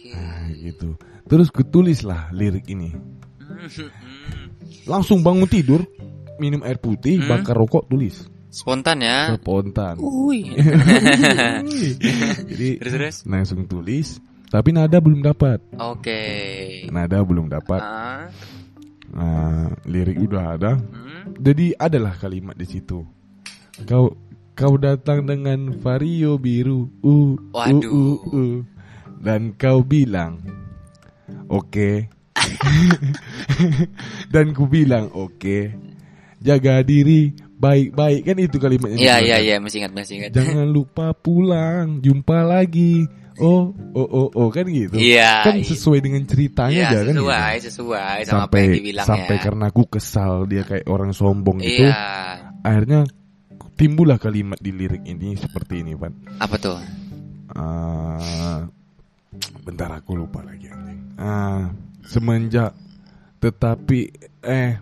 oke. 0.03 0.11
Nah, 0.11 0.51
gitu. 0.51 0.89
Terus 1.23 1.47
kutulis 1.47 2.03
lah 2.03 2.27
lirik 2.35 2.67
ini. 2.67 2.91
Hmm. 3.39 4.51
Langsung 4.83 5.23
bangun 5.23 5.47
tidur, 5.47 5.87
minum 6.35 6.59
air 6.67 6.75
putih, 6.75 7.23
Hmm. 7.23 7.31
bakar 7.31 7.55
rokok, 7.55 7.87
tulis. 7.87 8.27
Spontan 8.51 9.01
ya. 9.01 9.33
Spontan. 9.39 9.97
Ui. 9.97 10.45
Jadi 12.51 12.69
terus 12.77 12.93
terus. 12.93 13.15
langsung 13.25 13.65
tulis, 13.65 14.21
tapi 14.51 14.69
nada 14.69 15.01
belum 15.01 15.25
dapat. 15.25 15.57
Oke. 15.79 16.21
Nada 16.93 17.23
belum 17.25 17.49
dapat. 17.49 17.81
Ah. 17.81 18.29
Nah, 19.13 19.73
lirik 19.89 20.21
udah 20.21 20.45
ada. 20.57 20.71
Hmm. 20.77 21.33
Jadi 21.39 21.73
adalah 21.73 22.13
kalimat 22.13 22.53
di 22.53 22.65
situ. 22.69 23.01
Kau 23.89 24.13
kau 24.53 24.73
datang 24.77 25.25
dengan 25.25 25.73
vario 25.81 26.37
biru, 26.37 26.85
uh, 27.01 27.09
uh, 27.09 27.33
Waduh. 27.57 27.89
uh, 27.89 28.17
uh. 28.37 28.55
Dan 29.23 29.55
kau 29.55 29.79
bilang, 29.88 30.43
oke. 31.47 32.12
dan 34.33 34.51
ku 34.51 34.67
bilang, 34.67 35.07
oke. 35.15 35.71
Jaga 36.43 36.83
diri 36.83 37.31
baik-baik 37.55 38.27
kan 38.27 38.36
itu 38.36 38.57
kalimatnya. 38.59 38.99
Iya 38.99 38.99
iya 38.99 39.15
belakang. 39.23 39.43
iya 39.47 39.55
masih 39.63 39.77
ingat 39.79 39.93
masih 39.95 40.13
ingat. 40.19 40.29
Jangan 40.36 40.67
lupa 40.67 41.15
pulang, 41.15 42.03
jumpa 42.03 42.43
lagi. 42.43 43.07
Oh, 43.39 43.71
oh, 43.97 44.07
oh, 44.12 44.27
oh 44.29 44.47
kan 44.51 44.67
gitu. 44.67 44.99
Iya. 44.99 45.47
Kan 45.47 45.63
sesuai 45.63 46.03
dengan 46.03 46.21
ceritanya 46.27 46.75
Iya 46.75 46.88
aja 46.91 46.99
kan. 46.99 47.05
gitu. 47.07 47.15
sesuai 47.23 47.53
sesuai 47.65 48.17
sama 48.27 48.45
apa 48.45 48.45
sampai 48.45 48.62
yang 48.62 48.75
dibilang 48.77 49.05
sampai 49.07 49.36
ya. 49.39 49.41
karena 49.41 49.63
aku 49.71 49.83
kesal 49.89 50.33
dia 50.45 50.62
kayak 50.67 50.86
orang 50.86 51.12
sombong 51.17 51.57
gitu 51.57 51.89
Iya. 51.89 51.97
akhirnya 52.62 52.99
timbullah 53.73 54.21
kalimat 54.21 54.62
di 54.62 54.69
lirik 54.69 55.01
ini 55.09 55.33
seperti 55.33 55.81
ini 55.81 55.97
Pan 55.97 56.13
Apa 56.38 56.55
tuh? 56.62 56.77
Ah, 57.57 58.69
bentar 59.63 59.89
aku 59.91 60.17
lupa 60.17 60.43
lagi 60.43 60.69
anjing. 60.69 60.99
Ah, 61.17 61.71
semenjak 62.05 62.75
tetapi 63.39 64.11
eh 64.43 64.79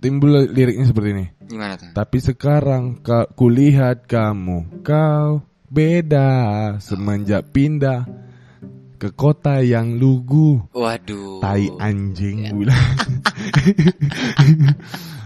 timbul 0.00 0.48
liriknya 0.48 0.86
seperti 0.88 1.10
ini. 1.12 1.26
Gimana 1.50 1.74
tuh? 1.74 1.90
tapi 1.90 2.22
sekarang 2.22 3.02
ka, 3.02 3.26
kulihat 3.34 4.06
kamu. 4.06 4.86
Kau 4.86 5.42
beda 5.66 6.78
semenjak 6.78 7.50
pindah 7.50 8.06
ke 9.00 9.10
kota 9.12 9.60
yang 9.64 9.98
lugu. 9.98 10.62
Waduh. 10.70 11.42
tai 11.42 11.66
anjing 11.80 12.52
gula 12.54 12.74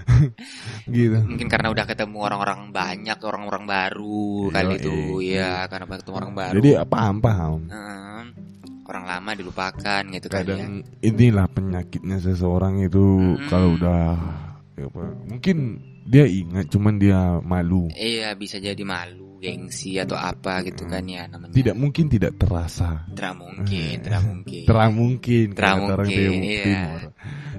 gitu 0.91 1.19
Mungkin 1.25 1.49
karena 1.49 1.69
udah 1.69 1.85
ketemu 1.85 2.19
orang-orang 2.21 2.61
banyak, 2.71 3.19
orang-orang 3.19 3.65
baru 3.65 4.25
kali 4.51 4.69
Yoi. 4.69 4.79
itu. 4.79 4.95
Iya, 5.25 5.67
karena 5.67 5.85
ketemu 5.91 6.17
orang 6.19 6.33
baru. 6.35 6.55
jadi 6.55 6.71
paham 6.85 7.17
paham 7.19 7.61
Heeh. 7.67 8.23
orang 8.85 9.05
lama 9.07 9.31
dilupakan 9.33 10.03
gitu 10.07 10.27
kan 10.29 10.37
ya. 10.37 10.47
kadang 10.47 10.73
inilah 11.01 11.47
penyakitnya 11.49 12.17
seseorang 12.19 12.81
itu 12.81 13.01
Hmm. 13.35 13.49
kalau 13.49 13.69
udah 13.75 14.05
ya 14.75 14.85
apa, 14.85 15.03
mungkin 15.25 15.57
dia 16.05 16.25
ingat 16.25 16.69
cuman 16.69 16.95
dia 16.97 17.41
malu 17.41 17.89
Iya, 17.91 18.35
bisa 18.35 18.59
jadi 18.59 18.81
malu, 18.81 19.34
gengsi 19.45 20.01
atau 20.01 20.17
apa 20.17 20.65
gitu 20.65 20.89
kan 20.89 21.05
ya 21.05 21.29
namanya. 21.29 21.53
Hmm. 21.53 21.59
tidak 21.61 21.77
mungkin 21.77 22.05
tidak 22.09 22.33
terasa 22.35 23.05
Tidak 23.13 23.35
mungkin, 23.37 23.95
tidak 24.01 24.23
mungkin. 24.25 24.63
terang 24.65 24.93
mungkin 24.97 25.47
Terang 25.53 25.79
kata 25.79 25.93
orang 25.93 26.09
mungkin, 26.09 26.41
iya. 26.41 26.65
Timur. 26.65 27.01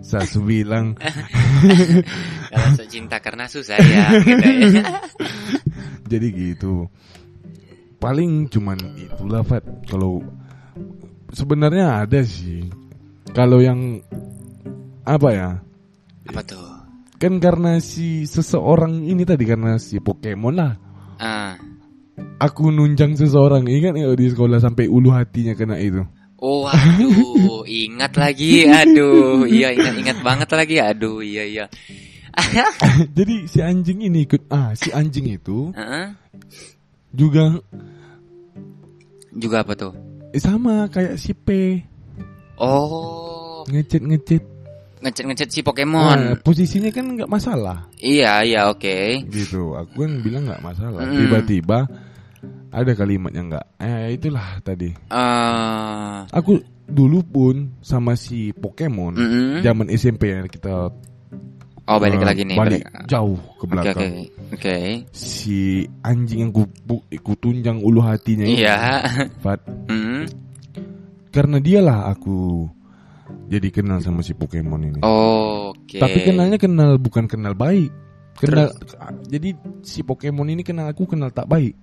saya 0.01 0.39
bilang 0.41 0.85
Kalau 2.51 2.69
sok 2.73 2.87
cinta 2.89 3.17
karena 3.19 3.45
susah 3.45 3.77
ya 3.77 4.05
gitu 4.17 4.49
ya. 4.73 4.83
jadi 6.11 6.27
gitu 6.33 6.89
paling 7.97 8.45
cuman 8.47 8.77
itulah 8.95 9.41
Fat 9.41 9.61
kalau 9.85 10.21
sebenarnya 11.29 12.01
ada 12.01 12.21
sih 12.21 12.65
kalau 13.31 13.59
yang 13.59 14.01
apa 15.03 15.29
ya 15.29 15.49
Apa 16.25 16.41
tuh? 16.41 16.65
kan 17.15 17.39
karena 17.39 17.79
si 17.79 18.23
seseorang 18.23 19.01
ini 19.01 19.23
tadi 19.23 19.45
karena 19.45 19.77
si 19.77 19.97
Pokemon 19.97 20.55
lah 20.55 20.73
Ah. 21.15 21.55
Aku 22.37 22.69
nunjang 22.69 23.15
seseorang. 23.15 23.65
Ingat 23.65 23.95
nggak 23.95 24.17
di 24.17 24.27
sekolah 24.31 24.59
sampai 24.59 24.85
ulu 24.87 25.11
hatinya 25.11 25.53
kena 25.53 25.79
itu? 25.79 26.03
Oh, 26.35 26.67
aduh, 26.67 27.63
ingat 27.87 28.13
lagi, 28.19 28.67
aduh, 28.67 29.47
iya 29.47 29.71
ingat-ingat 29.71 30.19
banget 30.19 30.49
lagi, 30.51 30.75
aduh, 30.77 31.23
iya 31.23 31.43
iya. 31.47 31.65
jadi 33.17 33.47
si 33.47 33.63
anjing 33.63 34.03
ini 34.03 34.27
ikut 34.27 34.51
ah 34.51 34.75
si 34.75 34.91
anjing 34.91 35.31
itu 35.31 35.71
juga 37.15 37.55
Juga 39.31 39.63
apa 39.63 39.71
tuh? 39.75 39.95
eh, 40.35 40.41
sama 40.43 40.91
kayak 40.91 41.15
si 41.15 41.31
P. 41.31 41.79
Oh, 42.59 43.63
ngecet 43.71 44.03
ngecet 44.03 44.43
ngecet-ngecet 45.05 45.49
si 45.49 45.61
Pokemon. 45.61 46.41
posisinya 46.41 46.89
kan 46.89 47.05
nggak 47.13 47.29
masalah 47.29 47.85
Iya, 47.95 48.41
iya, 48.41 48.61
oke. 48.67 49.23
gitu 49.27 49.73
aku 49.73 50.01
kan 50.01 50.11
bilang 50.19 50.43
nggak 50.43 50.59
masalah 50.59 51.01
Mm. 51.01 51.15
tiba-tiba 51.15 51.79
ada 52.69 52.91
kalimat 52.91 53.31
yang 53.31 53.47
nggak 53.47 53.65
eh 53.77 54.11
itulah 54.11 54.59
tadi 54.59 54.89
Eh, 54.91 56.15
aku 56.27 56.57
dulu 56.83 57.21
pun 57.23 57.55
sama 57.79 58.13
si 58.13 58.49
Pokemon 58.51 59.13
Mm-mm. 59.13 59.51
zaman 59.61 59.87
SMP 59.89 60.29
yang 60.29 60.45
kita 60.45 60.89
Oh 61.85 62.01
balik 62.01 62.17
eh, 62.17 62.25
lagi 62.25 62.41
nih. 62.43 62.57
balik 62.57 62.81
balik. 62.81 63.05
jauh 63.05 63.37
ke 63.55 63.61
Oke 63.61 63.69
belakang. 63.69 63.93
oke 63.93 64.07
oke. 64.51 64.77
Si 65.11 65.59
anjing 66.01 66.39
yang 66.39 66.51
ku, 66.51 66.65
ku, 67.21 67.33
tunjang 67.35 67.77
ulu 67.77 68.01
hatinya 68.01 68.41
Iya. 68.41 69.05
Fat. 69.37 69.61
Mm. 69.85 70.25
Karena 71.29 71.57
dialah 71.59 72.09
aku 72.09 72.65
jadi 73.45 73.67
kenal 73.69 73.99
sama 74.01 74.25
si 74.25 74.33
Pokemon 74.33 74.81
ini. 74.89 74.99
Oke. 75.05 76.01
Tapi 76.01 76.17
kenalnya 76.25 76.57
kenal 76.57 76.97
bukan 76.97 77.29
kenal 77.29 77.53
baik. 77.53 77.93
Kenal 78.35 78.73
jadi 79.29 79.55
si 79.85 80.03
Pokemon 80.03 80.51
ini 80.51 80.61
kenal 80.65 80.91
aku 80.91 81.07
kenal 81.07 81.31
tak 81.31 81.47
baik. 81.47 81.77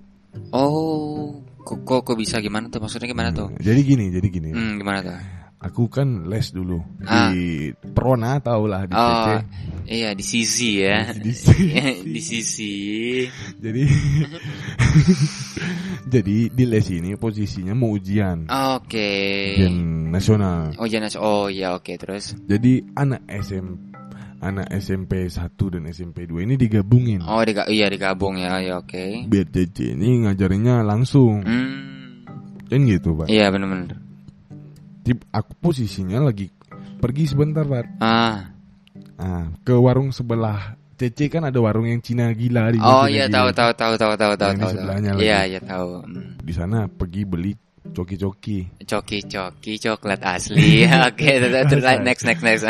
Oh, 0.52 1.44
kok, 1.60 1.84
kok 1.84 2.00
kok 2.08 2.16
bisa 2.16 2.40
gimana 2.40 2.68
tuh? 2.72 2.80
Maksudnya 2.80 3.08
gimana 3.08 3.30
tuh? 3.36 3.52
Jadi 3.60 3.80
gini, 3.84 4.08
jadi 4.08 4.28
gini. 4.32 4.50
Hmm, 4.52 4.80
gimana 4.80 5.04
tuh? 5.04 5.41
Aku 5.62 5.86
kan 5.86 6.26
les 6.26 6.50
dulu 6.50 6.82
Ah. 7.06 7.30
di 7.30 7.70
Prona 7.94 8.42
tau 8.42 8.66
lah 8.66 8.82
di 8.82 8.92
Oh, 8.92 9.06
CC. 9.06 9.30
iya 9.86 10.10
di 10.10 10.24
sisi 10.26 10.82
ya. 10.82 11.06
Di, 11.14 11.30
di 12.10 12.18
sisi. 12.18 12.74
jadi 13.62 13.86
jadi 16.12 16.36
di 16.50 16.64
les 16.66 16.86
ini 16.90 17.14
posisinya 17.14 17.78
mau 17.78 17.94
ujian 17.94 18.50
Oke. 18.50 19.54
ujian 19.54 20.10
nasional. 20.10 20.74
Oh, 20.82 20.86
jangan 20.90 21.14
Oh, 21.22 21.46
iya 21.46 21.78
oke 21.78 21.94
terus. 21.94 22.34
Jadi 22.42 22.82
anak 22.98 23.22
SM 23.30 23.94
anak 24.42 24.66
SMP 24.74 25.30
1 25.30 25.46
dan 25.70 25.86
SMP 25.86 26.26
2 26.26 26.42
ini 26.42 26.58
digabungin. 26.58 27.22
Oh, 27.22 27.38
diga 27.46 27.70
iya 27.70 27.86
digabung 27.86 28.34
ya. 28.34 28.58
Ya 28.58 28.82
oke. 28.82 29.30
Biar 29.30 29.46
CC 29.46 29.94
ini 29.94 30.26
ngajarinnya 30.26 30.82
langsung. 30.82 31.46
Hmm. 31.46 32.26
Kan 32.66 32.82
gitu, 32.88 33.14
Pak. 33.14 33.30
Iya 33.30 33.52
benar-benar. 33.54 34.01
Tip- 35.02 35.26
Aku 35.28 35.52
posisinya 35.58 36.22
lagi 36.22 36.48
pergi 36.98 37.26
sebentar, 37.26 37.62
Pak. 37.62 37.98
Ah. 37.98 38.50
Ah, 39.18 39.46
ke 39.62 39.74
warung 39.74 40.10
sebelah 40.10 40.74
CC 40.94 41.26
kan 41.26 41.42
ada 41.42 41.58
warung 41.58 41.82
yang 41.82 41.98
Cina 41.98 42.30
gila 42.30 42.70
di 42.70 42.78
Oh 42.78 43.06
iya 43.06 43.26
tahu 43.26 43.50
tahu 43.50 43.74
tahu 43.74 43.94
tahu 43.98 44.14
tahu 44.14 44.32
tahu 44.38 44.52
tahu. 44.54 44.70
sebelahnya. 44.70 45.10
Iya 45.18 45.40
iya 45.48 45.60
tahu. 45.60 46.06
Hmm. 46.06 46.38
Di 46.38 46.52
sana 46.54 46.86
pergi 46.86 47.26
beli 47.26 47.52
coki-coki. 47.82 48.70
Coki-coki 48.86 49.72
coklat 49.82 50.22
asli. 50.22 50.86
Oke, 51.10 51.30
terus 51.42 51.66
terus 51.66 51.84
next 52.06 52.22
next 52.22 52.42
next. 52.46 52.62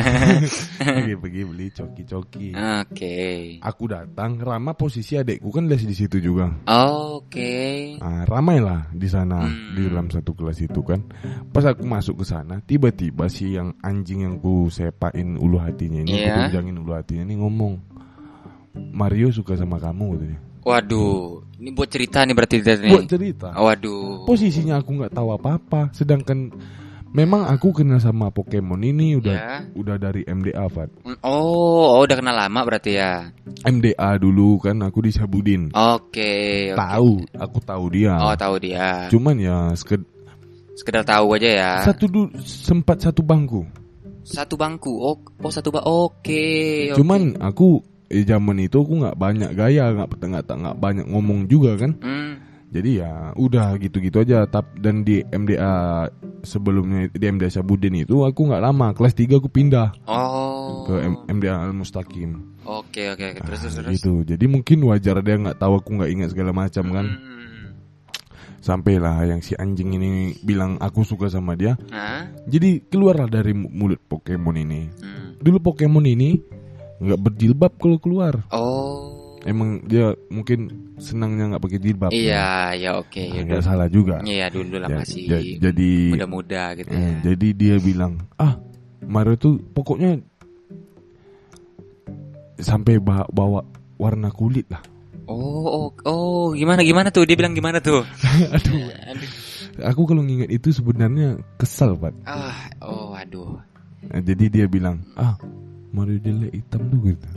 pergi 0.80 1.14
pergi 1.20 1.42
beli 1.44 1.66
coki-coki. 1.68 2.48
Oke. 2.56 3.16
Aku 3.60 3.84
datang, 3.92 4.40
Rama 4.40 4.72
posisi 4.72 5.20
adekku 5.20 5.52
kan 5.52 5.68
les 5.68 5.84
di 5.84 5.92
situ 5.92 6.16
juga. 6.18 6.48
Oke. 6.66 7.94
Ah, 8.00 8.24
ramai 8.24 8.58
lah 8.64 8.88
di 8.90 9.06
sana 9.06 9.44
Hmm. 9.44 9.74
di 9.76 9.84
dalam 9.88 10.08
satu 10.08 10.32
kelas 10.32 10.58
itu 10.64 10.80
kan. 10.80 11.04
Pas 11.52 11.64
aku 11.66 11.84
masuk 11.84 12.22
ke 12.22 12.24
sana, 12.32 12.60
tiba-tiba 12.64 13.28
si 13.28 13.52
yang 13.52 13.74
anjing 13.84 14.24
yang 14.24 14.36
ku 14.40 14.70
sepain 14.72 15.36
ulu 15.36 15.58
hatinya 15.60 16.00
ini, 16.00 16.24
Iya. 16.24 16.32
ku 16.32 16.38
tunjangin 16.48 16.76
ulu 16.80 16.92
hatinya 16.96 17.24
ini 17.28 17.36
ngomong, 17.42 17.74
Mario 18.92 19.28
suka 19.28 19.52
sama 19.58 19.76
kamu 19.76 20.16
katanya. 20.16 20.38
Waduh, 20.62 21.42
ini 21.58 21.70
buat 21.74 21.90
cerita 21.90 22.22
nih 22.22 22.34
berarti 22.34 22.56
dia 22.62 22.74
nih. 22.78 22.92
Buat 22.94 23.10
cerita. 23.10 23.48
Waduh. 23.52 24.22
Posisinya 24.24 24.78
aku 24.78 24.94
nggak 24.94 25.12
tahu 25.12 25.34
apa-apa, 25.34 25.90
sedangkan 25.90 26.54
memang 27.12 27.44
aku 27.44 27.74
kenal 27.74 27.98
sama 27.98 28.30
Pokemon 28.30 28.80
ini 28.80 29.18
udah 29.20 29.34
Ya. 29.36 29.54
udah 29.74 29.96
dari 29.98 30.22
MDA, 30.24 30.64
Fat. 30.72 30.88
Oh, 31.20 31.98
oh, 31.98 32.00
udah 32.06 32.16
kenal 32.16 32.32
lama 32.32 32.60
berarti 32.62 32.96
ya. 32.96 33.28
MDA 33.66 34.16
dulu 34.16 34.62
kan 34.62 34.80
aku 34.80 35.04
disabudin. 35.04 35.68
Oke. 35.74 36.72
oke. 36.72 36.78
Tahu, 36.78 37.12
aku 37.36 37.58
tahu 37.60 37.84
dia. 37.90 38.14
Oh, 38.16 38.32
tahu 38.32 38.54
dia. 38.62 39.10
Cuman 39.10 39.36
ya 39.36 39.74
seked- 39.74 40.08
Sekedar 40.72 41.04
tahu 41.04 41.36
aja 41.36 41.50
ya. 41.52 41.72
satu 41.84 42.08
du- 42.08 42.32
sempat 42.42 42.96
satu 42.96 43.20
bangku. 43.20 43.68
Satu 44.24 44.54
bangku. 44.56 44.88
Oh, 45.02 45.18
oh 45.18 45.52
satu 45.52 45.68
bang. 45.68 45.84
Oke. 45.84 46.94
oke. 46.94 46.96
Cuman 46.96 47.36
aku 47.42 47.82
eh, 48.12 48.22
zaman 48.22 48.60
itu 48.60 48.76
aku 48.76 48.92
nggak 49.00 49.16
banyak 49.16 49.50
gaya, 49.52 49.88
nggak 49.90 50.08
nggak 50.12 50.44
nggak 50.46 50.76
banyak 50.76 51.06
ngomong 51.08 51.48
juga 51.48 51.74
kan. 51.74 51.96
Hmm. 51.98 52.32
Jadi 52.68 53.04
ya 53.04 53.32
udah 53.32 53.76
gitu-gitu 53.76 54.20
aja. 54.20 54.44
Tap 54.44 54.76
dan 54.76 55.04
di 55.04 55.20
MDA 55.22 56.08
sebelumnya 56.40 57.04
di 57.08 57.24
MDA 57.26 57.48
Sabudin 57.48 57.92
itu 57.94 58.24
aku 58.24 58.48
nggak 58.48 58.64
lama. 58.64 58.92
Kelas 58.92 59.12
3 59.12 59.36
aku 59.36 59.48
pindah 59.48 59.92
Oh. 60.08 60.88
ke 60.88 61.04
M- 61.04 61.20
MDA 61.36 61.68
Al 61.68 61.72
Mustaqim. 61.72 62.56
Oke, 62.64 63.12
oke, 63.12 63.24
oke. 63.28 63.40
Terus 63.44 63.60
terus 63.60 63.76
Ah, 63.76 63.82
terus. 63.84 64.00
gitu. 64.00 64.24
Jadi 64.24 64.44
mungkin 64.46 64.88
wajar 64.88 65.20
dia 65.20 65.36
nggak 65.36 65.60
tahu 65.60 65.84
aku 65.84 66.00
nggak 66.00 66.10
ingat 66.12 66.28
segala 66.32 66.56
macam 66.56 66.84
kan. 66.88 67.06
Hmm. 67.12 67.30
Sampailah 68.56 69.26
yang 69.26 69.42
si 69.42 69.52
anjing 69.52 69.90
ini 69.92 70.10
bilang 70.40 70.78
aku 70.78 71.02
suka 71.02 71.26
sama 71.26 71.58
dia. 71.58 71.74
Hah? 71.90 72.30
Jadi 72.46 72.86
keluarlah 72.86 73.26
dari 73.26 73.52
mu- 73.52 73.68
mulut 73.68 73.98
Pokemon 74.00 74.56
ini. 74.56 74.86
Hmm. 74.96 75.34
Dulu 75.36 75.58
Pokemon 75.60 76.06
ini 76.06 76.38
nggak 77.02 77.20
berjilbab 77.20 77.72
kalau 77.82 77.98
keluar. 77.98 78.34
Oh. 78.54 79.34
Emang 79.42 79.82
dia 79.90 80.14
mungkin 80.30 80.70
senangnya 81.02 81.50
nggak 81.50 81.62
pakai 81.66 81.80
jilbab. 81.82 82.10
Iya, 82.14 82.78
ya 82.78 82.90
oke. 82.94 83.18
Nah, 83.18 83.42
ya 83.42 83.58
udah. 83.58 83.62
salah 83.62 83.88
juga. 83.90 84.22
Iya, 84.22 84.46
dulu 84.54 84.78
lah 84.78 84.88
masih 85.02 85.26
ja- 85.26 85.42
jadi 85.58 85.90
muda-muda 86.14 86.62
gitu 86.78 86.94
eh, 86.94 87.02
ya. 87.02 87.34
jadi 87.34 87.48
dia 87.50 87.74
bilang 87.82 88.22
ah 88.38 88.54
Mario 89.02 89.34
tuh 89.34 89.58
pokoknya 89.74 90.22
sampai 92.62 93.02
bawa, 93.02 93.26
bawa 93.34 93.66
warna 93.98 94.30
kulit 94.30 94.70
lah. 94.70 94.82
Oh, 95.26 95.66
oh, 95.66 95.88
oh, 96.06 96.46
gimana 96.54 96.86
gimana 96.86 97.10
tuh? 97.10 97.26
Dia 97.26 97.34
bilang 97.34 97.54
gimana 97.54 97.82
tuh? 97.82 98.06
Aduh, 98.54 98.90
Aduh. 99.10 99.30
aku 99.82 100.02
kalau 100.06 100.22
nginget 100.22 100.54
itu 100.54 100.70
sebenarnya 100.70 101.38
kesal 101.58 101.98
pak. 101.98 102.14
Ah, 102.26 102.70
oh, 102.78 103.10
aduh. 103.14 103.58
Nah, 104.06 104.22
jadi 104.22 104.50
dia 104.50 104.66
bilang 104.66 105.02
ah 105.14 105.38
Mario 105.92 106.18
jelek 106.18 106.52
hitam 106.52 106.82
tuh 106.88 106.98
gitu. 107.06 107.28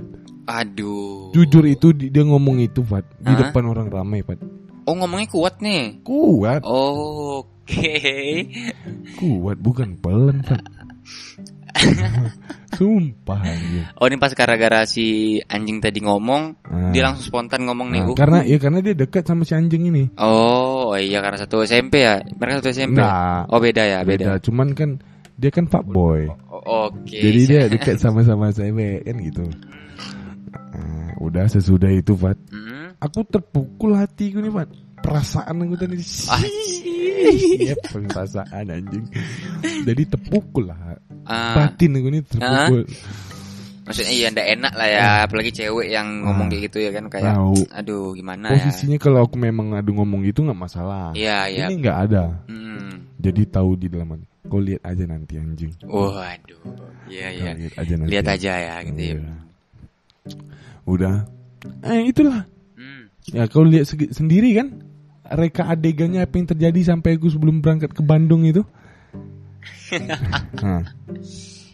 Aduh. 0.46 1.30
Jujur 1.32 1.64
itu 1.66 1.92
di- 1.92 2.10
dia 2.10 2.24
ngomong 2.24 2.60
itu 2.60 2.82
Pat 2.82 3.04
di 3.18 3.28
Hah? 3.28 3.40
depan 3.50 3.64
orang 3.66 3.88
ramai 3.88 4.22
Pat. 4.22 4.40
Oh, 4.86 4.94
ngomongnya 4.94 5.28
kuat 5.28 5.60
nih. 5.60 6.00
Kuat, 6.02 6.62
Oh, 6.62 7.42
Oke. 7.42 8.46
kuat 9.18 9.58
bukan 9.58 9.98
pelan 9.98 10.40
Pat. 10.42 10.62
Sumpah 12.76 13.40
anjing. 13.42 13.86
Oh, 13.98 14.06
ini 14.06 14.16
pas 14.16 14.32
gara-gara 14.32 14.84
si 14.86 15.40
anjing 15.42 15.80
tadi 15.80 16.00
ngomong, 16.00 16.60
Nah, 16.62 16.92
dia 16.92 17.04
langsung 17.04 17.26
spontan 17.26 17.64
ngomong 17.66 17.88
nih. 17.90 18.02
nah, 18.04 18.12
"Uh, 18.12 18.16
karena 18.16 18.40
ya 18.44 18.58
karena 18.60 18.80
dia 18.80 18.94
dekat 18.94 19.24
sama 19.24 19.44
si 19.44 19.56
anjing 19.56 19.90
ini. 19.90 20.04
Oh, 20.16 20.92
oh 20.92 21.00
iya 21.00 21.20
karena 21.20 21.40
satu 21.40 21.64
SMP 21.64 22.04
ya. 22.04 22.20
Mereka 22.22 22.60
satu 22.62 22.70
SMP. 22.70 23.00
Nah, 23.00 23.48
Oh, 23.48 23.58
beda 23.58 23.82
ya, 23.82 24.00
beda. 24.04 24.38
beda. 24.38 24.44
Cuman 24.44 24.76
kan 24.76 25.00
dia 25.36 25.50
kan 25.50 25.66
fuckboy. 25.66 26.28
Oh, 26.28 26.38
Oke. 26.66 27.22
Jadi 27.22 27.40
dia 27.46 27.62
dekat 27.74 27.98
sama-sama 27.98 28.50
cewek 28.50 29.06
kan 29.06 29.16
gitu. 29.22 29.46
Nah, 30.76 31.10
udah 31.22 31.46
sesudah 31.46 31.90
itu 31.90 32.18
Pat, 32.18 32.36
Hmm. 32.50 32.92
aku 32.98 33.22
terpukul 33.26 33.96
hatiku 33.96 34.42
nih 34.42 34.52
Pat. 34.52 34.70
Perasaan 35.00 35.62
aku 35.62 35.76
tadi. 35.78 36.02
Iya, 37.56 37.76
perasaan 37.90 38.66
anjing. 38.68 39.06
Jadi 39.86 40.04
terpukul 40.10 40.68
lah. 40.68 40.98
Ah, 41.26 41.54
Batin 41.70 41.98
aku 41.98 42.10
nih 42.10 42.22
terpukul. 42.26 42.84
maksudnya 43.86 44.14
iya 44.18 44.28
ndak 44.34 44.48
enak 44.50 44.74
lah 44.74 44.88
ya, 44.90 45.02
apalagi 45.30 45.54
cewek 45.54 45.94
yang 45.94 46.26
ngomong 46.26 46.50
kayak 46.50 46.74
gitu 46.74 46.78
ya 46.82 46.90
kan 46.90 47.06
kayak 47.06 47.38
Tahu. 47.38 47.54
aduh 47.70 48.18
gimana 48.18 48.50
ya. 48.50 48.58
Posisinya 48.58 48.98
kalau 48.98 49.22
aku 49.22 49.38
memang 49.38 49.78
adu 49.78 49.94
ngomong 49.94 50.26
gitu 50.26 50.42
nggak 50.42 50.58
masalah. 50.58 51.14
Iya, 51.14 51.46
iya. 51.54 51.66
Ini 51.70 51.74
nggak 51.86 51.98
ada. 52.10 52.24
Hmm. 52.50 53.06
Jadi 53.22 53.46
tahu 53.46 53.78
di 53.78 53.86
dalam 53.86 54.10
hati. 54.10 54.26
Kau 54.46 54.62
lihat 54.62 54.82
aja 54.86 55.04
nanti 55.10 55.34
anjing. 55.42 55.74
Waduh. 55.86 56.62
Iya, 57.10 57.28
iya. 57.34 57.52
Kau 57.54 57.60
lihat 57.62 57.76
aja 57.82 57.94
nanti. 57.98 58.10
Lihat 58.14 58.28
aja 58.30 58.52
ya 58.58 58.76
gitu 58.86 59.02
ya. 59.02 59.16
Iya. 59.18 59.34
Udah. 60.86 61.16
Eh 61.82 62.02
itulah. 62.14 62.46
Hmm. 62.78 63.10
Ya 63.34 63.44
kau 63.50 63.66
lihat 63.66 63.90
sendiri 63.90 64.54
kan. 64.58 64.86
Reka 65.26 65.66
adegannya 65.66 66.22
apa 66.22 66.38
yang 66.38 66.48
terjadi 66.54 66.94
sampai 66.94 67.18
aku 67.18 67.34
sebelum 67.34 67.58
berangkat 67.62 67.92
ke 67.94 68.02
Bandung 68.06 68.46
itu. 68.46 68.62
Nah. 70.66 70.82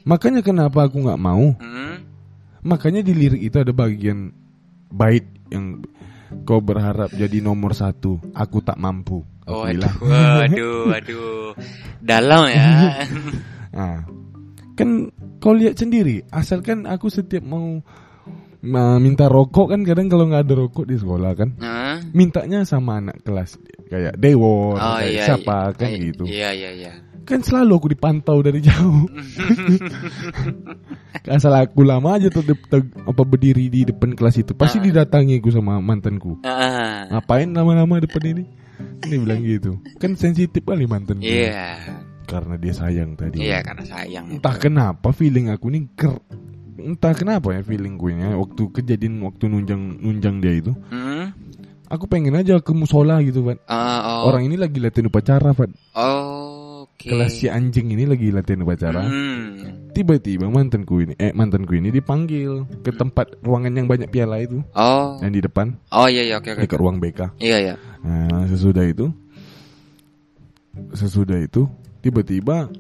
Makanya 0.04 0.44
kenapa 0.44 0.84
aku 0.84 1.00
nggak 1.00 1.22
mau? 1.22 1.56
Hmm. 1.60 2.04
Makanya 2.60 3.02
di 3.02 3.16
lirik 3.16 3.40
itu 3.40 3.56
ada 3.56 3.72
bagian 3.72 4.36
bait 4.92 5.24
yang 5.48 5.80
kau 6.44 6.60
berharap 6.60 7.08
jadi 7.16 7.40
nomor 7.40 7.72
satu. 7.72 8.20
Aku 8.36 8.60
tak 8.60 8.76
mampu. 8.76 9.24
Oh, 9.44 9.66
bilang. 9.66 9.96
waduh, 10.00 10.90
waduh. 10.90 11.52
Dalam 12.00 12.46
ya. 12.48 13.02
Nah, 13.72 14.06
kan 14.78 14.90
kau 15.38 15.54
lihat 15.54 15.76
sendiri. 15.76 16.22
Asalkan 16.30 16.86
aku 16.86 17.08
setiap 17.08 17.42
mau 17.42 17.82
ma- 18.62 18.98
minta 18.98 19.26
rokok 19.26 19.70
kan 19.70 19.82
kadang 19.82 20.08
kalau 20.08 20.26
nggak 20.26 20.46
ada 20.46 20.54
rokok 20.56 20.86
di 20.86 20.94
sekolah 20.94 21.34
kan 21.34 21.50
Hah? 21.58 21.98
mintanya 22.14 22.62
sama 22.62 23.02
anak 23.02 23.18
kelas 23.22 23.58
kayak 23.90 24.14
Dewon 24.16 24.78
Oh 24.78 25.02
kayak 25.02 25.10
iya. 25.10 25.24
siapa 25.26 25.58
iya. 25.58 25.74
kan 25.74 25.88
Iya, 25.90 25.98
gitu 26.00 26.24
Iya, 26.24 26.50
iya, 26.54 26.70
iya. 26.72 26.92
kan 27.26 27.42
selalu 27.42 27.72
aku 27.74 27.88
dipantau 27.90 28.38
dari 28.40 28.62
jauh 28.62 29.10
asal 31.28 31.54
aku 31.54 31.82
lama 31.82 32.18
aja 32.18 32.30
tuh 32.30 32.44
de- 32.44 32.70
te- 32.70 32.86
apa 33.02 33.22
berdiri 33.24 33.66
di 33.66 33.82
depan 33.84 34.14
kelas 34.14 34.38
itu 34.38 34.54
pasti 34.54 34.78
Ah. 34.78 34.84
didatangi 34.84 35.38
aku 35.38 35.50
sama 35.50 35.78
mantanku 35.80 36.38
Ah. 36.42 37.10
ngapain 37.10 37.50
lama-lama 37.50 37.98
depan 37.98 38.24
ini 38.28 38.44
ini 39.04 39.16
bilang 39.18 39.42
gitu 39.42 39.72
kan 39.98 40.14
sensitif 40.14 40.62
kali 40.62 40.86
mantanku 40.86 41.22
Iya. 41.22 41.78
karena 42.26 42.56
dia 42.56 42.72
sayang 42.72 43.16
tadi. 43.16 43.44
Iya 43.44 43.60
karena 43.60 43.84
sayang. 43.84 44.40
Entah 44.40 44.56
kenapa 44.56 45.12
feeling 45.12 45.50
aku 45.50 45.68
ini 45.68 45.90
ker 45.92 46.16
entah 46.78 47.12
kenapa 47.12 47.52
ya 47.52 47.62
feeling 47.62 47.94
gue 47.94 48.12
nya 48.14 48.34
waktu 48.34 48.72
kejadian 48.72 49.22
waktu 49.22 49.46
nunjang 49.46 49.82
nunjang 50.00 50.40
dia 50.40 50.54
itu 50.56 50.72
Hmm? 50.90 51.30
aku 51.86 52.08
pengen 52.08 52.34
aja 52.34 52.58
ke 52.58 52.72
musola 52.72 53.20
gitu 53.20 53.44
Fat 53.44 53.60
Ah, 53.68 54.24
oh. 54.24 54.32
orang 54.32 54.48
ini 54.48 54.56
lagi 54.56 54.80
latihan 54.80 55.06
upacara 55.08 55.52
Fat 55.52 55.70
Oh, 55.94 56.61
Oke. 57.02 57.10
kelas 57.10 57.34
si 57.34 57.46
anjing 57.46 57.90
ini 57.90 58.06
lagi 58.06 58.30
latihan 58.30 58.62
upacara 58.62 59.02
Hmm. 59.02 59.90
tiba-tiba 59.92 60.46
mantanku 60.46 61.02
ini 61.02 61.14
eh 61.16 61.32
mantanku 61.32 61.74
ini 61.74 61.90
dipanggil 61.90 62.64
ke 62.80 62.92
tempat 62.92 63.42
ruangan 63.42 63.74
yang 63.74 63.86
banyak 63.86 64.08
piala 64.08 64.38
itu 64.38 64.62
Oh. 64.72 65.18
yang 65.18 65.30
di 65.30 65.40
depan 65.40 65.74
Oh 65.90 66.06
iya 66.06 66.22
iya 66.24 66.36
oke 66.38 66.50
oke. 66.50 66.62
dekat 66.62 66.78
ruang 66.78 66.98
BK 66.98 67.20
Iya 67.38 67.58
iya. 67.60 67.76
nah 68.02 68.46
sesudah 68.46 68.84
itu 68.84 69.10
sesudah 70.92 71.38
itu 71.38 71.68
tiba-tiba 72.00 72.72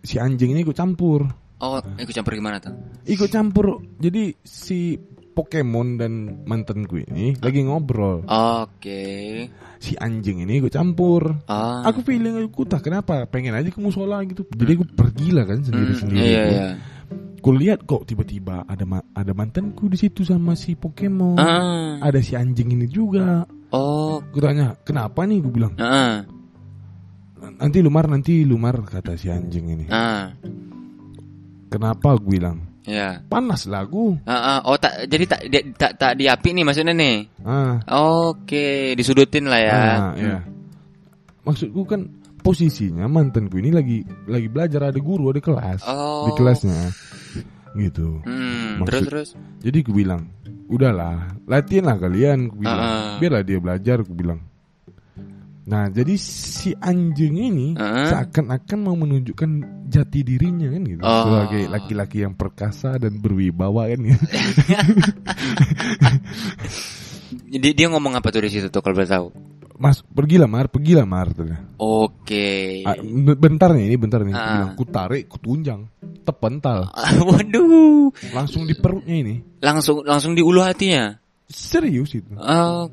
si 0.00 0.16
anjing 0.16 0.52
ini 0.52 0.62
ikut 0.62 0.74
campur 0.74 1.26
Oh, 1.56 1.80
ikut 1.96 2.12
campur 2.12 2.32
gimana 2.32 2.60
tuh? 2.60 2.72
ikut 3.04 3.26
campur 3.26 3.80
jadi 3.96 4.36
si 4.42 5.00
Pokemon 5.36 6.00
dan 6.00 6.12
mantanku 6.42 6.96
ini 6.98 7.36
lagi 7.36 7.60
ngobrol 7.60 8.24
Oke. 8.24 9.04
si 9.76 9.92
anjing 9.94 10.40
ini 10.40 10.58
ikut 10.58 10.72
campur 10.72 11.44
Ah. 11.44 11.84
aku 11.84 12.00
feeling 12.00 12.40
aku 12.42 12.64
tak 12.64 12.80
kenapa 12.82 13.22
pengen 13.26 13.52
aja 13.52 13.68
ke 13.68 13.76
musola 13.76 14.24
gitu 14.24 14.48
jadi 14.48 14.74
aku 14.74 14.88
pergilah 14.90 15.44
kan 15.44 15.60
sendiri 15.60 15.92
sendiri 15.92 16.24
Iya 16.24 16.42
iya. 16.48 16.66
aku 17.36 17.52
lihat 17.52 17.84
kok 17.84 18.02
tiba-tiba 18.04 18.64
ada 18.64 18.82
ma- 18.82 19.04
ada 19.12 19.30
mantanku 19.30 19.86
di 19.86 19.94
situ 19.94 20.24
sama 20.24 20.52
si 20.52 20.72
Pokemon 20.72 21.36
Ah. 21.36 22.00
ada 22.00 22.18
si 22.18 22.32
anjing 22.32 22.72
ini 22.72 22.88
juga 22.88 23.44
Oh. 23.68 24.18
aku 24.18 24.40
tanya 24.40 24.72
kenapa 24.80 25.22
nih 25.22 25.38
gue 25.38 25.52
bilang 25.52 25.76
Ah. 25.76 26.24
nanti 27.54 27.78
lumar 27.78 28.08
nanti 28.08 28.40
lumar 28.42 28.80
kata 28.82 29.14
si 29.14 29.28
anjing 29.28 29.68
ini 29.70 29.86
Ah. 29.86 30.32
kenapa 31.68 32.16
gue 32.16 32.32
bilang 32.32 32.65
Iya. 32.86 33.18
panas 33.24 33.66
lah 33.66 33.82
aku 33.82 34.14
Ah, 34.22 34.34
ah. 34.56 34.58
Oh 34.64 34.74
tak 34.74 35.04
jadi 35.04 35.24
tak 35.26 35.40
dia, 35.44 35.60
tak 35.74 35.92
tak 35.96 36.12
diapi 36.14 36.48
nih 36.52 36.62
maksudnya 36.62 36.92
nih. 36.92 37.16
ah 37.42 37.82
Oke, 38.22 38.94
disudutin 38.94 39.44
lah 39.44 39.58
ya. 39.58 39.74
ah, 39.74 40.12
ya 40.14 40.38
maksudku 41.42 41.82
kan 41.82 42.06
posisinya 42.40 43.04
mantanku 43.04 43.58
ini 43.58 43.70
lagi 43.70 43.98
lagi 44.24 44.46
belajar 44.46 44.86
ada 44.86 44.98
guru 44.98 45.30
ada 45.30 45.38
kelas 45.38 45.82
Oh. 45.82 46.26
di 46.26 46.32
kelasnya 46.34 46.78
gitu 47.76 48.22
Hmm, 48.22 48.80
Maksud- 48.80 48.86
terus 48.86 49.04
terus. 49.04 49.28
jadi 49.60 49.78
gue 49.80 49.94
bilang 49.96 50.30
udahlah 50.66 51.36
latihan 51.44 51.86
lah 51.86 51.96
kalian 51.96 52.48
gue 52.48 52.58
bilang 52.60 52.80
Ah. 52.80 53.16
biarlah 53.18 53.42
dia 53.42 53.58
belajar 53.58 54.00
gue 54.00 54.14
bilang 54.16 54.40
nah 55.66 55.86
jadi 55.86 56.14
si 56.14 56.70
anjing 56.72 57.34
ini 57.36 57.68
Ah. 57.74 58.06
seakan-akan 58.06 58.78
mau 58.80 58.94
menunjukkan 58.94 59.50
jati 59.86 60.22
dirinya 60.22 60.70
kan 60.70 60.82
gitu 60.82 61.02
Oh. 61.02 61.22
sebagai 61.22 61.62
laki-laki 61.68 62.22
yang 62.22 62.32
perkasa 62.32 62.94
dan 62.96 63.18
berwibawa 63.18 63.86
kan 63.86 63.98
gitu. 64.00 64.24
Jadi 67.48 67.68
dia 67.72 67.86
ngomong 67.88 68.14
apa 68.14 68.28
tuh 68.28 68.42
di 68.42 68.50
situ 68.50 68.68
tuh 68.68 68.80
kalau 68.80 68.94
boleh 68.94 69.08
tahu? 69.08 69.28
mas 69.76 70.00
pergilah 70.00 70.48
mar 70.48 70.72
pergilah 70.72 71.04
mar 71.04 71.28
tuh. 71.30 71.52
Oke. 71.76 72.80
Ah, 72.80 72.96
be- 72.96 73.36
bentar 73.36 73.76
nih 73.76 73.92
ini 73.92 73.96
bentar 73.98 74.24
nih 74.24 74.32
Aku 74.32 74.40
Ah. 74.40 74.52
bilang 74.54 74.72
ku 74.72 74.84
tarik 74.86 75.24
ku 75.26 75.36
tunjang 75.36 75.84
tepental 76.24 76.88
Waduh. 77.28 78.08
langsung 78.32 78.64
di 78.64 78.72
perutnya 78.72 79.20
ini 79.20 79.34
Langsung 79.60 80.00
langsung 80.00 80.32
di 80.32 80.40
ulu 80.40 80.64
hatinya. 80.64 81.12
serius 81.46 82.16
itu 82.16 82.32
Oh, 82.34 82.88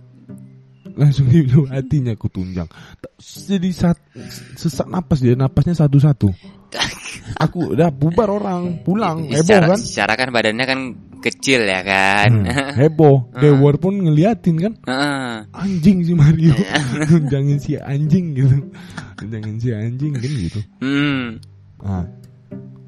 langsung 0.93 1.29
di 1.29 1.45
ulu 1.45 1.69
hatinya 1.69 2.13
ku 2.13 2.29
tunjang. 2.29 2.67
Jadi 3.21 3.69
saat 3.73 3.97
sesak 4.57 4.87
napas 4.89 5.19
dia 5.21 5.33
napasnya 5.37 5.73
satu-satu. 5.77 6.29
Aku 7.37 7.77
udah 7.77 7.93
bubar 7.93 8.29
orang 8.33 8.81
pulang. 8.81 9.29
Heboh 9.29 9.45
secara, 9.45 9.65
kan? 9.69 9.79
secara 9.79 10.13
kan 10.17 10.29
badannya 10.33 10.65
kan 10.65 10.79
kecil 11.21 11.63
ya 11.63 11.81
kan. 11.85 12.29
Hmm, 12.43 12.73
heboh. 12.81 13.29
Dewar 13.37 13.77
pun 13.77 13.95
ngeliatin 14.01 14.55
kan? 14.57 14.73
Heeh. 14.83 15.33
anjing 15.53 16.03
si 16.03 16.13
Mario. 16.17 16.53
Tunjangin 17.09 17.57
si 17.61 17.77
anjing 17.77 18.33
gitu. 18.33 18.57
Tunjangin 19.21 19.55
si 19.61 19.69
anjing 19.71 20.13
kan 20.17 20.31
gitu. 20.33 20.59
Hmm. 20.81 21.37
ah. 21.81 22.05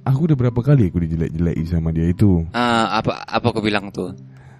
Aku 0.05 0.29
udah 0.29 0.37
berapa 0.37 0.61
kali 0.61 0.93
aku 0.93 1.01
dijelek-jeleki 1.01 1.65
sama 1.65 1.89
dia 1.89 2.05
itu? 2.05 2.45
Ah, 2.53 3.01
apa 3.01 3.25
apa 3.25 3.45
aku 3.49 3.57
bilang 3.57 3.89
tuh? 3.89 4.13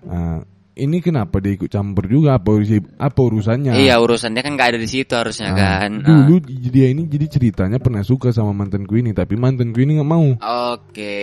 ah 0.10 0.41
ini 0.76 0.99
kenapa 0.99 1.39
dia 1.39 1.53
ikut 1.53 1.67
campur 1.67 2.05
juga 2.05 2.36
apa 2.36 2.51
urusi- 2.51 2.84
apa 2.93 3.15
urusannya 3.17 3.73
Iya 3.73 3.95
urusannya 3.97 4.38
kan 4.38 4.51
nggak 4.53 4.69
ada 4.69 4.80
di 4.80 4.86
situ 4.86 5.09
harusnya 5.09 5.49
Ah, 5.49 5.57
kan. 5.82 5.91
Dulu 5.99 6.36
dia 6.65 6.88
ini 6.88 7.05
jadi 7.05 7.26
ceritanya 7.30 7.78
pernah 7.78 7.99
suka 8.01 8.30
sama 8.30 8.51
mantanku 8.51 8.95
ini 8.95 9.09
tapi 9.09 9.34
mantanku 9.34 9.80
ini 9.80 9.95
nggak 9.95 10.09
mau 10.09 10.36
Oke, 10.76 11.15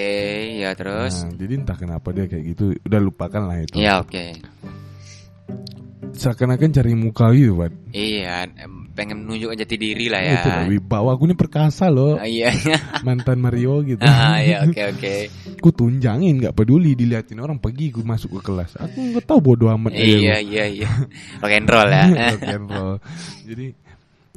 ya 0.57 0.73
terus. 0.73 1.23
Nah, 1.23 1.37
jadi 1.37 1.53
entah 1.59 1.77
kenapa 1.77 2.11
dia 2.11 2.25
kayak 2.25 2.45
gitu 2.49 2.65
udah 2.81 3.01
lupakan 3.03 3.43
lah 3.45 3.59
itu 3.59 3.77
Iya 3.77 4.01
oke. 4.01 4.25
seakan-akan 6.13 6.71
cari 6.71 6.93
muka 6.93 7.33
gitu 7.33 7.53
Wat. 7.55 7.73
Iya, 7.91 8.49
em, 8.55 8.82
pengen 8.93 9.25
menunjukkan 9.25 9.57
jati 9.59 9.77
diri 9.77 10.07
lah 10.07 10.21
Ya. 10.21 10.33
itu 10.37 10.51
wibawa 10.71 11.13
aku 11.13 11.25
ini 11.25 11.33
perkasa 11.33 11.89
loh 11.89 12.15
Ah, 12.15 12.25
iya. 12.25 12.53
mantan 13.07 13.37
Mario 13.37 13.81
gitu 13.81 14.01
ah, 14.01 14.37
iya 14.37 14.63
oke 14.63 14.81
oke. 14.93 15.15
ku 15.59 15.69
tunjangin 15.69 16.39
nggak 16.39 16.53
peduli 16.53 16.93
diliatin 16.93 17.37
orang 17.37 17.57
pergi 17.57 17.89
ku 17.91 18.01
masuk 18.01 18.37
ke 18.37 18.45
kelas 18.45 18.77
aku 18.77 18.99
nggak 19.11 19.25
tahu 19.25 19.41
bodo 19.43 19.67
amat 19.71 19.93
Iya 19.93 20.39
iya 20.39 20.65
iya. 20.67 20.89
Rock 21.39 21.53
and 21.53 21.67
roll 21.67 21.89
ya. 21.89 22.05
Rock 22.31 22.45
and 22.45 22.67
roll. 22.67 22.97
jadi 23.43 23.67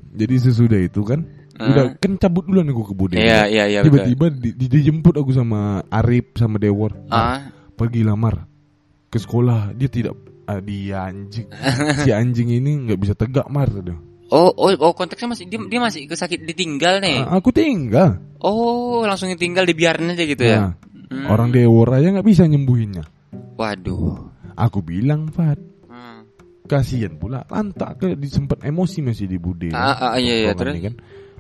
jadi 0.09 0.35
sesudah 0.41 0.79
itu 0.79 1.01
kan 1.01 1.21
Ah. 1.55 1.71
udah 1.71 1.85
kan 1.95 2.15
cabut 2.15 2.43
duluan 2.43 2.67
aku 2.67 2.83
ke 2.83 2.93
Bude 2.93 3.15
Iya 3.15 3.47
iya 3.47 3.63
iya 3.65 3.79
tiba-tiba 3.79 4.27
di, 4.27 4.51
di- 4.51 4.67
dijemput 4.67 5.15
aku 5.15 5.31
sama 5.31 5.79
Arif 5.87 6.35
sama 6.35 6.59
Dewor 6.59 6.91
Ah, 7.07 7.47
pergi 7.71 8.03
lamar 8.03 8.43
ke 9.07 9.15
sekolah 9.15 9.71
dia 9.71 9.87
tidak 9.87 10.19
ah, 10.43 10.59
dia 10.59 11.07
anjing 11.07 11.47
si 12.03 12.11
anjing 12.11 12.51
ini 12.51 12.71
nggak 12.83 12.99
bisa 12.99 13.15
tegak 13.15 13.47
mar 13.47 13.71
tuh 13.71 13.95
oh 14.29 14.49
oh 14.51 14.71
oh 14.79 14.93
konteksnya 14.93 15.29
masih 15.29 15.45
dia, 15.45 15.59
dia 15.61 15.79
masih 15.79 16.05
kesakit 16.05 16.41
ditinggal 16.41 16.97
nih. 16.99 17.21
Ah, 17.21 17.37
aku 17.37 17.49
tinggal 17.49 18.17
Oh, 18.37 19.01
langsung 19.01 19.27
ditinggal 19.27 19.65
dibiarin 19.65 20.13
aja 20.13 20.21
gitu 20.21 20.43
ya. 20.43 20.59
Nah, 20.59 20.73
Hmm. 21.05 21.29
orang 21.29 21.49
Dewor 21.49 21.89
aja 21.91 22.09
nggak 22.09 22.25
bisa 22.25 22.43
nyembuhinnya 22.43 23.05
Waduh. 23.53 24.25
aku 24.53 24.81
bilang 24.81 25.29
Fat 25.29 25.61
Hmm. 25.85 26.25
kasihan 26.65 27.13
pula 27.13 27.45
lantak 27.45 27.97
ke 27.97 28.07
disempat 28.13 28.61
emosi 28.61 29.01
masih 29.01 29.25
di 29.25 29.37
Bude 29.37 29.69
Ah, 29.69 29.93
ah, 29.93 30.13
iya, 30.17 30.33
iya, 30.41 30.51
Sekolah 30.51 30.73
terus? 30.73 30.81
kan 30.81 30.95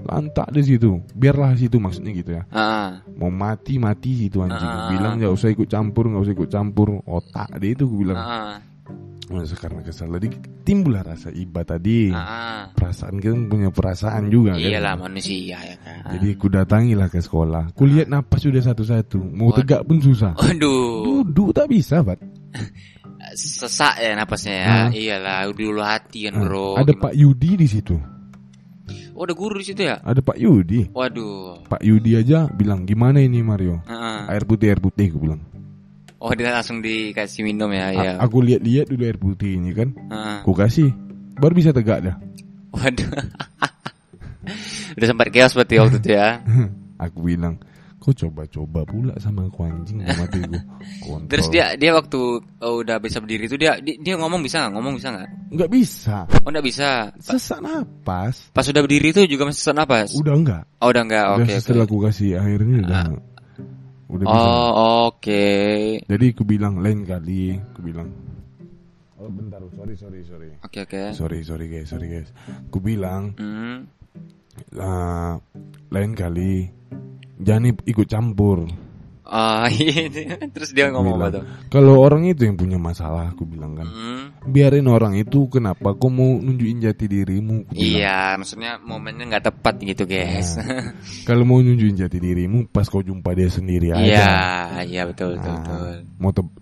lantak 0.05 0.47
di 0.51 0.61
situ 0.61 1.01
biarlah 1.11 1.55
situ 1.55 1.79
maksudnya 1.79 2.11
gitu 2.11 2.35
ya 2.35 2.43
Ah, 2.47 3.01
mau 3.15 3.31
mati 3.31 3.79
mati 3.79 4.27
itu 4.27 4.37
anjing 4.39 4.67
Ah. 4.67 4.85
bilang 4.87 5.17
nggak 5.17 5.31
usah 5.31 5.49
ikut 5.49 5.65
campur 5.65 6.13
nggak 6.13 6.23
usah 6.23 6.33
ikut 6.35 6.49
campur 6.51 6.87
otak 7.01 7.49
dia 7.57 7.71
itu 7.71 7.83
gue 7.85 7.99
bilang 8.01 8.19
ah, 8.19 8.55
karena 9.27 9.81
kesal 9.81 10.07
tadi 10.07 10.29
timbullah 10.61 11.01
rasa 11.01 11.29
iba 11.29 11.65
tadi 11.65 12.13
ah, 12.13 12.21
ah. 12.21 12.61
perasaan 12.71 13.17
kita 13.17 13.33
punya 13.45 13.69
perasaan 13.69 14.29
juga 14.29 14.53
kan 14.53 14.61
Iyalah 14.61 14.93
manusia 14.95 15.57
ya 15.57 15.75
kan. 15.81 16.13
jadi 16.13 16.27
ku 16.37 16.45
datangilah 16.45 17.09
ke 17.09 17.17
sekolah 17.19 17.73
ku 17.73 17.83
lihat 17.83 18.05
napas 18.05 18.45
sudah 18.45 18.61
satu-satu 18.61 19.17
mau 19.17 19.49
Waduh. 19.49 19.57
tegak 19.57 19.81
pun 19.81 19.97
susah 19.97 20.37
Waduh, 20.37 21.25
duduk 21.25 21.49
tak 21.51 21.67
bisa 21.67 21.99
Bat 21.99 22.21
sesak 23.33 23.97
ya 23.97 24.13
napasnya 24.13 24.53
ya. 24.53 24.67
Ah. 24.67 24.87
Iyalah, 24.93 25.37
dulu 25.49 25.81
hati 25.81 26.29
kan 26.29 26.37
Ah, 26.37 26.41
bro. 26.45 26.67
ada 26.75 26.85
Gimana? 26.87 27.01
Pak 27.01 27.13
Yudi 27.15 27.51
di 27.57 27.67
situ 27.67 27.97
Oh, 29.15 29.23
ada 29.23 29.31
guru 29.31 29.57
di 29.57 29.65
situ 29.65 29.79
ya? 29.81 29.97
ada 29.97 30.19
Pak 30.19 30.37
Yudi 30.37 30.91
Waduh. 30.91 31.65
Pak 31.65 31.81
Yudi 31.81 32.13
aja 32.13 32.45
bilang 32.47 32.83
gimana 32.83 33.17
ini 33.17 33.41
Mario 33.41 33.81
Ah, 33.87 34.27
ah. 34.27 34.29
air 34.29 34.45
putih 34.45 34.69
air 34.69 34.77
putih 34.77 35.09
aku 35.09 35.19
bilang 35.23 35.41
Oh, 36.17 36.31
dia 36.31 36.49
langsung 36.49 36.79
dikasih 36.79 37.43
minum 37.43 37.69
ya, 37.69 37.89
A- 37.89 37.93
ya. 37.93 38.11
aku 38.17 38.39
lihat-lihat 38.39 38.87
dulu 38.87 39.03
air 39.03 39.19
putih 39.19 39.59
ini 39.59 39.71
kan 39.71 39.91
aku 40.41 40.51
kasih 40.51 40.89
baru 41.35 41.53
bisa 41.53 41.69
tegak 41.69 41.99
dah 42.01 42.15
Waduh. 42.71 43.07
Udah 44.95 45.07
sempat 45.07 45.27
chaos 45.31 45.53
berarti 45.53 45.75
waktu 45.79 45.97
itu 45.99 46.09
ya. 46.13 46.39
aku 47.05 47.17
bilang 47.23 47.55
kau 47.97 48.13
coba-coba 48.13 48.85
pula 48.85 49.13
sama 49.17 49.49
aku 49.49 49.65
anjing 49.65 49.97
sama 49.97 50.29
Kontrol. 50.29 51.25
Terus 51.25 51.47
dia 51.49 51.73
dia 51.73 51.89
waktu 51.89 52.19
oh, 52.61 52.73
udah 52.85 53.01
bisa 53.01 53.17
berdiri 53.17 53.49
itu 53.49 53.57
dia 53.57 53.81
dia, 53.81 53.97
dia 53.97 54.13
ngomong 54.13 54.45
bisa 54.45 54.61
nggak? 54.61 54.71
Ngomong 54.77 54.93
bisa 54.93 55.09
nggak? 55.09 55.29
nggak 55.49 55.69
bisa 55.73 56.17
Oh, 56.45 56.49
nggak 56.53 56.65
bisa. 56.65 56.89
Sesak 57.17 57.59
napas 57.65 58.53
Pas 58.53 58.65
udah 58.69 58.81
berdiri 58.85 59.09
itu 59.09 59.25
juga 59.25 59.49
masih 59.49 59.57
sesak 59.57 59.75
napas. 59.75 60.13
udah 60.13 60.33
enggak 60.37 60.63
Oh, 60.77 60.93
udah 60.93 61.01
enggak. 61.01 61.25
Oke, 61.33 61.49
oke. 61.49 61.53
setelah 61.57 61.85
aku 61.89 61.97
kasih 62.05 62.37
airnya 62.37 62.77
udah 62.85 63.03
udah 64.07 64.25
bisa 64.25 64.37
Oh, 64.37 64.69
oke. 65.09 65.45
jadi 66.05 66.25
aku 66.29 66.43
bilang 66.43 66.77
lain 66.77 67.01
kali 67.01 67.57
aku 67.57 67.79
bilang 67.81 68.09
oh 69.15 69.27
bentar 69.27 69.61
sorry 69.71 69.95
sorry 69.95 70.21
sorry 70.21 70.49
Oke, 70.61 70.85
oke. 70.85 71.01
sorry 71.11 71.39
sorry 71.41 71.65
guys 71.67 71.87
sorry 71.87 72.07
guys 72.09 72.29
aku 72.65 72.77
bilang 72.77 73.33
Hmm. 73.35 73.89
lah 74.71 75.35
lain 75.89 76.11
kali 76.13 76.69
jangan 77.37 77.73
ikut 77.83 78.05
campur 78.05 78.63
Oh, 79.25 79.65
iya. 79.73 80.05
Terus 80.53 80.69
dia 80.69 80.93
ngomong 80.93 81.17
apa 81.17 81.27
tuh? 81.33 81.43
Kalau 81.67 81.97
orang 81.97 82.29
itu 82.29 82.45
yang 82.45 82.53
punya 82.53 82.77
masalah, 82.77 83.33
aku 83.33 83.41
bilang 83.43 83.73
kan. 83.73 83.89
Hmm. 83.89 84.23
Biarin 84.45 84.85
orang 84.85 85.17
itu 85.17 85.49
kenapa 85.49 85.97
kau 85.97 86.07
mau 86.07 86.37
nunjukin 86.37 86.77
jati 86.79 87.09
dirimu? 87.09 87.65
bilang. 87.65 87.73
Iya, 87.73 88.37
maksudnya 88.37 88.77
momennya 88.77 89.25
nggak 89.25 89.45
tepat 89.49 89.81
gitu, 89.81 90.05
guys. 90.05 90.61
Kalau 91.27 91.41
mau 91.41 91.57
nunjukin 91.57 91.97
jati 91.97 92.17
dirimu 92.17 92.69
pas 92.69 92.85
kau 92.85 93.01
jumpa 93.01 93.33
dia 93.33 93.49
sendiri 93.49 93.89
aja. 93.89 94.05
Iya, 94.05 94.29
iya 94.85 95.01
betul, 95.03 95.35
betul, 95.35 95.49
Nah, 95.49 95.57
betul. 95.59 95.93
Mau 96.17 96.29
te- 96.29 96.53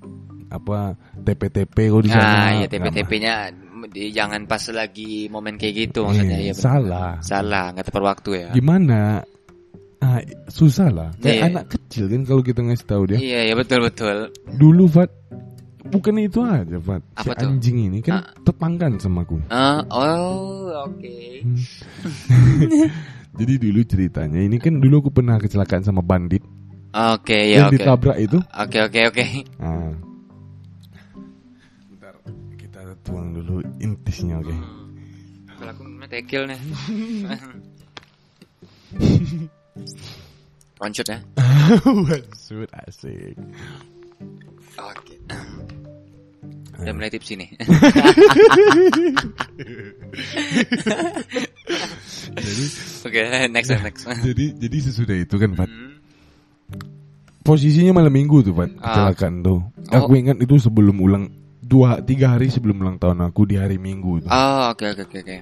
apa 0.47 0.77
TP-TP 1.17 1.75
kau 1.89 1.99
di 1.99 2.07
sana? 2.07 2.23
Nah, 2.23 2.47
ya 2.55 2.55
nggak 2.61 2.71
TP-TP-nya 2.71 3.33
di- 3.85 4.13
jangan 4.13 4.47
pas 4.47 4.63
lagi 4.71 5.27
momen 5.27 5.59
kayak 5.59 5.91
gitu 5.91 6.07
maksudnya 6.07 6.39
Eh, 6.39 6.47
ya. 6.47 6.53
salah. 6.55 7.19
Salah, 7.19 7.75
nggak 7.75 7.91
tepat 7.91 8.03
waktu 8.07 8.29
ya. 8.39 8.49
Gimana? 8.55 9.19
Ah, 10.03 10.19
susah 10.51 10.91
lah. 10.91 11.09
Kayak 11.17 11.31
Iya. 11.33 11.47
anak 11.47 11.65
kecil 11.71 12.11
kan 12.11 12.21
kalau 12.27 12.43
kita 12.43 12.59
ngasih 12.59 12.83
tahu 12.83 13.03
dia. 13.07 13.19
Iya, 13.23 13.39
iya 13.47 13.55
betul 13.55 13.79
betul. 13.81 14.35
Dulu 14.51 14.83
Fat 14.85 15.07
Bukan 15.83 16.15
itu 16.15 16.39
aja 16.39 16.79
Fat 16.79 17.03
Si 17.19 17.27
Apa 17.27 17.35
tuh? 17.39 17.47
anjing 17.51 17.77
ini 17.91 17.99
kan 17.99 18.23
Ah. 18.23 18.31
tetanggaan 18.39 18.95
sama 18.97 19.27
aku 19.27 19.35
Ah, 19.47 19.83
oh, 19.91 20.71
oke. 20.87 21.43
Jadi 23.39 23.53
dulu 23.59 23.79
ceritanya 23.83 24.39
Ini 24.39 24.57
kan 24.63 24.79
dulu 24.79 25.03
aku 25.03 25.11
pernah 25.11 25.35
kecelakaan 25.37 25.83
sama 25.83 25.99
bandit 25.99 26.39
Oke, 26.95 27.35
ya 27.51 27.67
Yang 27.67 27.67
oke. 27.67 27.75
ditabrak 27.79 28.17
itu 28.17 28.39
Oke, 28.39 28.77
oke, 28.79 28.99
oke. 29.11 29.25
Bentar 31.91 32.13
Kita 32.55 32.79
tuang 33.03 33.27
dulu 33.35 33.59
intisnya 33.83 34.39
oke 34.39 34.55
Kalau 35.59 35.71
aku 35.71 35.83
tekil 36.07 36.47
nih. 36.47 36.59
Loncut 40.77 41.07
ya. 41.07 41.17
Maksud 41.85 42.67
asik 42.85 43.37
Oke. 44.73 45.15
Udah 46.81 46.91
mulai 46.91 47.07
tipsi 47.07 47.37
nih. 47.37 47.49
Jadi 52.33 52.63
Oke, 53.03 53.21
next 53.49 53.69
next. 53.71 54.03
jadi 54.21 54.45
jadi 54.57 54.77
sesudah 54.81 55.15
itu 55.17 55.35
kan 55.37 55.51
Fat 55.55 55.69
Hmm. 55.69 55.91
Posisinya 57.43 57.91
malam 57.93 58.11
minggu 58.11 58.39
tuh 58.41 58.55
Fat 58.55 58.71
Ah. 58.79 59.11
Kecelakaan 59.11 59.43
tuh 59.43 59.59
Oh. 59.91 60.07
Aku 60.07 60.15
ingat 60.15 60.39
itu 60.39 60.55
sebelum 60.57 60.97
ulang 60.99 61.27
Dua, 61.63 62.03
tiga 62.03 62.35
hari 62.35 62.51
sebelum 62.51 62.83
ulang 62.83 62.99
tahun 62.99 63.23
aku 63.23 63.47
di 63.47 63.55
hari 63.55 63.79
minggu 63.79 64.27
tuh. 64.27 64.29
Oh, 64.29 64.75
oke 64.75 64.83
oke 64.83 65.07
oke 65.07 65.17
oke. 65.23 65.37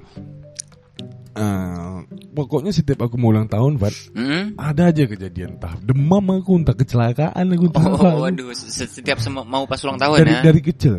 Eh, 1.32 1.96
pokoknya 2.36 2.76
setiap 2.76 3.08
aku 3.08 3.16
mau 3.16 3.32
ulang 3.32 3.48
tahun, 3.48 3.80
Fat, 3.80 3.96
Hmm? 4.12 4.52
ada 4.60 4.92
aja 4.92 5.08
kejadian 5.08 5.56
entah 5.56 5.80
demam 5.80 6.28
aku, 6.36 6.60
entah 6.60 6.76
kecelakaan 6.76 7.46
aku, 7.56 7.72
entah 7.72 7.86
apa. 7.88 8.04
Oh, 8.12 8.28
waduh, 8.28 8.52
se- 8.52 8.92
setiap 8.92 9.16
mau 9.48 9.64
pas 9.64 9.80
ulang 9.88 9.96
tahun 9.96 10.16
dari 10.20 10.34
ya. 10.36 10.42
dari 10.44 10.60
kecil. 10.60 10.96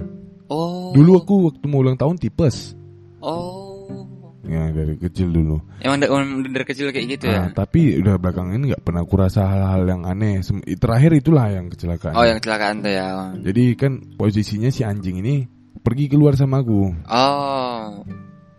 Oh. 0.48 0.92
Dulu 0.96 1.10
aku 1.20 1.34
waktu 1.52 1.64
mau 1.68 1.84
ulang 1.84 2.00
tahun 2.00 2.16
tipes. 2.16 2.72
Oh. 3.20 4.08
Ya 4.42 4.72
dari 4.74 4.98
kecil 4.98 5.30
dulu. 5.30 5.60
Emang, 5.78 6.00
da- 6.00 6.10
dari 6.48 6.66
kecil 6.66 6.90
kayak 6.90 7.06
gitu 7.14 7.30
ya? 7.30 7.46
Nah, 7.46 7.48
tapi 7.54 8.00
udah 8.00 8.18
belakangan 8.18 8.56
ini 8.56 8.72
nggak 8.72 8.82
pernah 8.82 9.04
kurasa 9.04 9.46
hal-hal 9.46 9.84
yang 9.86 10.02
aneh. 10.02 10.40
Terakhir 10.74 11.12
itulah 11.14 11.46
yang 11.46 11.68
kecelakaan. 11.68 12.16
Oh, 12.16 12.24
yang 12.24 12.40
kecelakaan 12.40 12.80
tuh 12.80 12.90
ya. 12.90 13.36
Jadi 13.38 13.64
kan 13.76 14.16
posisinya 14.16 14.72
si 14.72 14.82
anjing 14.82 15.20
ini 15.20 15.46
pergi 15.78 16.08
keluar 16.08 16.34
sama 16.34 16.64
aku 16.64 16.90
Oh. 17.06 18.02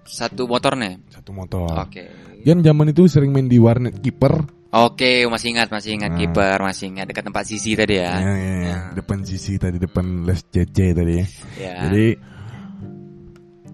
Satu 0.04 0.45
motor 0.45 0.76
nih. 0.76 0.99
satu 1.10 1.32
motor. 1.32 1.72
Oke. 1.80 2.08
Kan 2.43 2.60
zaman 2.60 2.91
itu 2.91 3.08
sering 3.08 3.32
main 3.32 3.47
di 3.47 3.56
warnet 3.58 3.97
kiper. 3.97 4.43
Oke, 4.70 5.24
masih 5.30 5.54
ingat, 5.54 5.70
masih 5.70 5.95
ingat 5.95 6.12
Nah. 6.12 6.20
kiper, 6.20 6.58
masih 6.60 6.89
ingat 6.89 7.06
dekat 7.06 7.24
tempat 7.24 7.45
sisi 7.45 7.78
tadi 7.78 8.01
Ya, 8.01 8.18
ya. 8.18 8.34
ya, 8.34 8.56
ya. 8.66 8.78
Depan 8.93 9.22
sisi 9.22 9.56
tadi 9.56 9.78
depan 9.78 10.26
les 10.26 10.41
CC 10.43 10.91
tadi. 10.91 11.22
ya. 11.56 11.88
Jadi 11.88 12.06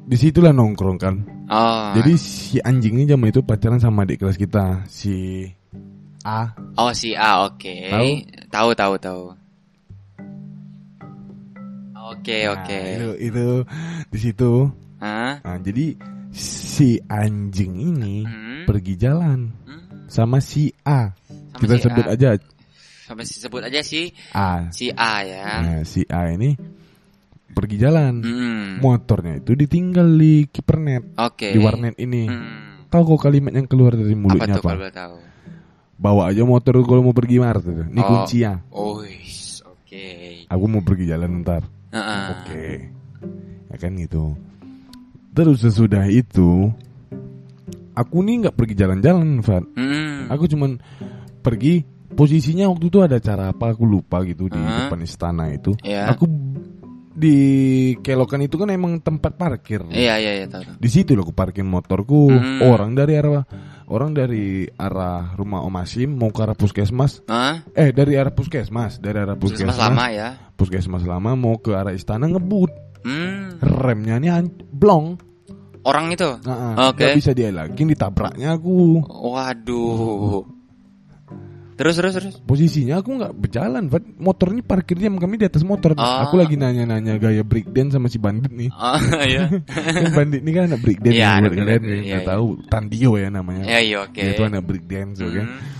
di 0.05 0.17
situlah 0.17 0.51
nongkrong 0.51 0.97
kan. 0.97 1.15
oh. 1.47 1.95
Jadi 1.95 2.13
si 2.15 2.59
anjing 2.59 2.99
ini 2.99 3.05
zaman 3.07 3.31
itu 3.31 3.41
pacaran 3.41 3.79
sama 3.79 4.03
adik 4.03 4.19
kelas 4.19 4.35
kita 4.35 4.83
si 4.85 5.47
A. 6.21 6.51
Oh, 6.75 6.91
si 6.91 7.15
A, 7.15 7.47
oke. 7.47 7.73
Tahu? 7.89 8.09
Tahu, 8.51 8.69
tahu, 8.75 8.93
tahu. 8.99 9.23
Oke, 12.09 12.37
Nah, 12.43 12.53
oke. 12.55 12.79
itu, 12.91 13.09
itu 13.23 13.45
di 14.09 14.17
situ. 14.19 14.51
Hah? 14.99 15.39
Nah, 15.39 15.57
jadi 15.61 15.95
si 16.31 17.01
anjing 17.03 17.73
ini 17.75 18.23
Hmm? 18.23 18.63
pergi 18.63 18.93
jalan 18.95 19.49
Hmm? 19.65 20.05
sama 20.05 20.37
si 20.39 20.69
A. 20.81 21.09
Sama 21.11 21.59
kita 21.59 21.75
si 21.75 21.83
sebut 21.83 22.05
A. 22.05 22.13
aja 22.13 22.29
Sampai 23.03 23.25
sebut 23.25 23.61
aja 23.61 23.81
si 23.81 24.13
A. 24.31 24.69
si 24.69 24.89
A 24.91 25.13
ya. 25.21 25.45
Nah, 25.59 25.81
si 25.81 26.05
A 26.05 26.29
ini 26.29 26.53
pergi 27.49 27.75
jalan. 27.75 28.21
Hmm. 28.21 28.67
Motornya 28.79 29.37
itu 29.37 29.53
ditinggal 29.53 30.05
di 30.07 30.45
kipernet 30.45 31.17
Oke. 31.17 31.49
di 31.49 31.57
warnet 31.57 31.97
ini. 31.97 32.25
Hmm. 32.25 32.85
Tahu 32.85 33.01
kok 33.07 33.21
kalimat 33.23 33.49
yang 33.51 33.65
keluar 33.65 33.93
dari 33.93 34.11
Apa 34.11 34.21
mulutnya 34.23 34.55
tuh 34.55 34.61
apa? 34.61 34.69
kalau 34.69 34.79
boleh 34.79 34.93
tahu? 34.93 35.15
Bawa 35.99 36.21
aja 36.29 36.41
motor 36.41 36.73
kalau 36.79 37.01
mau 37.03 37.11
pergi 37.11 37.37
Mart. 37.37 37.61
itu. 37.61 37.83
Ini 37.83 37.99
Oh. 37.99 38.07
kunci 38.07 38.37
ya. 38.39 38.53
Oh, 38.71 39.01
oke. 39.65 40.07
Aku 40.47 40.65
mau 40.65 40.79
pergi 40.79 41.05
jalan 41.05 41.41
ntar. 41.41 41.65
Heeh. 41.89 42.23
Oke. 42.31 42.65
Ya 43.67 43.75
kan 43.75 43.91
gitu. 43.93 44.37
Terus 45.39 45.63
sesudah 45.63 46.03
itu 46.11 46.67
aku 47.95 48.17
nih 48.19 48.43
nggak 48.43 48.55
pergi 48.59 48.75
jalan-jalan, 48.75 49.39
Fat. 49.39 49.63
Hmm. 49.71 50.27
Aku 50.27 50.51
cuman 50.51 50.75
pergi 51.39 51.87
posisinya 52.11 52.67
waktu 52.67 52.91
itu 52.91 52.99
ada 52.99 53.23
acara 53.23 53.55
apa 53.55 53.71
aku 53.71 53.87
lupa 53.87 54.19
gitu 54.27 54.51
di 54.51 54.59
Hah? 54.59 54.91
depan 54.91 54.99
istana 54.99 55.47
itu. 55.55 55.79
Ya. 55.79 56.11
Aku 56.11 56.27
di 57.19 57.35
kelokan 58.03 58.43
itu 58.43 58.59
kan 58.59 58.67
emang 58.67 58.99
tempat 58.99 59.39
parkir. 59.39 59.87
Iya, 59.87 60.19
iya, 60.19 60.31
iya, 60.43 60.47
tahu. 60.51 60.75
Di 60.75 60.89
situ 60.91 61.15
loh 61.15 61.23
aku 61.23 61.31
parkir 61.31 61.63
motorku. 61.63 62.27
Hmm. 62.31 62.59
Orang 62.67 62.99
dari 62.99 63.15
arah 63.15 63.43
orang 63.87 64.11
dari 64.11 64.67
arah 64.75 65.39
rumah 65.39 65.63
Om 65.63 65.75
Asim 65.79 66.19
mau 66.19 66.35
ke 66.35 66.39
arah 66.43 66.55
puskesmas. 66.59 67.23
Hah? 67.31 67.63
Eh 67.71 67.95
dari 67.95 68.19
arah 68.19 68.35
puskesmas, 68.35 68.99
dari 68.99 69.23
arah 69.23 69.39
Puskesmas 69.39 69.71
puskesmas. 69.71 69.79
lama 69.79 70.05
ya. 70.11 70.29
Puskesmas 70.59 71.03
lama 71.07 71.31
mau 71.39 71.55
ke 71.63 71.71
arah 71.71 71.95
istana 71.95 72.27
ngebut. 72.27 72.71
Hmm. 73.07 73.55
Remnya 73.63 74.19
han- 74.35 74.51
blong. 74.75 75.28
Orang 75.83 76.11
itu. 76.11 76.27
Nah, 76.43 76.91
Oke. 76.91 77.07
nggak 77.07 77.19
bisa 77.23 77.31
dia 77.31 77.49
lagi 77.55 77.81
ditabraknya 77.87 78.59
aku. 78.59 78.99
Waduh. 79.07 80.43
Terus 81.79 81.95
terus 81.95 82.11
terus. 82.11 82.35
Posisinya 82.43 82.99
aku 82.99 83.15
nggak 83.15 83.33
berjalan, 83.39 83.87
Fat. 83.87 84.03
Motor 84.19 84.51
ini 84.51 84.59
parkirnya 84.59 85.07
kami 85.15 85.39
di 85.39 85.47
atas 85.47 85.63
motor. 85.63 85.95
Ah. 85.95 86.27
Aku 86.27 86.35
lagi 86.35 86.59
nanya-nanya 86.59 87.15
gaya 87.15 87.39
breakdance 87.47 87.95
sama 87.95 88.11
si 88.11 88.19
bandit 88.19 88.51
nih. 88.51 88.67
Oh, 88.67 88.99
iya. 89.23 89.47
Kan 90.03 90.11
bandit 90.11 90.43
ini 90.43 90.51
kan 90.51 90.67
anak 90.67 90.83
breakdance, 90.83 91.15
yang 91.15 91.39
anak 91.39 91.55
breakdance, 91.55 91.87
iya, 91.87 92.03
nggak 92.03 92.23
iya. 92.27 92.31
tahu 92.35 92.45
Tandio 92.67 93.11
ya 93.15 93.29
namanya. 93.31 93.63
Ya, 93.63 93.79
iya, 93.79 93.97
oke. 94.03 94.19
Dia 94.19 94.35
itu 94.35 94.43
anak 94.43 94.63
breakdance, 94.67 95.23
oke. 95.23 95.39
Hmm. 95.39 95.78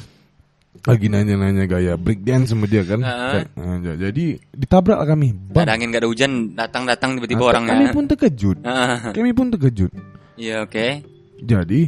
Lagi 0.88 1.08
nanya-nanya 1.12 1.66
gaya 1.68 1.94
breakdance 2.00 2.56
sama 2.56 2.64
dia 2.66 2.88
kan. 2.88 3.04
Ah. 3.04 3.44
Nah, 3.56 3.98
jadi 4.00 4.40
ditabrak 4.56 5.04
kami. 5.04 5.36
Gak 5.52 5.68
ada 5.68 5.74
angin, 5.76 5.92
gak 5.92 6.02
ada 6.06 6.10
hujan, 6.10 6.32
datang-datang 6.56 7.20
tiba-tiba 7.20 7.44
Nah, 7.44 7.50
orangnya. 7.52 7.72
Kami 7.76 7.86
pun 7.92 8.04
terkejut. 8.08 8.58
Ah, 8.68 9.12
Kami 9.12 9.32
pun 9.36 9.48
terkejut. 9.52 9.92
Iya, 10.40 10.64
oke. 10.64 11.04
Jadi 11.44 11.82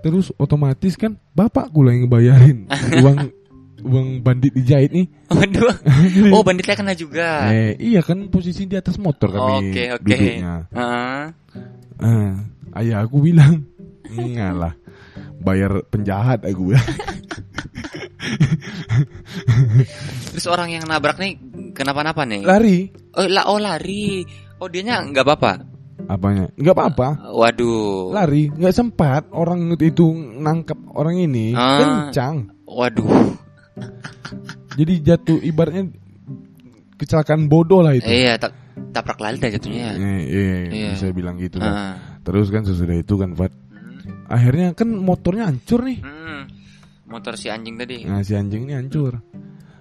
terus 0.00 0.28
otomatis 0.36 1.00
kan 1.00 1.16
bapakku 1.32 1.80
lah 1.80 1.96
yang 1.96 2.04
ngebayarin 2.04 2.58
uang 3.00 3.18
uang 3.84 4.08
bandit 4.20 4.52
dijahit 4.52 4.92
nih. 4.92 5.06
Waduh. 5.28 5.72
Oh, 6.36 6.40
banditnya 6.44 6.76
kena 6.76 6.92
juga. 6.96 7.48
Eh, 7.52 7.76
iya 7.80 8.00
kan 8.00 8.28
posisi 8.28 8.64
di 8.64 8.76
atas 8.76 8.96
motor 8.96 9.28
kami 9.32 9.72
Oke, 9.72 9.84
oke. 9.92 10.04
duduknya. 10.04 10.54
Ah. 10.72 11.28
Eh, 12.00 12.32
ayah 12.80 13.04
aku 13.04 13.20
bilang, 13.20 13.64
ngalah 14.08 14.72
bayar 15.40 15.84
penjahat 15.88 16.44
aku. 16.48 16.72
Terus 20.34 20.46
orang 20.46 20.68
yang 20.70 20.84
nabrak 20.84 21.18
nih 21.18 21.38
kenapa-napa 21.72 22.24
nih? 22.24 22.42
Lari. 22.42 22.78
Oh, 23.14 23.26
la 23.26 23.42
oh 23.46 23.58
lari. 23.58 24.24
Oh, 24.58 24.68
dianya 24.70 25.02
nggak 25.02 25.24
apa-apa. 25.24 25.52
Apanya? 26.04 26.50
Nggak 26.56 26.74
apa-apa. 26.74 27.08
Waduh. 27.32 28.12
Lari, 28.12 28.50
nggak 28.50 28.74
sempat 28.74 29.28
orang 29.32 29.72
itu 29.78 30.04
nangkep 30.40 30.78
orang 30.92 31.16
ini 31.18 31.54
Ah. 31.54 32.08
kencang. 32.10 32.50
Waduh. 32.66 33.08
Jadi 34.74 34.92
jatuh 35.00 35.38
ibaratnya 35.40 35.86
kecelakaan 36.96 37.46
bodoh 37.46 37.82
lah 37.82 37.94
itu. 37.94 38.06
Iya, 38.06 38.38
tak 38.38 38.52
tabrak 38.90 39.18
lari 39.22 39.38
dah 39.38 39.50
jatuhnya. 39.50 39.94
Eh, 39.94 40.20
iya, 40.26 40.56
Iya. 40.70 40.88
bisa 40.94 41.06
bilang 41.14 41.38
gitu 41.38 41.58
kan. 41.58 41.72
Ah. 41.72 41.94
Terus 42.22 42.50
kan 42.50 42.62
sesudah 42.64 42.96
itu 42.96 43.14
kan 43.14 43.34
Fat 43.34 43.52
Hmm. 44.04 44.28
Akhirnya 44.28 44.72
kan 44.72 44.88
motornya 44.88 45.48
hancur 45.48 45.84
nih 45.84 46.00
Hmm. 46.00 46.44
Motor 47.04 47.36
si 47.36 47.46
anjing 47.46 47.76
tadi. 47.76 48.02
Nah 48.02 48.20
si 48.20 48.32
anjing 48.32 48.64
ini 48.64 48.74
hancur 48.74 49.20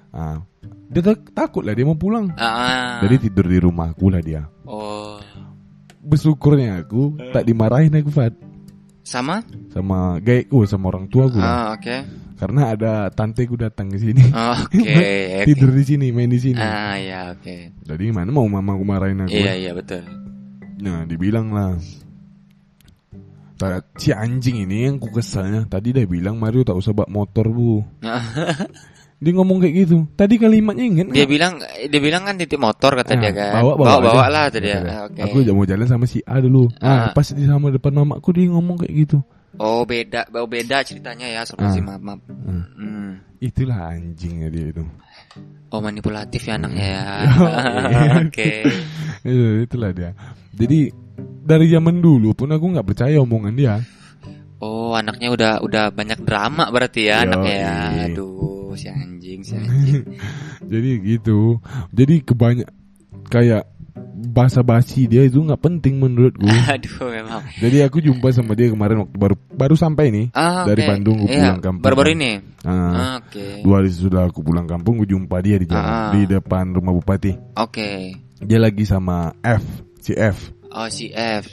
nah, 0.09 0.43
Dia 0.87 1.01
tak- 1.01 1.31
takut 1.31 1.63
lah 1.63 1.71
dia 1.71 1.83
mau 1.83 1.95
pulang 1.95 2.29
Ah. 2.35 2.99
Jadi 3.01 3.27
tidur 3.27 3.47
di 3.47 3.57
rumahku 3.57 4.07
lah 4.07 4.19
dia 4.19 4.43
Oh. 4.63 5.17
Bersyukurnya 5.99 6.79
aku 6.79 7.15
Tak 7.31 7.43
dimarahin 7.43 7.95
aku 7.95 8.11
Fat 8.11 8.35
Sama? 9.01 9.39
Sama 9.67 10.19
gayku 10.19 10.63
sama 10.63 10.91
orang 10.91 11.07
tua 11.07 11.27
gue 11.27 11.39
Ah, 11.39 11.73
oke. 11.73 11.97
Karena 12.33 12.71
ada 12.71 13.07
tanteku 13.07 13.55
datang 13.55 13.87
ke 13.87 13.95
sini. 13.95 14.19
Oh, 14.29 14.51
Oke. 14.67 15.47
Tidur 15.47 15.71
di 15.71 15.83
sini, 15.85 16.11
main 16.11 16.27
di 16.27 16.35
sini. 16.35 16.59
Ah 16.59 16.99
ya 16.99 17.31
oke. 17.31 17.71
Jadi 17.79 18.11
mana 18.11 18.35
mau 18.35 18.43
mamaku 18.43 18.83
marahin 18.83 19.23
aku? 19.23 19.31
Iya 19.31 19.53
iya 19.55 19.71
betul. 19.71 20.03
Nah, 20.83 21.07
dibilang 21.07 21.55
lah. 21.55 21.79
Si 23.93 24.09
anjing 24.09 24.63
ini 24.63 24.85
yang 24.85 24.97
ku 24.97 25.07
kesalnya 25.07 25.63
Tadi 25.65 25.91
dia 25.91 26.03
bilang 26.03 26.35
Mario 26.35 26.61
tak 26.61 26.75
usah 26.75 26.91
bawa 26.91 27.07
motor 27.07 27.47
bu 27.47 27.79
Dia 29.23 29.31
ngomong 29.31 29.57
kayak 29.57 29.75
gitu 29.83 30.03
Tadi 30.13 30.35
kalimatnya 30.35 30.83
inget 30.83 31.07
dia 31.07 31.23
nggak? 31.23 31.31
bilang 31.31 31.53
dia 31.63 32.01
bilang 32.01 32.23
kan 32.23 32.35
titip 32.35 32.59
motor 32.59 32.91
kata 32.93 33.13
Ah, 33.13 33.19
dia 33.19 33.31
kan. 33.31 33.51
bawa, 33.55 33.73
bawa 33.73 33.97
bawa, 34.01 34.21
aja. 34.21 34.29
lah 34.29 34.45
tadi 34.47 34.67
dia. 34.67 34.79
Ah, 34.81 35.01
Oke. 35.07 35.19
Aku 35.21 35.35
udah 35.39 35.53
mau 35.53 35.63
jalan 35.63 35.87
sama 35.87 36.03
si 36.03 36.19
A 36.21 36.35
dulu 36.37 36.67
Ah. 36.77 37.07
ah. 37.07 37.07
Pas 37.11 37.23
di 37.25 37.43
sama 37.43 37.71
depan 37.71 37.93
mamaku 37.93 38.29
dia 38.31 38.51
ngomong 38.51 38.77
kayak 38.79 38.93
gitu 38.99 39.19
Oh 39.53 39.85
beda, 39.85 40.25
oh, 40.33 40.49
beda 40.49 40.81
ceritanya 40.81 41.29
ya 41.29 41.41
soal 41.45 41.61
Ah. 41.61 41.71
si 41.71 41.79
maaf 41.79 42.01
maaf. 42.01 42.19
Ah. 42.25 42.65
Hmm. 42.73 43.11
Itulah 43.37 43.91
anjingnya 43.91 44.47
dia 44.49 44.65
itu 44.69 44.83
Oh 45.69 45.79
manipulatif 45.79 46.41
ya 46.43 46.53
anaknya 46.53 46.85
ya. 46.85 47.03
Oke. 48.27 48.49
Itu, 49.21 49.43
Itulah 49.63 49.89
dia 49.89 50.11
Jadi 50.51 50.91
dari 51.43 51.67
zaman 51.67 51.99
dulu 51.99 52.33
pun 52.33 52.49
aku 52.49 52.65
nggak 52.69 52.87
percaya 52.87 53.17
omongan 53.17 53.53
dia 53.53 53.75
Oh 54.57 54.95
anaknya 54.95 55.27
udah 55.27 55.53
udah 55.59 55.91
banyak 55.91 56.23
drama 56.23 56.71
berarti 56.71 57.11
ya 57.11 57.19
Yoi. 57.19 57.23
anaknya 57.27 57.51
ya. 57.53 57.75
Aduh 58.07 58.71
si 58.73 58.87
anjing 58.87 59.43
si 59.43 59.53
anjing. 59.59 60.07
Jadi 60.63 60.89
gitu 61.03 61.59
Jadi 61.91 62.23
kebanyak 62.23 62.71
Kayak 63.27 63.67
Bahasa 64.23 64.63
basi 64.63 65.03
dia 65.03 65.21
itu 65.21 65.35
nggak 65.37 65.59
penting 65.59 65.99
menurutku 65.99 66.47
Aduh 66.71 67.11
memang. 67.11 67.43
Jadi 67.59 67.83
aku 67.83 67.99
jumpa 67.99 68.31
sama 68.31 68.55
dia 68.55 68.71
kemarin 68.71 69.03
waktu 69.03 69.13
baru 69.13 69.35
baru 69.51 69.75
sampai 69.75 70.09
nih 70.09 70.25
Ah, 70.31 70.63
dari. 70.63 70.87
Bandung 70.87 71.19
gue 71.19 71.27
Iya, 71.27 71.35
pulang 71.43 71.59
kampung. 71.59 71.83
Baru-baru 71.83 72.09
ini. 72.15 72.31
Ah, 72.63 72.71
Ah, 72.71 73.15
Oke. 73.19 73.59
dua 73.61 73.83
hari 73.83 73.91
sudah 73.91 74.23
aku 74.23 74.39
pulang 74.39 74.63
kampung, 74.63 74.95
gue 74.95 75.11
jumpa 75.11 75.43
dia 75.43 75.59
di 75.59 75.67
jalan 75.67 75.83
Ah. 75.83 76.09
di 76.09 76.23
depan 76.23 76.71
rumah 76.71 76.95
bupati. 76.95 77.35
Oke. 77.59 78.15
Dia 78.39 78.57
lagi 78.57 78.87
sama 78.87 79.35
F, 79.43 79.65
si 79.99 80.15
F. 80.15 80.52
Oh 80.73 80.89
si 80.89 81.13
F. 81.13 81.45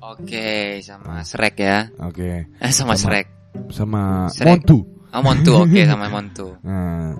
Oke 0.00 0.80
sama 0.80 1.20
Shrek 1.20 1.56
ya. 1.60 1.84
Oke, 2.00 2.48
Eh 2.56 2.72
sama, 2.72 2.96
Sama. 2.96 3.12
Shrek. 3.12 3.26
sama 3.68 4.02
Shrek. 4.32 4.64
Montu. 4.64 4.78
Oh 5.08 5.20
Montu 5.20 5.52
oke 5.60 5.80
sama 5.84 6.06
Montu. 6.08 6.48
Nah, 6.68 7.12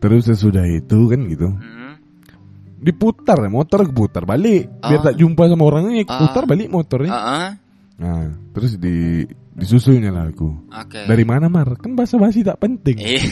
terus 0.00 0.24
sesudah 0.24 0.64
itu 0.64 1.08
kan 1.08 1.20
gitu, 1.28 1.48
Hmm. 1.48 1.96
diputar 2.76 3.40
motor 3.48 3.84
putar 3.88 4.24
balik 4.24 4.68
biar 4.80 5.00
Ah. 5.00 5.04
tak 5.08 5.16
jumpa 5.16 5.48
sama 5.48 5.64
orangnya, 5.64 6.04
Ah. 6.04 6.20
putar 6.20 6.44
balik 6.44 6.68
motornya. 6.68 7.12
Ah, 7.12 7.24
ah. 7.24 7.48
Nah, 7.94 8.24
terus 8.52 8.76
di 8.76 9.24
disusulnya 9.54 10.10
lah 10.10 10.28
aku. 10.28 10.48
Oke. 10.68 11.06
Dari 11.06 11.24
mana 11.24 11.46
Mar? 11.46 11.78
Kan 11.78 11.94
bahasa 11.94 12.18
basi 12.18 12.42
tak 12.42 12.58
penting. 12.58 12.96
Iya. 12.98 13.22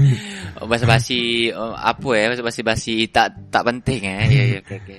oh, 0.62 0.66
basa 0.68 0.84
basi 0.86 1.48
oh, 1.50 1.74
apa 1.74 2.08
ya? 2.14 2.30
Basa 2.32 2.42
basi 2.44 2.60
basi 2.62 2.94
tak 3.08 3.50
tak 3.50 3.64
penting 3.66 4.00
ya. 4.04 4.18
Iya 4.24 4.42
iya 4.46 4.58
oke 4.62 4.74
oke. 4.78 4.96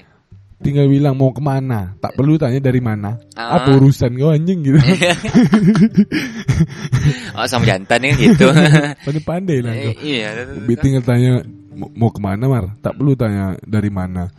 Tinggal 0.63 0.87
bilang 0.87 1.13
mau 1.13 1.29
ke 1.29 1.37
mana, 1.37 1.93
tak 1.99 2.15
perlu 2.15 2.39
tanya 2.39 2.57
dari 2.57 2.79
mana. 2.79 3.19
Ah. 3.35 3.59
Apa 3.59 3.75
urusan 3.75 4.15
kau 4.15 4.31
anjing 4.31 4.63
gitu. 4.63 4.79
oh 7.35 7.45
sama 7.45 7.67
jantan 7.67 7.99
kan 7.99 8.15
gitu. 8.15 8.47
Pandai-pandai 9.05 9.57
lah 9.59 9.73
kau. 9.75 9.91
Eh, 9.91 9.95
iya. 10.01 10.27
Bi- 10.63 10.79
Tinggal 10.79 11.03
tanya 11.03 11.43
mau 11.73 12.07
ke 12.07 12.17
mana 12.17 12.47
Mar, 12.47 12.65
tak 12.79 12.95
perlu 12.95 13.11
tanya 13.13 13.53
dari 13.61 13.91
mana. 13.91 14.31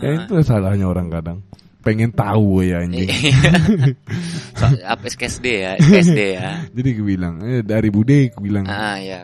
Ya 0.00 0.12
Ah. 0.12 0.14
itu 0.24 0.32
salahnya 0.40 0.86
orang 0.86 1.08
kadang. 1.08 1.38
Pengen 1.80 2.10
tahu 2.10 2.66
ya 2.66 2.82
anjing. 2.82 3.06
so, 4.58 4.66
apa 4.82 5.04
SKSD 5.06 5.46
ya? 5.46 5.72
SKSD 5.78 6.20
ya. 6.34 6.66
Jadi 6.66 6.88
aku 6.98 7.02
bilang, 7.06 7.38
eh, 7.44 7.62
dari 7.62 7.88
Bude, 7.94 8.26
aku 8.26 8.42
bilang. 8.42 8.66
Ah 8.66 8.98
ya. 8.98 9.22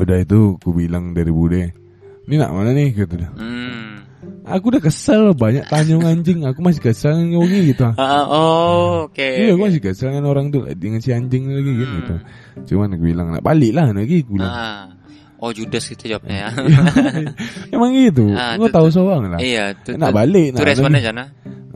Udah 0.00 0.16
itu, 0.16 0.56
aku 0.56 0.72
bilang 0.72 1.12
dari 1.12 1.28
Bude. 1.28 1.76
Ini 2.24 2.34
nak 2.40 2.50
mana 2.50 2.72
nih? 2.72 2.96
Gitu 2.96 3.14
dah. 3.20 3.30
Hmm. 3.36 4.05
Aku 4.46 4.70
udah 4.70 4.78
kesel 4.78 5.34
banyak 5.34 5.66
tanya 5.66 5.98
anjing. 6.06 6.46
Aku 6.46 6.62
masih 6.62 6.78
kesel 6.78 7.18
ngomongnya 7.18 7.60
gitu. 7.66 7.86
Ah, 7.98 8.22
oh, 8.30 9.10
oke. 9.10 9.18
Iya, 9.18 9.58
aku 9.58 9.62
masih 9.66 9.82
kesel 9.82 10.14
dengan 10.14 10.30
orang 10.30 10.54
tuh 10.54 10.70
dengan 10.78 11.02
si 11.02 11.10
anjing 11.10 11.50
lagi 11.50 11.72
Hmm. 11.74 11.94
gitu. 11.98 12.14
Cuman 12.70 12.94
aku 12.94 13.02
bilang, 13.10 13.34
nak 13.34 13.42
balik 13.42 13.74
lah 13.74 13.90
lagi. 13.90 14.22
Aku 14.22 14.38
bilang. 14.38 14.54
Ah. 14.54 14.84
Oh, 15.36 15.52
Judas 15.52 15.84
gitu 15.84 16.08
jawabnya 16.08 16.46
ya. 16.46 16.48
Emang 17.74 17.92
gitu. 17.92 18.32
Ah, 18.32 18.56
Gua 18.56 18.72
tahu 18.72 18.88
soang 18.88 19.28
lah. 19.28 19.36
iya, 19.36 19.74
tuh. 19.76 19.98
Nak 19.98 20.14
balik, 20.14 20.54
Itu 20.54 20.62
nak 20.62 20.68
responnya. 20.70 21.00
Jana. 21.02 21.24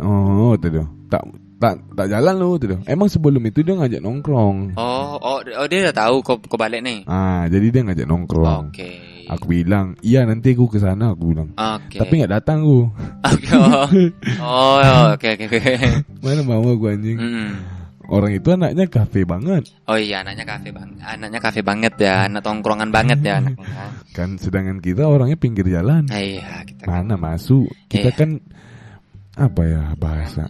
Oh, 0.00 0.56
tuh 0.56 0.70
tuh. 0.72 0.86
Tak 1.10 1.22
tak 1.60 1.74
tak 1.92 2.06
jalan 2.08 2.34
lu 2.40 2.56
tuh. 2.56 2.80
Emang 2.88 3.12
sebelum 3.12 3.44
itu 3.44 3.60
dia 3.60 3.76
ngajak 3.76 4.00
nongkrong. 4.00 4.80
Oh, 4.80 5.20
oh, 5.20 5.38
oh 5.44 5.66
dia 5.68 5.84
udah 5.84 5.92
tahu 5.92 6.24
kau 6.24 6.40
kau 6.40 6.56
balik 6.56 6.80
nih. 6.80 7.04
Ah, 7.04 7.44
jadi 7.52 7.68
dia 7.68 7.82
ngajak 7.84 8.06
nongkrong. 8.08 8.72
Oke. 8.72 9.09
Aku 9.30 9.46
bilang, 9.46 9.94
iya 10.02 10.26
nanti 10.26 10.58
aku 10.58 10.66
ke 10.66 10.82
sana. 10.82 11.14
Aku 11.14 11.30
bilang. 11.30 11.54
Oke. 11.54 12.02
Tapi 12.02 12.12
nggak 12.18 12.32
datang 12.34 12.66
aku. 12.66 12.90
Oke, 13.30 13.50
oh. 13.54 13.86
Oh, 14.42 15.14
oke 15.14 15.28
oke 15.38 15.44
oke. 15.46 15.60
Mana 16.18 16.42
mau 16.42 16.66
aku 16.66 16.90
anjing. 16.90 17.14
Hmm. 17.14 17.50
Orang 18.10 18.34
itu 18.34 18.50
anaknya 18.50 18.90
kafe 18.90 19.22
banget. 19.22 19.70
Oh 19.86 19.94
iya, 19.94 20.26
anaknya 20.26 20.42
kafe 20.42 20.74
bang, 20.74 20.98
anaknya 20.98 21.38
kafe 21.38 21.62
banget 21.62 21.94
ya, 21.94 22.26
anak 22.26 22.42
tongkrongan 22.42 22.90
banget 22.90 23.22
ya 23.22 23.38
anaknya. 23.38 23.70
Kan 24.10 24.34
sedangkan 24.34 24.82
kita 24.82 25.06
orangnya 25.06 25.38
pinggir 25.38 25.62
jalan. 25.70 26.10
Iya, 26.10 26.66
kita 26.66 26.90
Mana 26.90 27.14
masuk? 27.14 27.70
Kita 27.86 28.10
Iya. 28.10 28.18
kan 28.18 28.30
apa 29.38 29.62
ya 29.62 29.82
bahasa? 29.94 30.42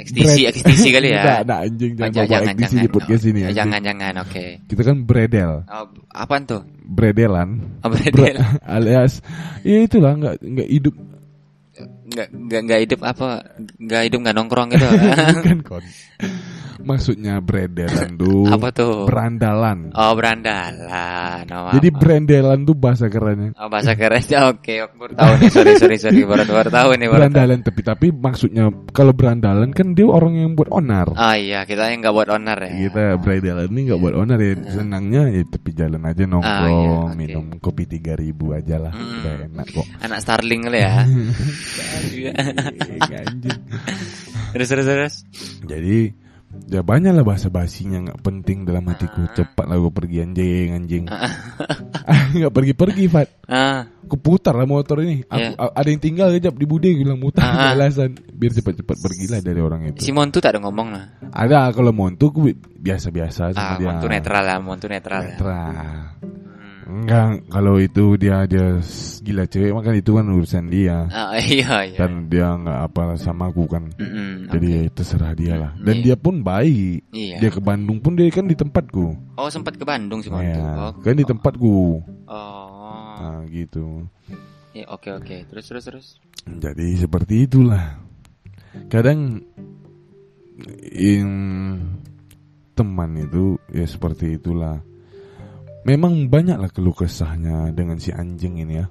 Ekstisi, 0.00 0.40
Bread. 0.40 0.50
ekstisi 0.50 0.88
kali 0.90 1.08
ya. 1.12 1.22
Nggak, 1.24 1.40
nggak, 1.44 1.60
anjing 1.60 1.92
Oh, 1.92 1.96
jangan 1.96 2.12
bawa 2.16 2.26
jangan, 2.26 2.48
ekstisi 2.50 2.72
jangan. 2.72 2.82
di 2.82 2.90
podcast 2.90 3.22
ini. 3.22 3.30
Oh, 3.30 3.44
anjing. 3.44 3.58
jangan, 3.60 3.80
jangan, 3.84 4.14
oke. 4.24 4.44
Kita 4.64 4.82
kan 4.82 4.96
bredel. 5.04 5.52
Oh, 5.64 5.86
apaan 6.10 6.42
tuh? 6.44 6.62
Bredelan. 6.82 7.48
Oh, 7.80 7.88
Bre- 7.88 8.10
bredel. 8.10 8.36
alias 8.76 9.12
ya 9.60 9.76
itulah 9.80 10.12
nggak 10.14 10.34
nggak 10.40 10.68
hidup 10.68 10.94
Nggak, 12.10 12.28
nggak, 12.34 12.60
nggak 12.66 12.80
hidup 12.82 13.00
apa? 13.06 13.28
Nggak 13.78 14.02
hidup 14.04 14.18
nggak 14.20 14.36
nongkrong 14.36 14.68
gitu. 14.74 14.84
bukan 15.38 15.58
kon. 15.68 15.84
Maksudnya 16.82 17.38
bredelan 17.40 18.16
tuh 18.20 18.48
apa 18.48 18.68
tuh? 18.70 19.04
berandalan. 19.06 19.92
Oh, 19.92 20.12
berandalan. 20.16 21.44
Oh, 21.50 21.72
Jadi 21.76 21.88
apa? 21.92 21.98
brandelan 22.00 22.58
tuh 22.64 22.76
bahasa 22.76 23.06
kerennya. 23.06 23.52
Oh, 23.56 23.68
bahasa 23.68 23.92
keren. 23.94 24.22
Oke, 24.52 24.80
aku 24.80 24.94
baru 24.96 25.12
tahu 25.14 25.32
nih. 25.38 25.48
Sorry, 25.50 25.72
sorry, 25.76 25.96
sorry. 26.00 26.20
Baru, 26.24 26.42
baru 26.44 26.70
tahu 26.70 26.88
nih. 26.96 27.06
Baru 27.06 27.20
tahu. 27.20 27.30
Berandalan 27.30 27.58
tapi 27.60 27.80
tapi 27.82 28.06
maksudnya 28.10 28.64
kalau 28.90 29.12
berandalan 29.12 29.70
kan 29.70 29.92
dia 29.92 30.06
orang 30.08 30.34
yang 30.36 30.52
buat 30.54 30.70
onar. 30.70 31.12
Oh 31.12 31.34
iya, 31.36 31.62
kita 31.64 31.90
yang 31.90 32.00
nggak 32.00 32.14
buat 32.14 32.28
owner 32.30 32.58
ya. 32.58 32.72
Kita 32.88 33.02
bredelan 33.18 33.68
ini 33.70 33.80
nggak 33.92 34.00
buat 34.00 34.14
onar 34.16 34.38
ya. 34.38 34.52
Senangnya 34.70 35.22
ya 35.28 35.42
tepi 35.44 35.70
jalan 35.72 36.02
aja 36.04 36.22
nongkrong, 36.24 36.70
Ah, 36.70 36.84
iya, 36.84 36.96
oke. 37.06 37.14
minum 37.16 37.44
kopi 37.58 37.84
tiga 37.84 38.14
ribu 38.14 38.52
aja 38.52 38.78
lah. 38.78 38.92
Hmm. 38.92 39.20
Udah 39.20 39.34
enak 39.50 39.66
kok. 39.70 39.86
Anak 40.00 40.18
Starling 40.22 40.60
kali 40.66 40.80
ya. 40.80 40.92
Anjing. 43.10 43.58
terus, 44.52 44.68
terus, 44.68 44.86
terus. 44.86 45.14
Jadi 45.62 46.10
ya 46.66 46.80
banyak 46.80 47.12
lah 47.12 47.22
bahasa 47.22 47.46
basinya 47.46 48.02
nggak 48.02 48.20
penting 48.20 48.62
dalam 48.64 48.82
hatiku. 48.84 49.22
Ah. 49.22 49.32
Cepat 49.32 49.66
lah 49.66 49.76
gue 49.76 49.92
pergi 49.92 50.16
anjing 50.20 50.68
anjing. 50.72 51.04
Nggak 52.30 52.52
pergi 52.52 52.72
pergi 52.72 53.04
Fat. 53.06 53.28
Ah, 53.46 53.82
Aku 54.06 54.14
putar 54.14 54.54
lah 54.54 54.62
motor 54.62 55.02
ini. 55.02 55.22
Aku, 55.24 55.50
a- 55.56 55.74
Ada 55.74 55.88
yang 55.88 55.98
tinggal 56.00 56.28
kejap 56.30 56.54
di 56.54 56.62
bude 56.62 56.86
gue 56.88 57.02
bilang 57.02 57.18
mutar 57.18 57.42
Ah, 57.44 57.70
ah. 57.70 57.74
alasan 57.74 58.14
biar 58.30 58.50
cepat-cepat 58.52 58.96
pergilah 58.96 59.40
dari 59.40 59.58
orang 59.58 59.80
itu. 59.88 59.98
Simon 60.00 60.30
tuh 60.30 60.38
tak 60.38 60.54
ada 60.54 60.62
ngomong 60.62 60.88
lah. 60.90 61.04
Ada 61.28 61.70
kalau 61.70 61.90
Montu 61.90 62.30
gue 62.30 62.54
biasa-biasa 62.54 63.50
sama 63.50 63.58
Ah, 63.58 63.76
dia. 63.76 63.86
Montu 63.86 64.06
netral 64.06 64.42
lah, 64.42 64.58
Montu 64.58 64.86
netral. 64.86 65.20
ya. 65.20 65.28
Netral. 65.34 65.74
Hmm. 65.74 66.39
Enggak, 66.90 67.46
kalau 67.46 67.78
itu 67.78 68.18
dia 68.18 68.42
dia 68.44 68.78
s- 68.78 69.20
gila 69.20 69.46
cewek 69.46 69.70
makan 69.70 69.94
itu 69.94 70.10
kan 70.10 70.26
urusan 70.26 70.66
dia. 70.66 71.06
Ah, 71.06 71.38
iya, 71.38 71.86
iya. 71.86 71.96
Dan 71.96 72.26
dia 72.26 72.50
nggak 72.50 72.78
apa 72.84 73.02
sama 73.14 73.46
aku 73.46 73.64
kan. 73.64 73.86
Mm-mm, 73.94 74.50
Jadi 74.50 74.66
oke. 74.66 74.74
ya 74.74 74.80
itu 74.84 75.02
serah 75.02 75.32
dia 75.32 75.54
lah. 75.54 75.72
Dan 75.78 75.94
Iya. 75.96 76.04
dia 76.04 76.16
pun 76.16 76.42
baik. 76.42 77.06
Iya. 77.08 77.36
Dia 77.38 77.50
ke 77.50 77.60
Bandung 77.60 77.98
pun 77.98 78.18
dia 78.18 78.26
kan 78.28 78.44
di 78.44 78.54
tempatku. 78.54 79.06
Oh, 79.34 79.46
sempat 79.46 79.74
ke 79.74 79.84
Bandung 79.84 80.18
sih 80.18 80.28
Montu. 80.28 80.58
Ya, 80.58 80.74
Oh, 80.80 80.92
kan 80.98 81.14
di 81.14 81.22
tempatku. 81.22 81.76
Oh. 82.26 83.14
Nah, 83.16 83.46
gitu. 83.46 84.10
Ya, 84.72 84.84
oke, 84.86 85.10
oke. 85.12 85.36
Terus, 85.46 85.64
terus, 85.64 85.84
terus. 85.84 86.06
Jadi 86.44 86.96
seperti 86.96 87.44
itulah. 87.44 88.02
Kadang 88.86 89.38
in 90.90 91.30
teman 92.72 93.10
itu 93.14 93.58
ya 93.68 93.84
seperti 93.84 94.36
itulah. 94.36 94.80
Memang 95.88 96.28
banyaklah 96.28 96.68
keluh 96.68 96.92
kesahnya 96.92 97.72
dengan 97.72 97.96
si 97.96 98.12
anjing 98.12 98.60
ini 98.60 98.84
ya. 98.84 98.86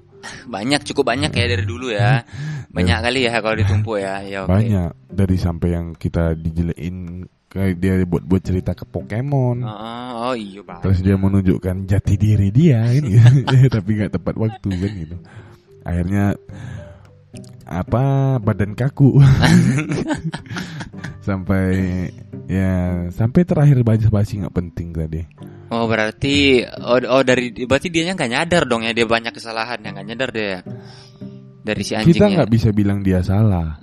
Banyak, 0.50 0.84
cukup 0.84 1.16
banyak 1.16 1.32
ya 1.32 1.46
dari 1.48 1.64
dulu 1.64 1.88
ya. 1.88 2.20
Banyak 2.76 2.98
kali 3.02 3.26
ya 3.26 3.40
kalau 3.42 3.56
ditumpuk 3.58 3.98
ya. 3.98 4.22
Ya, 4.22 4.38
oke. 4.46 4.52
Banyak 4.52 5.10
dari 5.10 5.36
sampai 5.40 5.68
yang 5.74 5.96
kita 5.98 6.38
dijelein 6.38 7.26
kayak 7.50 7.82
dia 7.82 7.98
buat 8.06 8.22
buat 8.22 8.42
cerita 8.46 8.78
ke 8.78 8.86
Pokemon. 8.86 9.66
Oh, 9.66 10.30
oh, 10.30 10.34
iya 10.38 10.62
banget. 10.62 10.86
Terus 10.86 10.98
dia 11.02 11.16
menunjukkan 11.18 11.76
jati 11.90 12.14
diri 12.14 12.54
dia 12.54 12.86
gitu. 12.94 13.18
tapi 13.74 13.90
nggak 13.98 14.14
tepat 14.14 14.34
waktu 14.38 14.70
kan 14.70 14.92
gitu. 14.94 15.16
Akhirnya 15.82 16.24
apa 17.70 18.02
badan 18.42 18.74
kaku 18.74 19.22
sampai 21.26 22.06
ya 22.50 22.72
sampai 23.14 23.46
terakhir 23.46 23.78
basi 23.86 24.42
nggak 24.42 24.54
penting 24.54 24.90
tadi 24.90 25.22
Oh 25.70 25.86
berarti 25.86 26.66
oh, 26.66 26.98
oh 26.98 27.22
dari 27.22 27.54
berarti 27.54 27.94
dianya 27.94 28.18
nggak 28.18 28.30
nyadar 28.34 28.62
dong 28.66 28.82
ya 28.82 28.90
dia 28.90 29.06
banyak 29.06 29.30
kesalahan 29.30 29.78
yang 29.86 29.94
nggak 29.94 30.08
nyadar 30.10 30.30
dia 30.34 30.58
dari 31.62 31.82
si 31.86 31.94
anjingnya. 31.94 32.10
kita 32.10 32.24
nggak 32.26 32.50
bisa 32.50 32.68
bilang 32.74 33.06
dia 33.06 33.22
salah 33.22 33.78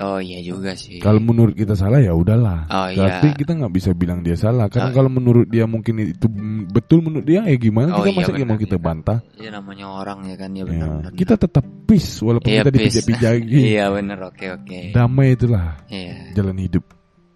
Oh 0.00 0.18
iya 0.18 0.38
juga 0.42 0.74
sih. 0.74 0.98
kalau 0.98 1.18
menurut 1.22 1.54
kita 1.54 1.74
salah 1.78 1.98
ya 2.02 2.10
udahlah 2.10 2.66
Oh, 2.70 2.88
iya. 2.90 3.20
tapi 3.20 3.34
kita 3.38 3.54
nggak 3.54 3.70
bisa 3.70 3.90
bilang 3.94 4.22
dia 4.22 4.34
salah 4.34 4.66
karena 4.66 4.90
Oh. 4.90 4.94
kalau 4.96 5.10
menurut 5.10 5.46
dia 5.46 5.66
mungkin 5.66 5.98
itu 6.14 6.26
betul 6.70 7.02
menurut 7.02 7.26
dia 7.26 7.42
ya 7.42 7.54
gimana 7.54 7.94
Oh, 7.94 8.02
kita 8.02 8.10
iya, 8.10 8.18
masa 8.18 8.30
benar, 8.34 8.46
mau 8.48 8.58
kita 8.58 8.76
iya. 8.78 8.82
bantah 8.82 9.18
Iya 9.34 9.50
namanya 9.50 9.86
orang 9.90 10.18
ya 10.26 10.36
kan 10.38 10.50
ya 10.54 10.62
Ya, 10.62 10.64
benar. 10.66 10.88
benar. 10.90 11.12
kita 11.14 11.34
tetap 11.36 11.64
peace 11.86 12.22
walaupun 12.22 12.50
Iya, 12.50 12.62
kita 12.66 12.70
dipijak-pijaki 12.70 13.58
Iya 13.74 13.84
benar 13.90 14.18
oke 14.26 14.46
oke. 14.58 14.78
damai 14.90 15.28
itulah 15.34 15.66
Iya. 15.86 16.14
jalan 16.34 16.56
hidup 16.58 16.84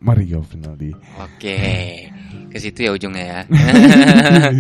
mari 0.05 0.29
kau 0.29 0.45
Finaldi 0.45 0.93
Oke. 1.17 1.57
Ke 2.53 2.61
situ 2.61 2.85
ya 2.85 2.93
ujungnya 2.93 3.25
ya. 3.25 3.41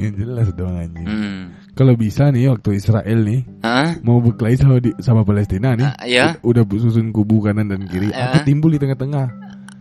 yang 0.00 0.14
jelas 0.16 0.48
dong 0.56 0.72
anjing 0.72 1.04
hmm. 1.04 1.40
kalau 1.76 1.92
bisa 1.92 2.32
nih 2.32 2.48
waktu 2.48 2.80
Israel 2.80 3.18
nih 3.22 3.44
Hah? 3.60 4.00
mau 4.00 4.24
berkelahi 4.24 4.56
sama, 4.56 4.80
di, 4.80 4.90
sama 5.04 5.20
Palestina 5.20 5.76
nih 5.76 5.84
Ah, 5.84 5.94
ya? 6.08 6.26
udah 6.40 6.64
susun 6.64 7.12
kubu 7.12 7.44
kanan 7.44 7.68
dan 7.68 7.84
kiri 7.84 8.08
Ah, 8.12 8.32
aku 8.32 8.38
ya. 8.40 8.44
timbul 8.48 8.72
di 8.72 8.80
tengah-tengah 8.80 9.26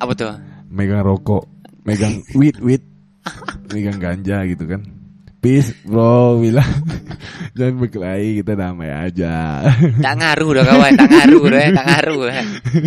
Apa 0.03 0.11
tuh? 0.11 0.35
megang 0.67 1.03
rokok 1.03 1.47
megang 1.87 2.19
weed 2.39 2.59
weed 2.59 2.83
megang 3.71 3.99
ganja 4.03 4.43
gitu 4.47 4.67
kan 4.67 4.83
peace 5.41 5.73
bro 5.81 6.37
bilang 6.37 6.69
jangan 7.57 7.75
berkelahi 7.77 8.39
kita 8.39 8.53
damai 8.53 8.87
aja 8.87 9.65
Tak 10.05 10.13
ngaruh 10.15 10.49
dah 10.53 10.63
kawan, 10.63 10.91
tak 10.95 11.09
ngaruh 11.09 11.43
dah, 11.47 11.65
tak 11.73 11.85
ngaruh. 11.85 12.21
eh. 12.29 12.45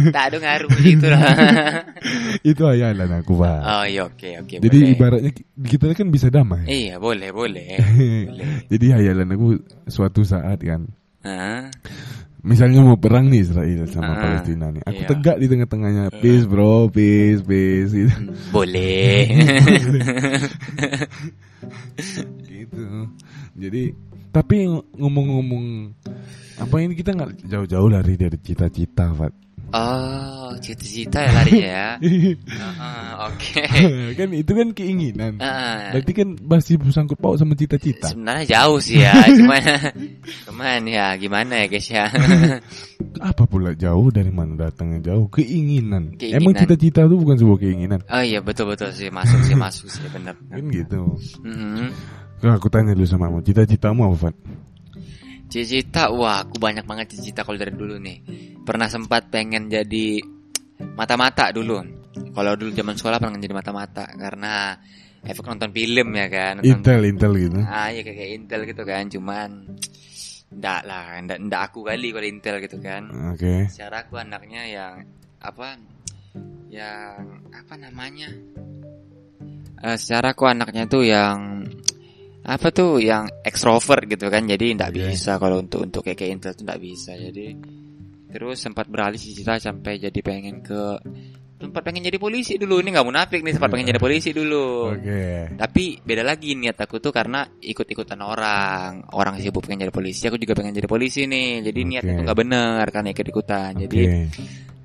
Tak 0.08 0.24
ada 0.24 0.36
ngaruh 0.38 0.72
gitu 0.78 1.06
lah. 1.06 1.22
itu 2.48 2.62
hayalan 2.62 3.10
aku 3.18 3.32
pak 3.34 3.58
Oh 3.58 3.84
iya 3.84 4.02
oke 4.04 4.28
oke. 4.40 4.54
jadi 4.56 4.78
boleh. 4.78 4.92
ibaratnya 4.94 5.30
ki- 5.30 5.46
kita 5.66 5.92
kan 5.92 6.08
bisa 6.08 6.28
damai 6.28 6.62
Iya 6.64 6.96
boleh 6.96 7.30
boleh. 7.30 7.74
boleh. 8.24 8.46
jadi 8.66 8.86
hayalan 8.94 9.28
aku 9.30 9.46
suatu 9.84 10.22
saat 10.22 10.56
kan 10.58 10.86
misalnya 12.40 12.84
mau 12.84 12.94
perang 12.94 13.26
nih 13.26 13.40
Israel 13.40 13.88
sama 13.88 14.12
Ah, 14.12 14.20
Palestina 14.20 14.68
nih 14.68 14.84
aku 14.84 15.00
iya. 15.00 15.08
tegak 15.08 15.36
di 15.38 15.46
tengah-tengahnya 15.46 16.04
peace 16.14 16.44
bro 16.44 16.86
peace 16.86 17.40
peace 17.40 17.90
gitu 17.90 18.12
Boleh. 18.52 19.32
Jadi 23.74 23.90
tapi 24.30 24.66
ng- 24.66 24.86
ngomong-ngomong 24.94 25.66
apa 26.56 26.74
ini 26.78 26.94
kita 26.94 27.10
nggak 27.10 27.42
jauh-jauh 27.44 27.88
lari 27.88 28.14
dari 28.14 28.38
cita-cita 28.38 29.10
Fat 29.12 29.34
oh 29.70 30.54
cita-cita 30.58 31.18
ya 31.18 31.30
lari 31.32 31.54
ya. 31.58 31.86
Ah, 32.78 33.26
Oke. 33.26 33.62
kan 34.18 34.30
itu 34.30 34.52
kan 34.52 34.68
keinginan 34.70 35.38
Ah, 35.38 35.90
berarti 35.90 36.12
kan 36.12 36.28
masih 36.40 36.78
sangkut 36.88 37.18
paut 37.18 37.34
sama 37.34 37.54
cita-cita 37.54 38.06
Sebenarnya 38.06 38.46
jauh 38.48 38.78
sih 38.78 39.02
ya, 39.02 39.10
cuman 39.38 39.62
cuman 40.46 40.80
ya 40.84 41.06
gimana 41.16 41.52
ya 41.58 41.66
guys 41.66 41.88
ya. 41.88 42.06
apa 43.16 43.42
pula 43.44 43.74
jauh 43.74 44.10
dari 44.10 44.30
mana 44.30 44.54
datangnya 44.60 45.10
jauh 45.10 45.26
keinginan, 45.28 46.14
Keinginan. 46.14 46.38
emang 46.38 46.54
cita-cita 46.54 47.02
itu 47.02 47.16
bukan 47.16 47.36
sebuah 47.36 47.58
keinginan 47.60 48.00
Oh 48.06 48.22
iya 48.22 48.38
betul 48.38 48.66
betul 48.68 48.90
sih 48.90 49.10
masuk 49.10 49.42
sih 49.42 49.56
masuk 49.56 49.86
sih 49.88 50.06
benar. 50.08 50.34
kan 50.44 50.62
gitu 50.70 51.02
Mhm. 51.40 51.74
Nah, 51.74 51.90
aku 52.52 52.68
tanya 52.68 52.92
dulu 52.92 53.08
sama 53.08 53.32
kamu 53.32 53.40
cita-citamu 53.46 54.00
apa 54.12 54.16
Fat 54.28 54.36
Cita-cita, 55.44 56.10
wah 56.10 56.42
aku 56.42 56.58
banyak 56.58 56.82
banget 56.82 57.14
cita-cita 57.14 57.46
kalau 57.46 57.54
dari 57.54 57.70
dulu 57.70 57.94
nih. 58.00 58.18
Pernah 58.66 58.90
sempat 58.90 59.30
pengen 59.30 59.70
jadi 59.70 60.18
mata-mata 60.98 61.54
dulu. 61.54 61.78
Kalau 62.34 62.52
dulu 62.58 62.74
zaman 62.74 62.98
sekolah 62.98 63.22
pengen 63.22 63.38
jadi 63.38 63.54
mata-mata 63.54 64.08
karena 64.18 64.74
efek 65.22 65.46
nonton 65.46 65.70
film 65.70 66.10
ya 66.10 66.26
kan. 66.26 66.58
Nonton, 66.58 66.74
intel 66.74 67.00
intel 67.06 67.32
gitu 67.38 67.60
Ah 67.70 67.94
iya 67.94 68.02
kayak, 68.02 68.18
kayak 68.18 68.32
Intel 68.34 68.60
gitu 68.66 68.82
kan, 68.82 69.04
cuman 69.06 69.48
ndak 70.54 70.82
lah, 70.86 71.18
ndak, 71.22 71.38
ndak 71.38 71.60
aku 71.70 71.86
kali 71.86 72.08
kalau 72.10 72.26
Intel 72.26 72.56
gitu 72.58 72.78
kan. 72.82 73.02
oke 73.34 73.54
Secara 73.70 74.06
aku 74.06 74.18
anaknya 74.18 74.62
yang 74.66 74.94
apa? 75.38 75.78
Yang 76.66 77.14
apa 77.54 77.74
namanya? 77.78 78.26
Eh, 79.86 79.96
secara 80.02 80.34
aku 80.34 80.50
anaknya 80.50 80.88
tuh 80.90 81.06
yang 81.06 81.62
apa 82.44 82.68
tuh 82.68 83.00
yang 83.00 83.24
ekstrovert 83.40 84.04
gitu 84.04 84.28
kan? 84.28 84.44
Jadi 84.44 84.76
ndak 84.76 84.92
Oke. 84.92 85.10
bisa. 85.10 85.40
Kalau 85.40 85.64
untuk 85.64 85.88
untuk 85.88 86.04
kayak, 86.04 86.18
kayak 86.20 86.30
Intel 86.36 86.52
tuh 86.52 86.64
ndak 86.68 86.80
bisa. 86.80 87.16
Jadi 87.16 87.46
terus 88.28 88.58
sempat 88.60 88.90
beralih 88.90 89.16
cita 89.16 89.56
sampai 89.62 89.96
jadi 89.96 90.20
pengen 90.20 90.60
ke 90.60 90.98
sempat 91.54 91.80
pengen 91.80 92.04
jadi 92.04 92.20
polisi 92.20 92.60
dulu. 92.60 92.84
Ini 92.84 92.92
nggak 92.92 93.08
munafik 93.08 93.40
nih 93.40 93.56
sempat 93.56 93.72
pengen 93.72 93.96
jadi 93.96 94.02
polisi 94.02 94.36
dulu. 94.36 94.92
Oke. 94.92 95.56
Tapi 95.56 95.84
beda 96.04 96.20
lagi 96.20 96.52
niat 96.52 96.76
aku 96.76 97.00
tuh 97.00 97.16
karena 97.16 97.48
ikut-ikutan 97.48 98.20
orang. 98.20 99.08
Orang 99.16 99.40
sibuk 99.40 99.64
pengen 99.64 99.88
jadi 99.88 99.94
polisi 99.94 100.28
aku 100.28 100.36
juga 100.36 100.52
pengen 100.52 100.76
jadi 100.76 100.84
polisi 100.84 101.24
nih. 101.24 101.64
Jadi 101.64 101.80
Oke. 101.80 101.88
niatnya 101.88 102.12
tuh 102.12 102.24
nggak 102.28 102.38
benar 102.44 102.84
karena 102.92 103.08
ikut-ikutan. 103.16 103.70
Oke. 103.72 103.82
jadi 103.88 104.00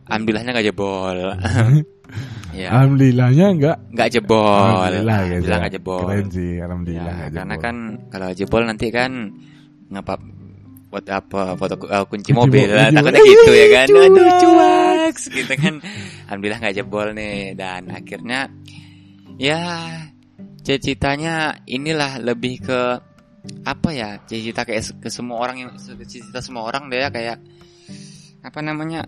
alhamdulillahnya 0.09 0.51
nggak 0.55 0.67
jebol 0.71 1.17
ya 2.51 2.67
alhamdulillahnya 2.73 3.45
enggak 3.51 3.77
nggak 3.93 4.09
jebol. 4.09 4.41
Alhamdulillah 4.41 5.17
guys 5.17 5.29
alhamdulillah 5.29 5.61
ya. 5.61 5.69
jebol. 5.71 6.01
Keren 6.03 6.27
sih 6.29 6.51
Ya, 6.51 6.63
alhamdulillah 6.65 7.13
nggak 7.15 7.31
karena 7.33 7.55
kan 7.57 7.75
kalau 8.09 8.29
jebol 8.33 8.61
nanti 8.63 8.87
kan 8.89 9.11
ngapa 9.89 10.13
buat 10.89 11.05
apa 11.05 11.53
foto 11.53 11.75
uh, 11.85 12.01
kunci 12.03 12.29
Kunci 12.29 12.31
mobil 12.33 12.65
mo- 12.65 12.73
lah 12.73 12.89
takutnya 12.89 13.21
mobil. 13.21 13.33
gitu 13.37 13.51
ya 13.53 13.67
kan. 13.69 13.87
Cuaks. 13.87 14.05
aduh 14.09 14.29
cuaks 14.41 15.23
gitu 15.29 15.53
kan. 15.55 15.73
Alhamdulillah 16.25 16.59
nggak 16.59 16.75
jebol 16.75 17.07
nih. 17.13 17.37
Dan 17.53 17.81
akhirnya 17.89 18.39
ya 19.37 19.59
cita-citanya 20.59 21.35
inilah 21.65 22.19
lebih 22.19 22.61
ke 22.61 22.81
apa 23.63 23.89
ya 23.89 24.19
cita-cita 24.25 24.61
kayak 24.63 24.83
ke 24.99 25.09
semua 25.09 25.37
orang 25.39 25.57
yang 25.63 25.71
cita-cita 25.75 26.41
semua 26.41 26.65
orang 26.65 26.91
deh 26.91 26.99
ya 26.99 27.09
kayak 27.09 27.37
apa 28.39 28.59
namanya 28.59 29.03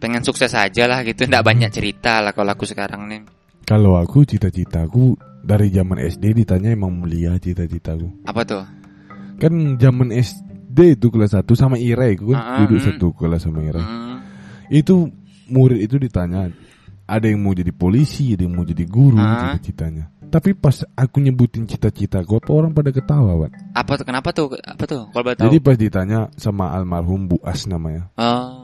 pengen 0.00 0.24
sukses 0.24 0.50
aja 0.50 0.88
lah 0.88 1.04
gitu 1.04 1.28
nggak 1.28 1.44
banyak 1.44 1.70
cerita 1.70 2.24
lah 2.24 2.32
kalau 2.32 2.50
aku 2.50 2.64
sekarang 2.64 3.06
nih 3.06 3.22
Kalau 3.62 3.94
aku 3.94 4.26
cita-citaku 4.26 5.14
dari 5.40 5.70
zaman 5.70 6.02
SD 6.02 6.42
ditanya 6.42 6.74
emang 6.74 6.90
mulia 6.90 7.38
cita-citaku. 7.38 8.26
apa 8.26 8.42
tuh 8.42 8.64
Kan 9.38 9.78
zaman 9.78 10.10
SD 10.12 10.98
itu 10.98 11.06
kelas 11.08 11.32
1 11.38 11.46
sama 11.54 11.78
Ira 11.78 12.10
aku 12.10 12.32
kan 12.32 12.40
Ah, 12.40 12.56
duduk 12.60 12.76
hmm. 12.76 12.86
satu 12.92 13.06
kelas 13.14 13.40
sama 13.46 13.62
Ira. 13.62 13.80
Hmm. 13.80 14.20
Itu 14.68 15.08
murid 15.48 15.80
itu 15.80 15.96
ditanya 15.96 16.52
ada 17.06 17.26
yang 17.26 17.40
mau 17.42 17.56
jadi 17.56 17.72
polisi, 17.72 18.36
ada 18.36 18.44
yang 18.44 18.54
mau 18.54 18.62
jadi 18.62 18.84
guru 18.84 19.16
Ah. 19.16 19.56
cita-citanya. 19.56 20.12
Tapi 20.30 20.54
pas 20.54 20.76
aku 20.94 21.18
nyebutin 21.18 21.66
cita-citaku 21.66 22.38
apa 22.38 22.50
orang 22.54 22.70
pada 22.70 22.94
ketawa, 22.94 23.34
Wan. 23.34 23.50
apa 23.74 23.92
tuh 23.98 24.04
kenapa 24.06 24.28
tuh 24.30 24.46
apa 24.62 24.84
tuh 24.86 25.10
kalau 25.10 25.24
boleh 25.26 25.34
tahu 25.34 25.46
Jadi 25.50 25.58
pas 25.58 25.74
ditanya 25.74 26.18
sama 26.38 26.70
almarhum 26.70 27.26
Bu 27.26 27.36
As 27.42 27.66
namanya, 27.66 28.06
oh 28.14 28.62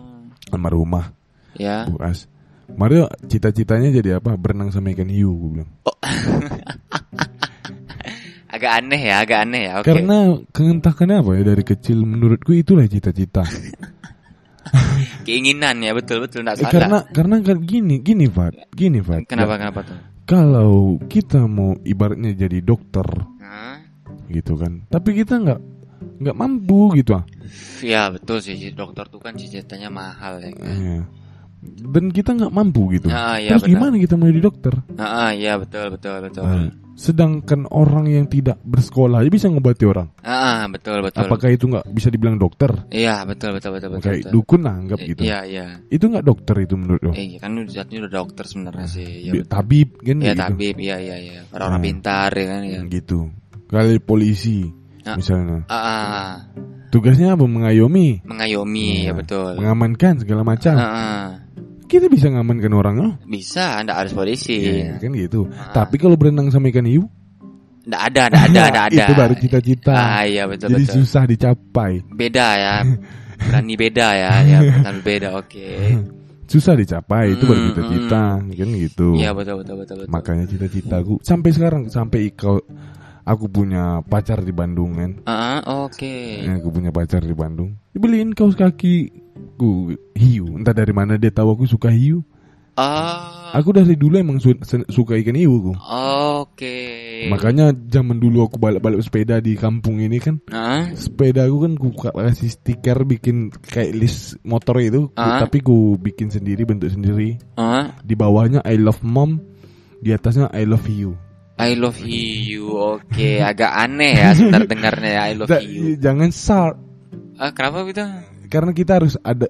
almarhumah 0.53 1.11
ya 1.59 1.89
Bu 1.89 1.99
As. 2.01 2.29
Mario 2.67 3.07
cita-citanya 3.25 3.95
jadi 3.95 4.19
apa? 4.19 4.35
Berenang 4.35 4.75
sama 4.75 4.91
ikan 4.91 5.07
hiu, 5.07 5.31
gue 5.31 5.51
bilang. 5.63 5.71
agak 8.47 8.73
aneh 8.83 9.03
ya 9.03 9.15
agak 9.21 9.39
aneh 9.45 9.63
ya 9.69 9.73
oke 9.79 9.87
Karena 9.87 10.17
entah 10.41 10.95
kenapa 10.97 11.37
ya 11.37 11.43
dari 11.45 11.61
kecil 11.61 12.03
menurutku 12.03 12.57
itulah 12.57 12.89
cita-cita. 12.89 13.45
keinginan 15.27 15.79
ya 15.79 15.93
betul 15.95 16.23
betul 16.25 16.43
Eh, 16.43 16.55
salah 16.57 16.71
karena 16.71 16.99
karena 17.11 17.35
kan 17.43 17.59
gini 17.63 18.03
gini 18.03 18.27
Fat, 18.27 18.55
gini 18.73 18.99
Fat. 18.99 19.27
kenapa 19.27 19.55
Ya, 19.55 19.59
kenapa 19.63 19.81
tuh 19.87 19.99
kalau 20.27 20.99
kita 21.07 21.47
mau 21.47 21.79
ibaratnya 21.83 22.35
jadi 22.35 22.59
dokter 22.63 23.07
Hah? 23.39 23.79
gitu 24.27 24.59
kan, 24.59 24.83
tapi 24.91 25.15
kita 25.15 25.39
nggak 25.39 25.61
nggak 26.19 26.37
mampu 26.39 26.99
gitu 26.99 27.15
ah. 27.15 27.25
ya 27.79 28.11
betul 28.11 28.43
sih 28.43 28.57
dokter 28.75 29.07
tuh 29.07 29.23
kan 29.23 29.39
cita-citanya 29.39 29.87
mahal 29.87 30.43
ya 30.43 30.51
kan 30.55 30.75
Iya. 30.75 31.01
Dan 31.69 32.09
kita 32.09 32.31
nggak 32.33 32.51
mampu 32.51 32.93
gitu. 32.93 33.09
Ah, 33.09 33.37
iya, 33.37 33.51
Terus 33.51 33.63
benar. 33.63 33.73
gimana 33.73 33.95
kita 33.97 34.15
mau 34.15 34.27
jadi 34.27 34.41
dokter? 34.41 34.75
ah 34.95 35.03
ah, 35.03 35.31
iya 35.31 35.53
betul 35.55 35.87
betul 35.91 36.17
betul 36.21 36.43
Nah, 36.43 36.69
sedangkan 36.97 37.69
orang 37.69 38.09
yang 38.09 38.25
tidak 38.25 38.57
bersekolah 38.63 39.21
aja 39.21 39.29
bisa 39.29 39.47
ngobati 39.47 39.85
orang. 39.85 40.09
ah 40.19 40.33
ah, 40.33 40.61
betul 40.67 41.01
betul 41.01 41.21
Apakah 41.23 41.49
itu 41.49 41.65
nggak 41.67 41.85
bisa 41.89 42.09
dibilang 42.09 42.37
dokter? 42.37 42.73
iya 42.89 43.21
betul 43.23 43.53
betul 43.53 43.71
betul 43.73 43.89
betul, 43.93 44.03
Kayak 44.03 44.19
betul. 44.23 44.33
dukun 44.33 44.61
lah 44.63 44.75
anggap 44.75 44.99
gitu. 45.01 45.21
iya 45.21 45.39
iya 45.43 45.67
Itu 45.87 46.05
nggak 46.07 46.25
dokter 46.25 46.57
itu 46.59 46.75
menurut 46.75 47.03
lo? 47.03 47.13
eh 47.13 47.37
kan 47.37 47.53
udah 47.53 47.69
jatuhnya 47.71 48.01
udah 48.03 48.13
dokter 48.15 48.45
sebenarnya 48.45 48.87
sih 48.87 49.09
ya 49.23 49.33
betul. 49.35 49.47
Tabib 49.47 49.89
kan 49.99 50.17
ya 50.17 50.33
gitu. 50.33 50.41
tabib 50.43 50.77
iya 50.79 50.97
iya 50.99 51.17
iya 51.19 51.41
orang-orang 51.51 51.75
Nah. 51.75 51.85
pintar 51.85 52.31
ya 52.33 52.47
kan 52.47 52.63
ya 52.65 52.81
Gitu. 52.87 53.19
Kali 53.67 53.95
polisi 53.99 54.59
Ah. 55.03 55.15
misalnya. 55.15 55.63
ah, 55.67 55.79
ah, 55.79 56.31
Tugasnya 56.87 57.35
apa? 57.35 57.45
Mengayomi, 57.45 58.25
mengayomi 58.25 59.05
ya 59.05 59.13
Nah, 59.13 59.17
betul 59.21 59.53
mengamankan 59.55 60.19
segala 60.19 60.43
macam. 60.43 60.75
Ah, 60.75 60.87
ah. 60.87 61.25
Kita 61.87 62.11
bisa 62.11 62.27
ngamankan 62.29 62.73
orang 62.75 62.95
oh. 62.99 63.13
bisa 63.25 63.79
anda 63.79 63.95
harus 63.95 64.11
polisi 64.11 64.59
Iya, 64.83 64.99
kan 64.99 65.15
gitu. 65.15 65.47
Ah. 65.55 65.71
Tapi 65.71 65.97
kalau 65.97 66.19
berenang 66.19 66.51
sama 66.51 66.67
ikan 66.75 66.87
hiu, 66.87 67.07
Nggak 67.87 68.03
ada, 68.11 68.23
nggak 68.27 68.45
ada, 68.51 68.63
nggak 68.75 68.87
ada. 68.91 69.05
itu 69.07 69.15
baru 69.15 69.35
cita-cita. 69.39 69.95
Ah 69.95 70.23
iya 70.27 70.43
betul 70.51 70.75
Jadi 70.75 70.85
betul. 70.91 70.95
susah 71.03 71.23
dicapai. 71.31 71.93
Beda 72.11 72.47
ya. 72.59 72.75
berani 73.47 73.75
beda 73.79 74.07
ya, 74.19 74.33
ya 74.43 74.59
berani 74.83 75.01
beda. 75.07 75.29
Oke. 75.39 75.69
Susah 76.47 76.75
dicapai 76.79 77.35
itu 77.35 77.43
baru 77.47 77.59
Hmm, 77.59 77.69
cita-cita 77.75 78.25
kan 78.43 78.69
gitu. 78.75 79.09
Iya 79.19 79.31
betul 79.35 79.63
betul 79.63 79.75
betul 79.83 79.97
betul. 80.03 80.11
Makanya 80.11 80.45
cita-citaku 80.51 81.15
sampai 81.23 81.51
sekarang 81.55 81.83
sampai 81.91 82.31
kau 82.35 82.59
aku 83.27 83.47
punya 83.51 84.03
pacar 84.07 84.43
di 84.43 84.55
Bandung 84.55 84.95
kan. 84.99 85.11
Ah, 85.27 85.59
oke. 85.87 86.47
Ya, 86.47 86.55
aku 86.59 86.71
punya 86.71 86.91
pacar 86.95 87.23
di 87.23 87.35
Bandung. 87.35 87.75
Dibeliin 87.91 88.31
kaos 88.35 88.55
kaki 88.55 89.11
ku 89.57 89.93
hiu. 90.13 90.47
Entah 90.57 90.73
dari 90.73 90.93
mana 90.93 91.17
dia 91.17 91.31
tahu 91.31 91.53
aku 91.53 91.65
suka 91.65 91.89
hiu. 91.89 92.21
Ah, 92.77 93.57
Aku 93.57 93.73
dari 93.73 93.97
dulu 93.97 94.21
emang 94.21 94.37
su- 94.37 94.53
suka 94.93 95.17
ikan 95.17 95.33
hiu 95.33 95.49
ku. 95.65 95.73
oke. 95.73 96.77
Makanya 97.33 97.73
zaman 97.73 98.21
dulu 98.21 98.45
aku 98.45 98.61
balik-balik 98.61 99.01
sepeda 99.01 99.41
di 99.41 99.57
kampung 99.57 99.97
ini 99.97 100.21
kan. 100.21 100.37
Ah, 100.53 100.93
Sepeda 100.93 101.49
aku 101.49 101.65
kan 101.65 101.73
ku 101.75 101.89
ka- 101.97 102.13
kasih 102.13 102.53
stiker 102.53 103.09
bikin 103.09 103.49
kayak 103.65 103.97
list 103.97 104.37
motor 104.45 104.77
itu, 104.77 105.09
ku- 105.09 105.17
Ah. 105.17 105.41
tapi 105.41 105.65
ku 105.65 105.97
bikin 105.97 106.29
sendiri 106.29 106.69
bentuk 106.69 106.93
sendiri. 106.93 107.41
ah, 107.57 107.97
Di 108.05 108.13
bawahnya 108.13 108.61
I 108.61 108.77
love 108.77 109.01
mom, 109.01 109.41
di 109.99 110.13
atasnya 110.13 110.53
I 110.53 110.69
love 110.69 110.85
you. 110.85 111.17
I 111.57 111.73
love 111.73 111.97
you. 112.05 112.77
Oke, 112.77 113.41
agak 113.41 113.73
aneh 113.73 114.21
ya 114.21 114.37
sebentar 114.37 114.69
dengarnya 114.69 115.11
ya 115.17 115.23
I 115.25 115.33
love 115.33 115.49
you. 115.65 115.97
Jangan 115.97 116.29
sar, 116.29 116.77
Ah, 117.41 117.49
kenapa 117.57 117.89
gitu? 117.89 118.05
Karena 118.49 118.71
kita 118.73 118.99
harus 119.03 119.15
ada 119.21 119.47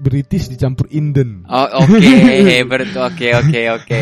British 0.00 0.48
dicampur 0.48 0.88
Inden. 0.88 1.44
Oh, 1.44 1.84
oke, 1.84 2.56
betul. 2.72 3.04
Oke, 3.04 3.28
oke, 3.36 3.60
oke. 3.76 4.00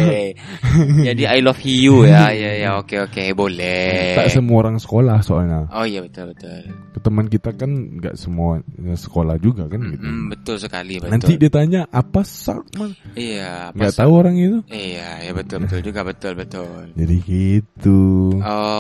Jadi 1.03 1.23
I 1.27 1.43
love 1.43 1.59
you 1.67 2.07
ya, 2.07 2.31
ya, 2.31 2.55
ya. 2.55 2.71
Oke, 2.79 3.03
oke, 3.03 3.35
boleh. 3.35 4.15
Tak 4.15 4.31
semua 4.31 4.63
orang 4.63 4.79
sekolah 4.79 5.19
soalnya. 5.27 5.67
Oh 5.75 5.83
iya 5.83 5.99
betul 5.99 6.31
betul. 6.31 6.71
Teman 7.03 7.27
kita 7.27 7.51
kan 7.59 7.99
nggak 7.99 8.15
semua 8.15 8.63
sekolah 8.79 9.43
juga 9.43 9.67
kan 9.67 9.83
gitu. 9.91 10.07
Mm, 10.07 10.25
betul 10.31 10.57
sekali 10.63 11.03
betul. 11.03 11.11
Nanti 11.11 11.33
dia 11.35 11.51
tanya 11.51 11.81
apa 11.91 12.23
sak 12.23 12.63
man? 12.79 12.95
Iya. 13.19 13.75
Nggak 13.75 13.99
tahu 13.99 14.13
orang 14.15 14.35
itu. 14.39 14.59
Iya, 14.71 15.27
ya 15.27 15.31
betul 15.35 15.67
betul 15.67 15.83
juga 15.83 16.07
betul 16.07 16.33
betul. 16.39 16.95
Jadi 16.95 17.17
gitu. 17.27 17.99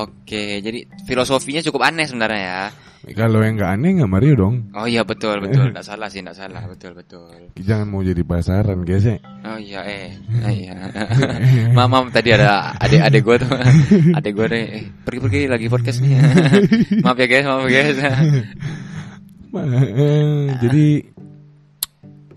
Oke, 0.07 0.63
jadi 0.63 0.87
filosofinya 1.03 1.67
cukup 1.67 1.83
aneh 1.83 2.07
sebenarnya 2.07 2.43
ya. 2.47 2.63
Kalau 3.15 3.41
yang 3.41 3.57
nggak 3.57 3.73
aneh 3.79 3.91
nggak 4.01 4.11
Mario 4.11 4.35
dong. 4.37 4.55
Oh 4.77 4.85
iya 4.85 5.05
betul 5.05 5.41
betul, 5.41 5.73
tidak 5.73 5.85
salah 5.87 6.09
sih, 6.11 6.21
tidak 6.21 6.37
salah 6.37 6.63
betul 6.73 6.93
betul. 6.93 7.31
Jangan 7.57 7.87
mau 7.89 8.05
jadi 8.05 8.23
pasaran 8.25 8.85
guys 8.85 9.05
ya. 9.07 9.17
Oh 9.45 9.59
iya 9.61 9.81
eh, 9.87 10.09
Ah, 10.45 10.53
iya. 10.53 10.75
Mam, 11.77 11.89
mam 11.89 12.05
tadi 12.13 12.35
ada 12.35 12.75
adik 12.77 13.01
adik 13.01 13.21
gue 13.25 13.37
tuh, 13.41 13.51
adik 14.19 14.33
gue 14.35 14.47
deh, 14.51 14.65
eh, 14.81 14.85
pergi 15.05 15.19
pergi 15.23 15.41
lagi 15.49 15.67
podcast 15.71 15.99
nih. 16.03 16.11
maaf 17.01 17.17
ya 17.17 17.27
guys, 17.27 17.45
maaf 17.47 17.65
ya 17.69 17.73
guys. 17.73 17.99
Eh, 19.49 20.45
Jadi 20.61 20.87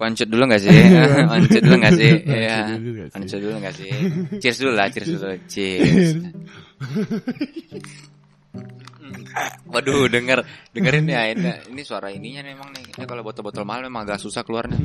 Lanjut 0.01 0.25
dulu 0.33 0.49
gak 0.49 0.65
sih? 0.65 0.73
Lanjut 1.29 1.61
dulu 1.61 1.77
gak 1.77 1.93
sih? 1.93 2.13
Iya. 2.25 2.73
Lanjut 3.13 3.37
dulu 3.37 3.55
nggak 3.61 3.75
sih? 3.77 3.93
Lanjut 3.93 4.17
dulu 4.17 4.29
gak 4.33 4.33
sih? 4.33 4.41
Cheers 4.41 4.57
dulu 4.57 4.73
lah, 4.73 4.87
cheers 4.89 5.09
dulu. 5.13 5.37
Cheers. 5.45 6.09
Waduh, 9.73 10.07
denger 10.11 10.43
dengerin 10.75 11.07
ya 11.07 11.21
ini, 11.31 11.49
ini 11.71 11.81
suara 11.85 12.11
ininya 12.11 12.43
memang 12.45 12.69
nih. 12.75 12.95
Ini 12.97 13.05
kalau 13.07 13.23
botol-botol 13.23 13.63
mahal 13.63 13.87
memang 13.87 14.03
agak 14.07 14.19
susah 14.21 14.43
keluarnya. 14.43 14.77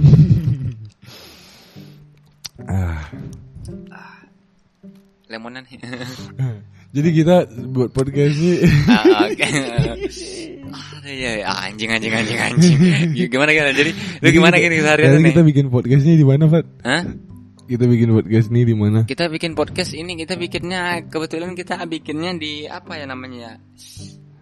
ah, 2.67 3.03
Lemonan. 5.27 5.67
jadi 6.97 7.09
kita 7.11 7.37
buat 7.75 7.91
podcast 7.91 8.39
ini 8.39 8.63
Ah. 8.91 9.27
Ah. 9.27 9.97
Ah, 11.47 11.71
anjing 11.71 11.91
anjing 11.91 12.11
anjing 12.11 12.39
anjing. 12.39 12.79
Gimana 13.31 13.55
gimana? 13.55 13.71
Jadi 13.71 13.91
lu 13.95 14.29
gimana 14.35 14.59
gini 14.59 14.83
seharian 14.83 15.15
Jadi 15.15 15.23
nih? 15.23 15.31
kita 15.31 15.43
bikin 15.47 15.67
podcast 15.71 16.03
ini 16.03 16.15
di 16.19 16.27
mana, 16.27 16.45
Fat? 16.51 16.67
Hah? 16.83 17.03
Kita 17.67 17.85
bikin 17.87 18.09
podcast 18.15 18.47
ini 18.51 18.63
di 18.63 18.75
mana? 18.75 19.01
Kita 19.07 19.27
bikin 19.31 19.53
podcast 19.59 19.93
ini 19.95 20.15
kita 20.19 20.35
bikinnya 20.39 21.07
kebetulan 21.11 21.55
kita 21.59 21.83
bikinnya 21.87 22.35
di 22.39 22.67
apa 22.67 22.99
ya 22.99 23.07
namanya 23.07 23.39
ya? 23.39 23.53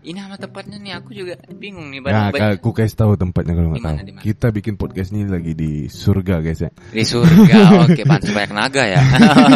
Ini 0.05 0.21
nama 0.21 0.37
tempatnya 0.37 0.77
nih 0.77 0.93
aku 1.01 1.17
juga 1.17 1.41
bingung 1.57 1.89
nih 1.89 2.05
Ya, 2.05 2.29
banyak 2.29 2.61
aku 2.61 2.77
kasih 2.77 2.93
tahu 2.93 3.13
tempatnya 3.17 3.57
kalau 3.57 3.73
nggak 3.73 3.85
tahu. 3.89 3.99
Kita 4.21 4.53
bikin 4.53 4.77
podcast 4.77 5.17
ini 5.17 5.25
lagi 5.25 5.57
di 5.57 5.89
surga, 5.89 6.45
guys 6.45 6.61
ya. 6.61 6.71
di 6.93 7.05
surga. 7.09 7.57
Oke, 7.89 8.05
pantas 8.05 8.29
banyak 8.37 8.53
naga 8.53 8.85
ya. 8.85 9.01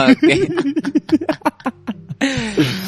Oke. 0.08 0.36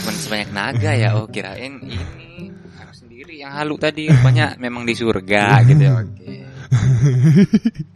pantas 0.09 0.27
banyak 0.33 0.51
naga 0.57 0.91
ya. 0.97 1.09
Oh, 1.21 1.29
kirain 1.29 1.85
ini 1.85 2.49
aku 2.81 2.93
sendiri 2.97 3.45
yang 3.45 3.53
halu 3.53 3.77
tadi 3.77 4.09
rupanya 4.09 4.57
memang 4.57 4.89
di 4.89 4.97
surga 4.97 5.61
gitu 5.69 5.83
ya. 5.85 5.93
Oke. 6.01 6.25
Ya. 6.25 6.50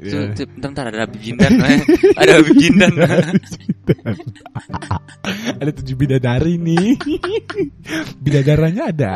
Tuh, 0.00 0.32
Bentar, 0.32 0.48
bentar 0.48 0.84
ada 0.88 0.98
Habib 1.04 1.20
Jindan. 1.20 1.60
ada 2.16 2.32
Habib 2.40 2.56
Jindan. 2.56 2.92
ada 5.60 5.70
tujuh 5.72 5.96
bidadari 5.96 6.56
nih. 6.56 6.96
Bidadaranya 8.18 8.90
ada. 8.90 9.12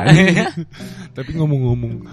Tapi 1.16 1.30
ngomong-ngomong 1.34 2.04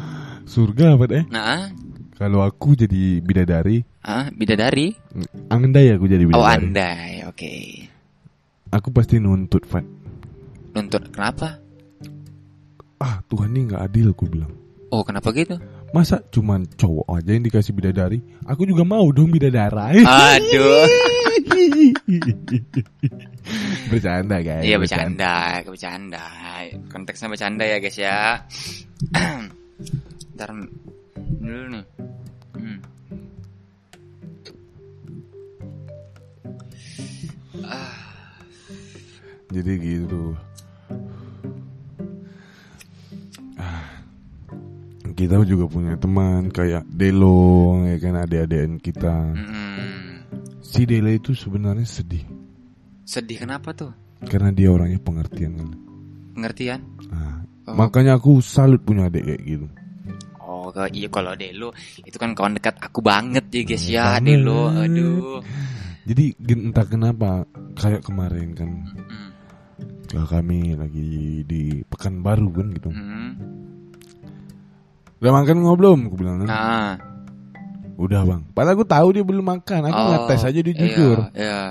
surga 0.48 0.96
apa 0.96 1.06
eh? 1.14 1.26
Nah, 1.28 1.70
Kalau 2.16 2.46
aku 2.46 2.78
jadi 2.78 3.18
bidadari, 3.18 3.82
ah, 4.06 4.30
bidadari. 4.30 4.94
andai 5.50 5.90
aku 5.92 6.06
jadi 6.06 6.22
Oh, 6.30 6.38
bidadari. 6.38 6.66
andai. 6.70 7.12
Oke. 7.26 7.54
Aku 8.70 8.94
pasti 8.94 9.18
nuntut, 9.18 9.66
Fat. 9.66 9.84
Nuntut 10.72 11.10
kenapa? 11.10 11.58
Ah, 13.02 13.20
Tuhan 13.26 13.50
ini 13.52 13.68
nggak 13.68 13.84
adil, 13.84 14.14
aku 14.14 14.30
bilang. 14.30 14.54
Oh, 14.94 15.02
kenapa 15.02 15.34
gitu? 15.34 15.58
Masa 15.92 16.24
cuman 16.32 16.64
cowok 16.80 17.20
aja 17.20 17.36
yang 17.36 17.44
dikasih 17.44 17.76
bidadari? 17.76 18.24
Aku 18.48 18.64
juga 18.64 18.88
mau 18.88 19.12
dong 19.12 19.28
bidadara. 19.28 19.92
Aduh. 19.92 20.88
bercanda 23.92 24.40
guys. 24.40 24.64
Iya 24.64 24.80
bercanda, 24.80 25.60
bercanda. 25.68 26.24
Konteksnya 26.88 27.28
bercanda 27.28 27.68
ya 27.68 27.84
guys 27.84 28.00
ya. 28.00 28.40
Ntar 30.40 30.50
dulu 31.44 31.76
nih. 31.76 31.84
Hmm. 32.56 32.80
Jadi 39.52 39.72
gitu. 39.84 40.32
Kita 45.22 45.38
juga 45.46 45.70
punya 45.70 45.94
teman 45.96 46.50
kayak 46.50 46.90
Delo, 46.90 47.78
ya 47.86 47.98
kan 47.98 48.18
adik-adikan 48.18 48.74
kita. 48.78 49.16
Mm-mm. 49.38 49.78
Si 50.60 50.82
Delo 50.84 51.10
itu 51.10 51.32
sebenarnya 51.32 51.86
sedih 51.86 52.26
Sedih 53.04 53.38
kenapa 53.38 53.70
tuh? 53.72 53.92
karena 54.22 54.50
dia 54.50 54.70
orangnya 54.70 54.98
pengertian 54.98 55.58
kan. 55.58 55.70
Pengertian? 56.34 56.80
Ah, 57.10 57.38
Oh. 57.62 57.78
Makanya 57.78 58.18
aku 58.18 58.42
salut 58.42 58.82
punya 58.82 59.06
adik 59.06 59.22
kayak 59.22 59.42
gitu. 59.46 59.68
Oh 60.42 60.74
iya 60.90 61.06
kalau 61.08 61.38
Delo 61.38 61.70
itu 62.02 62.18
kan 62.18 62.34
kawan 62.34 62.58
dekat 62.58 62.74
aku 62.82 63.06
banget 63.06 63.46
ya 63.54 63.62
guys 63.62 63.86
ya 63.86 64.06
Banget. 64.18 64.42
Delo. 64.42 64.62
Aduh. 64.74 65.40
Jadi 66.02 66.34
entah 66.42 66.88
kenapa 66.90 67.46
kayak 67.78 68.02
kemarin 68.02 68.58
kan 68.58 68.70
Mm. 68.82 69.30
ya 70.12 70.22
kami 70.26 70.74
lagi 70.74 71.10
di 71.46 71.62
Pekanbaru 71.86 72.50
kan 72.50 72.68
gitu. 72.74 72.90
Mm. 72.90 73.32
Udah 75.22 75.32
makan 75.32 75.56
nggak 75.62 75.78
belum? 75.78 76.00
Aku 76.10 76.16
bilang 76.18 76.36
kan. 76.42 76.50
Ah. 76.50 76.92
Udah 78.02 78.26
bang. 78.26 78.42
Padahal 78.52 78.74
aku 78.74 78.86
tahu 78.90 79.08
dia 79.14 79.22
belum 79.22 79.46
makan. 79.46 79.82
Aku 79.86 79.94
Oh, 79.96 80.10
ngetes 80.10 80.42
aja 80.42 80.60
dia 80.60 80.74
iya, 80.74 80.82
jujur. 80.82 81.18
Iya. 81.38 81.62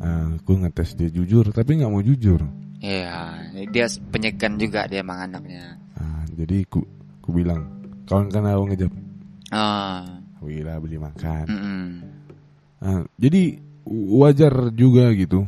Ah, 0.00 0.26
aku 0.36 0.52
ngetes 0.60 0.90
dia 0.92 1.08
jujur, 1.08 1.48
tapi 1.48 1.80
nggak 1.80 1.88
mau 1.88 2.04
jujur. 2.04 2.44
Iya, 2.80 3.40
dia 3.72 3.88
penyegan 4.12 4.56
juga 4.56 4.84
dia 4.84 5.00
emang 5.00 5.24
anaknya. 5.24 5.80
Ah, 5.96 6.24
jadi 6.32 6.64
ku, 6.68 6.84
ku 7.20 7.32
bilang, 7.32 7.64
kawan 8.04 8.28
kan 8.28 8.44
aku 8.44 8.64
ngejawab, 8.68 8.94
Ah. 9.50 10.04
Wira 10.40 10.76
beli 10.76 10.96
makan. 10.96 11.44
Mm-mm. 11.48 11.80
Ah, 12.80 13.04
jadi 13.16 13.60
wajar 14.12 14.72
juga 14.72 15.12
gitu. 15.12 15.44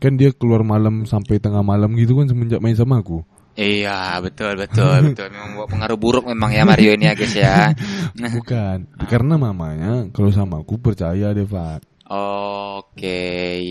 Kan 0.00 0.16
dia 0.16 0.32
keluar 0.32 0.64
malam 0.64 1.04
sampai 1.04 1.36
tengah 1.36 1.60
malam 1.60 1.92
gitu 1.96 2.16
kan 2.16 2.28
semenjak 2.28 2.60
main 2.60 2.72
sama 2.72 3.00
aku. 3.00 3.20
Iya 3.52 4.22
betul 4.22 4.54
betul 4.56 4.98
betul 5.12 5.26
memang 5.28 5.50
bawa 5.58 5.66
pengaruh 5.68 5.98
buruk 5.98 6.24
memang 6.26 6.50
ya 6.50 6.62
Mario 6.62 6.94
ini 6.94 7.10
ya 7.10 7.14
guys 7.14 7.34
ya. 7.34 7.74
Bukan, 8.36 8.78
karena 9.06 9.34
mamanya 9.36 10.06
kalau 10.10 10.30
sama 10.30 10.62
aku 10.62 10.78
percaya 10.78 11.34
deh, 11.34 11.44
Fat. 11.44 11.82
Oke, 12.10 13.22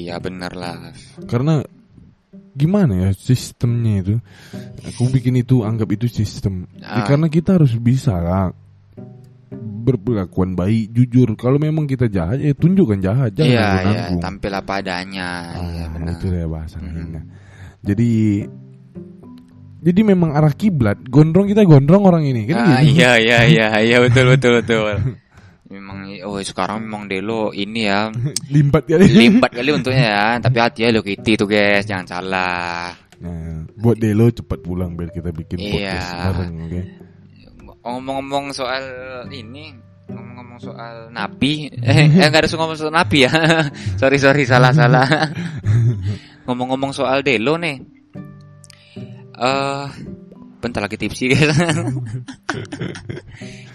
ya 0.04 0.16
bener 0.20 0.52
lah. 0.56 0.92
Karena 1.28 1.60
gimana 2.54 3.08
ya 3.08 3.10
sistemnya 3.12 3.94
itu? 4.00 4.16
Aku 4.84 5.08
bikin 5.10 5.36
itu 5.36 5.64
anggap 5.64 5.92
itu 5.92 6.08
sistem. 6.08 6.68
Ya, 6.76 7.04
Ah. 7.04 7.06
karena 7.08 7.28
kita 7.28 7.60
harus 7.60 7.76
bisa 7.76 8.16
lah 8.16 8.52
berpelakuan 9.80 10.54
baik, 10.54 10.92
jujur. 10.94 11.34
Kalau 11.36 11.58
memang 11.58 11.84
kita 11.84 12.06
jahat, 12.08 12.38
ya 12.38 12.54
tunjukkan 12.54 13.00
jahat, 13.02 13.32
jangan 13.34 13.50
iya, 13.50 13.64
nanggung-nanggung. 13.66 14.22
tampil 14.22 14.52
apa 14.54 14.74
adanya. 14.80 15.30
Ah, 15.56 15.88
benar. 15.96 16.14
itu 16.16 16.26
ya 16.30 16.46
bahasa 16.46 16.78
Mhm. 16.78 16.86
lainnya. 16.86 17.24
Jadi 17.80 18.10
jadi 19.80 20.02
memang 20.04 20.32
arah 20.32 20.52
kiblat 20.52 21.00
gondrong 21.06 21.48
kita 21.48 21.64
gondrong 21.64 22.04
orang 22.04 22.24
ini 22.24 22.44
kan 22.46 22.60
Ah, 22.60 22.80
gitu. 22.84 23.00
iya 23.00 23.12
iya 23.26 23.40
iya 23.46 23.68
iya 23.80 23.98
betul 24.00 24.36
betul 24.36 24.60
betul. 24.60 25.16
Memang 25.70 26.10
oh 26.26 26.42
sekarang 26.42 26.82
memang 26.82 27.06
Delo 27.06 27.54
ini 27.54 27.86
ya 27.86 28.10
limbat 28.50 28.84
kali 28.84 29.06
limbat 29.06 29.54
kali 29.54 29.70
untuknya 29.78 30.06
ya. 30.06 30.26
Tapi 30.42 30.58
hati 30.58 30.80
ya 30.82 30.88
Hello 30.90 31.00
Kitty 31.00 31.38
tuh 31.38 31.46
guys, 31.46 31.86
jangan 31.86 32.06
salah. 32.10 32.90
Nah, 33.20 33.64
buat 33.76 33.96
Delo 33.96 34.28
cepat 34.28 34.60
pulang 34.60 34.96
biar 34.96 35.12
kita 35.12 35.30
bikin 35.30 35.60
Iya. 35.60 35.94
podcast 35.94 36.10
bareng 36.26 36.54
oke 36.66 36.82
Ngomong-ngomong 37.80 38.46
soal 38.50 38.84
ini, 39.30 39.72
ngomong-ngomong 40.08 40.60
soal 40.60 40.96
nabi, 41.10 41.72
eh 41.80 42.06
eh, 42.12 42.28
nggak 42.28 42.44
ada 42.44 42.50
ngomong 42.50 42.76
soal 42.76 42.92
nabi 42.92 43.24
ya. 43.24 43.32
sorry 44.02 44.18
sorry 44.18 44.44
salah 44.44 44.74
salah. 44.74 45.08
ngomong-ngomong 46.44 46.92
soal 46.92 47.22
Delo 47.22 47.56
nih. 47.56 47.78
Eh, 49.40 49.88
bentar 50.60 50.84
lagi 50.84 51.00
tipsi 51.00 51.32
guys. 51.32 51.48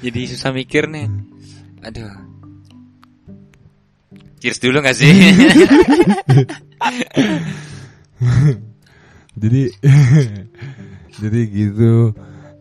Jadi 0.04 0.20
susah 0.28 0.52
mikir 0.52 0.92
nih. 0.92 1.08
Aduh. 1.88 2.12
Cheers 4.44 4.60
dulu 4.60 4.84
gak 4.84 4.92
sih? 4.92 5.08
jadi 9.40 9.72
jadi 11.20 11.40
gitu 11.48 12.12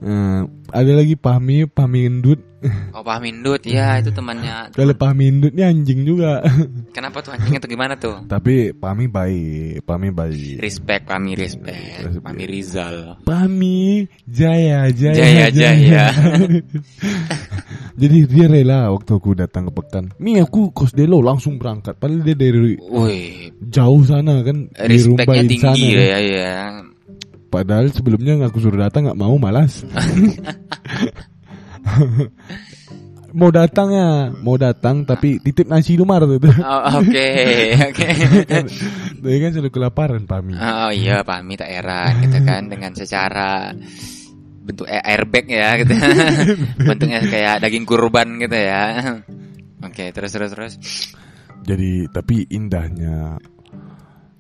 Eh, 0.04 0.42
ada 0.76 0.92
lagi 1.00 1.16
Pahmi 1.16 1.64
Pahmi 1.64 2.12
Indut 2.12 2.44
oh 2.96 3.04
Pak 3.04 3.20
Mindut, 3.20 3.62
ya 3.68 4.00
itu 4.00 4.10
temannya. 4.10 4.70
kalau 4.78 4.96
Pahmi 4.96 5.30
Indut 5.30 5.52
ini 5.54 5.64
anjing 5.64 6.06
juga 6.08 6.40
Kenapa 6.98 7.20
tuh 7.20 7.36
anjingnya 7.36 7.60
tuh 7.60 7.72
gimana 7.72 7.94
tuh? 8.00 8.24
tapi 8.26 8.72
Pahmi 8.72 9.06
baik 9.08 9.84
Pahmi 9.84 10.10
baik 10.10 10.58
Respect, 10.62 11.04
Pami 11.10 11.36
respect, 11.36 12.24
Pami 12.24 12.44
Rizal. 12.48 13.20
Pahmi 13.28 14.08
Jaya 14.26 14.88
Jaya 14.94 15.16
Jaya 15.16 15.46
Jaya. 15.52 16.06
jadi 17.94 18.18
dia 18.26 18.46
rela 18.50 18.90
waktu 18.94 19.12
aku 19.14 19.38
datang 19.38 19.70
ke 19.70 19.72
pekan 19.78 20.06
nih 20.18 20.44
aku 20.44 20.74
kos 20.74 20.94
Delo 20.94 21.22
langsung 21.22 21.62
berangkat 21.62 21.98
padahal 21.98 22.26
dia 22.26 22.36
dari 22.38 22.76
Wih, 22.80 23.54
jauh 23.70 24.02
sana 24.06 24.42
kan 24.46 24.70
respectnya 24.78 25.44
tinggi 25.46 25.62
kan. 25.62 25.76
ya 25.78 26.20
ya. 26.20 26.54
Padahal 27.54 27.94
sebelumnya 27.94 28.50
aku 28.50 28.58
suruh 28.58 28.82
datang 28.82 29.06
nggak 29.06 29.20
mau 29.22 29.38
malas. 29.38 29.86
mau 33.40 33.50
datang 33.50 33.90
ya, 33.90 34.10
mau 34.30 34.56
datang 34.62 35.04
tapi 35.04 35.42
titip 35.42 35.66
nasi 35.66 35.98
lumar 35.98 36.24
tuh. 36.26 36.38
Oh, 36.62 37.02
Oke, 37.02 37.30
oke. 37.78 38.10
Dia 39.24 39.38
kan 39.40 39.52
selalu 39.56 39.72
kelaparan 39.72 40.24
Pami. 40.28 40.54
Oh 40.60 40.92
iya, 40.92 41.24
Pami 41.24 41.56
tak 41.56 41.72
heran 41.72 42.28
gitu 42.28 42.40
kan 42.44 42.68
dengan 42.68 42.92
secara 42.94 43.72
bentuk 44.64 44.88
airbag 44.88 45.46
ya 45.48 45.70
gitu. 45.82 45.94
Bentuknya 46.88 47.20
kayak 47.24 47.64
daging 47.64 47.86
kurban 47.88 48.40
gitu 48.40 48.56
ya. 48.56 48.84
Oke, 49.84 50.12
terus 50.12 50.32
terus 50.32 50.52
terus. 50.52 50.74
Jadi 51.64 52.12
tapi 52.12 52.44
indahnya 52.52 53.40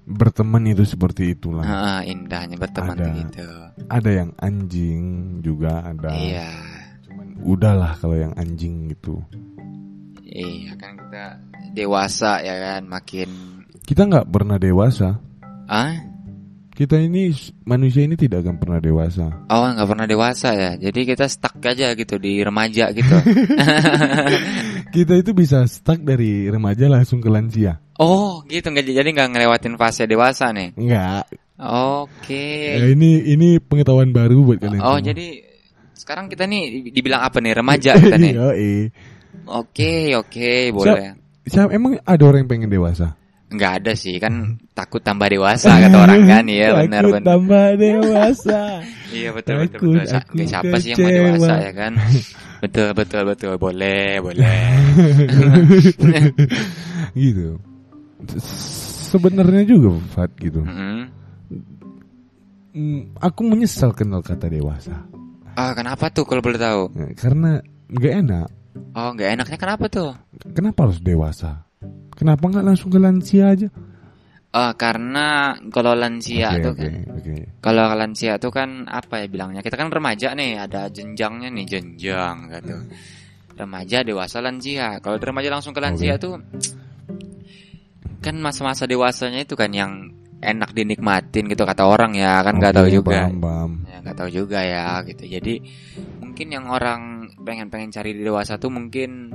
berteman 0.03 0.67
itu 0.67 0.83
seperti 0.83 1.31
itulah. 1.35 1.63
Ah, 1.63 2.01
indahnya 2.03 2.59
berteman 2.59 2.99
Ada. 2.99 3.11
gitu. 3.23 3.47
Ada 3.87 4.09
yang 4.11 4.29
anjing 4.39 5.03
juga 5.39 5.79
ada. 5.87 6.11
Iya. 6.11 6.51
Udahlah 7.43 7.99
kalau 7.99 8.15
yang 8.15 8.31
anjing 8.33 8.87
gitu. 8.89 9.19
Iya 10.23 10.73
kan 10.75 10.97
kita 10.97 11.25
dewasa 11.73 12.41
ya 12.41 12.55
kan 12.57 12.81
makin 12.87 13.29
Kita 13.83 14.07
nggak 14.07 14.27
pernah 14.27 14.57
dewasa. 14.57 15.19
ah 15.67 15.93
Kita 16.73 16.97
ini 16.97 17.29
manusia 17.63 18.01
ini 18.01 18.17
tidak 18.17 18.41
akan 18.41 18.57
pernah 18.57 18.79
dewasa. 18.81 19.29
oh 19.45 19.61
nggak 19.69 19.85
pernah 19.85 20.07
dewasa 20.09 20.57
ya 20.57 20.71
jadi 20.73 20.99
kita 21.05 21.29
stuck 21.29 21.61
aja 21.61 21.93
gitu 21.93 22.17
di 22.17 22.41
remaja 22.41 22.89
gitu 22.89 23.13
Kita 24.93 25.13
itu 25.13 25.31
bisa 25.33 25.65
stuck 25.65 26.01
dari 26.01 26.49
remaja 26.49 26.85
langsung 26.87 27.19
ke 27.19 27.29
lansia. 27.29 27.77
oh 27.99 28.41
gitu 28.47 28.73
nggak 28.73 28.89
jadi 28.89 29.09
nggak 29.11 29.29
ngelewatin 29.35 29.75
fase 29.77 30.09
dewasa 30.09 30.49
nih 30.49 30.73
Enggak. 30.73 31.29
oke 31.61 32.45
Ya, 32.73 32.89
ini 32.89 33.21
ini 33.21 33.61
pengetahuan 33.61 34.09
baru 34.09 34.41
buat 34.43 34.57
kalian. 34.57 34.81
oh 34.81 34.97
semua. 34.97 35.05
jadi 35.05 35.27
sekarang 36.03 36.27
kita 36.27 36.43
nih 36.43 36.91
dibilang 36.91 37.23
apa 37.23 37.39
nih 37.39 37.55
remaja 37.55 37.95
kita 38.03 38.19
nih 38.19 38.33
oke 39.47 39.93
oke 40.19 40.51
boleh 40.75 41.15
Siapa 41.43 41.75
emang 41.75 41.99
ada 42.03 42.23
orang 42.23 42.43
yang 42.43 42.51
pengen 42.51 42.71
dewasa? 42.71 43.15
nggak 43.53 43.73
ada 43.85 43.93
sih 43.93 44.17
kan 44.17 44.57
takut 44.73 44.97
tambah 45.05 45.29
dewasa 45.29 45.77
kata 45.77 45.93
orang 45.93 46.25
kan 46.25 46.43
iya 46.55 46.73
benar 46.73 47.05
Takut 47.05 47.13
benar 47.13 47.27
tambah 47.29 47.65
dewasa. 47.85 48.61
Iya 49.13 49.29
betul 49.29 49.55
betul 49.61 49.79
betul. 49.93 50.09
Sa- 50.09 50.25
siapa 50.25 50.75
sih 50.81 50.89
yang 50.89 50.99
mau 50.99 51.13
dewasa 51.13 51.53
ya 51.61 51.71
kan? 51.77 51.93
betul 52.65 52.87
betul 52.97 53.21
betul. 53.29 53.53
Boleh 53.61 54.17
boleh. 54.25 54.57
gitu. 57.13 57.61
Sebenarnya 59.13 59.63
juga 59.69 60.01
Fat 60.17 60.33
gitu. 60.41 60.65
Mm-mm. 60.65 60.97
Hmm, 62.73 63.01
Aku 63.21 63.45
menyesal 63.45 63.93
kenal 63.93 64.25
kata 64.25 64.49
dewasa. 64.49 64.97
Ah 65.53 65.71
kenapa 65.77 66.09
tuh 66.09 66.25
kalau 66.25 66.41
boleh 66.41 66.57
tahu? 66.57 66.89
Ya, 66.97 67.07
Karena 67.13 67.61
nggak 67.93 68.13
enak. 68.25 68.47
Oh 68.97 69.09
nggak 69.13 69.29
enaknya 69.37 69.57
kenapa 69.57 69.85
tuh? 69.89 70.11
Kenapa 70.53 70.89
harus 70.89 70.97
dewasa? 71.01 71.65
Kenapa 72.17 72.41
nggak 72.49 72.65
langsung 72.65 72.89
ke 72.89 72.97
lansia 72.97 73.53
aja? 73.53 73.69
Ah 74.53 74.73
karena 74.77 75.57
kalau 75.73 75.97
lansia 75.97 76.53
Oke, 76.53 76.61
tuh 76.61 76.73
oke, 76.77 76.85
kan, 76.85 76.93
oke. 77.17 77.33
kalau 77.57 77.85
lansia 77.97 78.37
tuh 78.37 78.53
kan 78.53 78.85
apa 78.85 79.25
ya 79.25 79.27
bilangnya? 79.29 79.61
Kita 79.65 79.77
kan 79.77 79.89
remaja 79.89 80.37
nih, 80.37 80.61
ada 80.61 80.89
jenjangnya 80.93 81.49
nih 81.49 81.65
jenjang 81.65 82.37
gitu. 82.53 82.77
Remaja, 83.53 84.01
dewasa, 84.01 84.41
lansia. 84.41 84.97
Kalau 85.01 85.17
remaja 85.21 85.49
langsung 85.53 85.73
ke 85.77 85.81
lansia 85.81 86.17
Oke. 86.17 86.21
tuh 86.25 86.33
kan 88.23 88.35
masa-masa 88.39 88.87
dewasanya 88.89 89.45
itu 89.45 89.53
kan 89.53 89.69
yang 89.73 90.09
enak 90.43 90.75
dinikmatin 90.75 91.47
gitu 91.47 91.63
kata 91.63 91.87
orang 91.87 92.11
ya 92.13 92.43
kan 92.43 92.59
nggak 92.59 92.73
Oke, 92.75 92.79
tahu 92.83 92.87
juga. 92.91 93.11
paham, 93.25 93.35
paham. 93.39 93.71
ya 93.87 93.97
nggak 94.03 94.17
tahu 94.19 94.29
juga 94.29 94.59
ya 94.61 94.85
gitu 95.07 95.23
jadi 95.25 95.53
mungkin 96.19 96.47
yang 96.51 96.65
orang 96.67 97.01
pengen 97.41 97.67
pengen 97.71 97.89
cari 97.89 98.11
di 98.11 98.21
dewasa 98.21 98.59
tuh 98.59 98.67
mungkin 98.69 99.31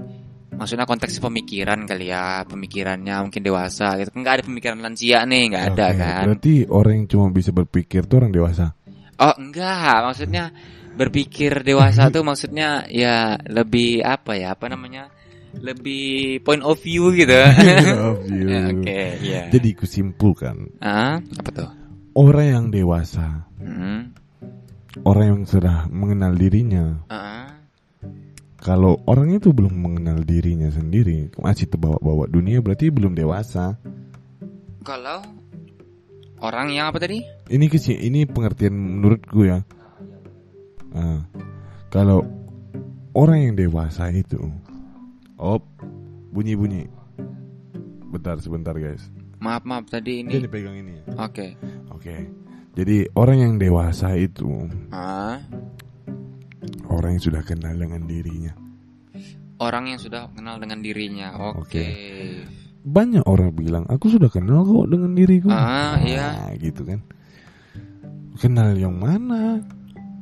maksudnya 0.59 0.91
konteks 0.91 1.23
pemikiran 1.23 1.87
kali 1.87 2.11
ya 2.11 2.43
pemikirannya 2.43 3.15
mungkin 3.23 3.43
dewasa 3.47 3.95
gitu 3.97 4.11
nggak 4.11 4.35
ada 4.39 4.45
pemikiran 4.45 4.79
lansia 4.83 5.23
nih 5.23 5.43
nggak 5.55 5.65
ada 5.73 5.87
kan 5.95 6.23
Berarti 6.35 6.55
orang 6.67 6.93
yang 6.99 7.07
cuma 7.07 7.27
bisa 7.31 7.51
berpikir 7.55 8.05
tuh 8.11 8.19
orang 8.21 8.33
dewasa. 8.35 8.75
oh 9.23 9.35
enggak 9.39 9.99
maksudnya 10.03 10.51
berpikir 10.99 11.63
dewasa 11.63 12.09
tuh 12.15 12.27
maksudnya 12.27 12.83
ya 12.91 13.39
lebih 13.47 14.03
apa 14.03 14.35
ya 14.35 14.59
apa 14.59 14.67
namanya 14.67 15.07
lebih 15.57 16.39
point 16.45 16.61
of 16.61 16.77
view 16.79 17.09
gitu 17.11 17.33
Of 18.13 18.27
you. 18.31 18.47
Ya, 18.49 18.69
oke 18.69 19.01
iya 19.25 19.43
Jadi 19.49 19.69
kusimpulkan 19.73 20.77
ah 20.79 21.19
apa 21.19 21.51
tuh 21.51 21.71
orang 22.15 22.47
yang 22.51 22.67
dewasa, 22.69 23.47
Hmm. 23.59 24.11
orang 25.03 25.25
yang 25.25 25.41
sudah 25.47 25.87
mengenal 25.87 26.35
dirinya. 26.35 26.99
Ah. 27.07 27.47
Kalau 28.59 28.99
orang 29.07 29.39
itu 29.39 29.55
belum 29.55 29.71
mengenal 29.71 30.27
dirinya 30.27 30.67
sendiri, 30.67 31.31
masih 31.39 31.71
terbawa-bawa 31.71 32.27
dunia 32.27 32.59
berarti 32.59 32.91
belum 32.91 33.15
dewasa. 33.15 33.79
kalau 34.83 35.23
orang 36.41 36.75
yang 36.75 36.91
apa 36.91 36.99
tadi 36.99 37.23
Ini 37.47 37.71
kesi 37.71 37.95
ini 37.95 38.27
pengertian 38.27 38.75
menurutku 38.75 39.47
ya. 39.47 39.63
Ah, 40.91 41.23
kalau 41.89 42.27
orang 43.15 43.47
yang 43.47 43.55
dewasa 43.55 44.11
itu, 44.11 44.43
op, 45.39 45.63
bunyi-bunyi. 46.31 46.87
Bentar 48.09 48.39
sebentar 48.39 48.75
guys. 48.75 49.07
maaf 49.39 49.63
maaf 49.63 49.87
tadi 49.87 50.21
ini 50.21 50.35
Ini 50.35 50.49
pegang 50.49 50.75
ini. 50.75 50.99
ya. 50.99 51.03
oke 51.21 51.47
Oke. 51.95 52.17
Jadi 52.75 53.07
orang 53.15 53.39
yang 53.39 53.55
dewasa 53.55 54.15
itu 54.15 54.67
ah 54.91 55.39
orang 56.89 57.15
yang 57.15 57.23
sudah 57.23 57.43
kenal 57.43 57.75
dengan 57.75 58.03
dirinya. 58.05 58.51
orang 59.59 59.91
yang 59.91 59.99
sudah 59.99 60.31
kenal 60.33 60.59
dengan 60.59 60.79
dirinya. 60.79 61.29
Oke. 61.55 61.87
Banyak 62.83 63.27
orang 63.27 63.51
bilang 63.51 63.85
aku 63.87 64.07
sudah 64.09 64.31
kenal 64.31 64.63
kok 64.63 64.87
dengan 64.87 65.13
diriku. 65.13 65.51
Ah, 65.51 65.99
iya. 65.99 66.31
Nah, 66.35 66.55
gitu 66.57 66.87
kan. 66.87 67.03
Kenal 68.39 68.79
yang 68.79 68.95
mana? 68.95 69.59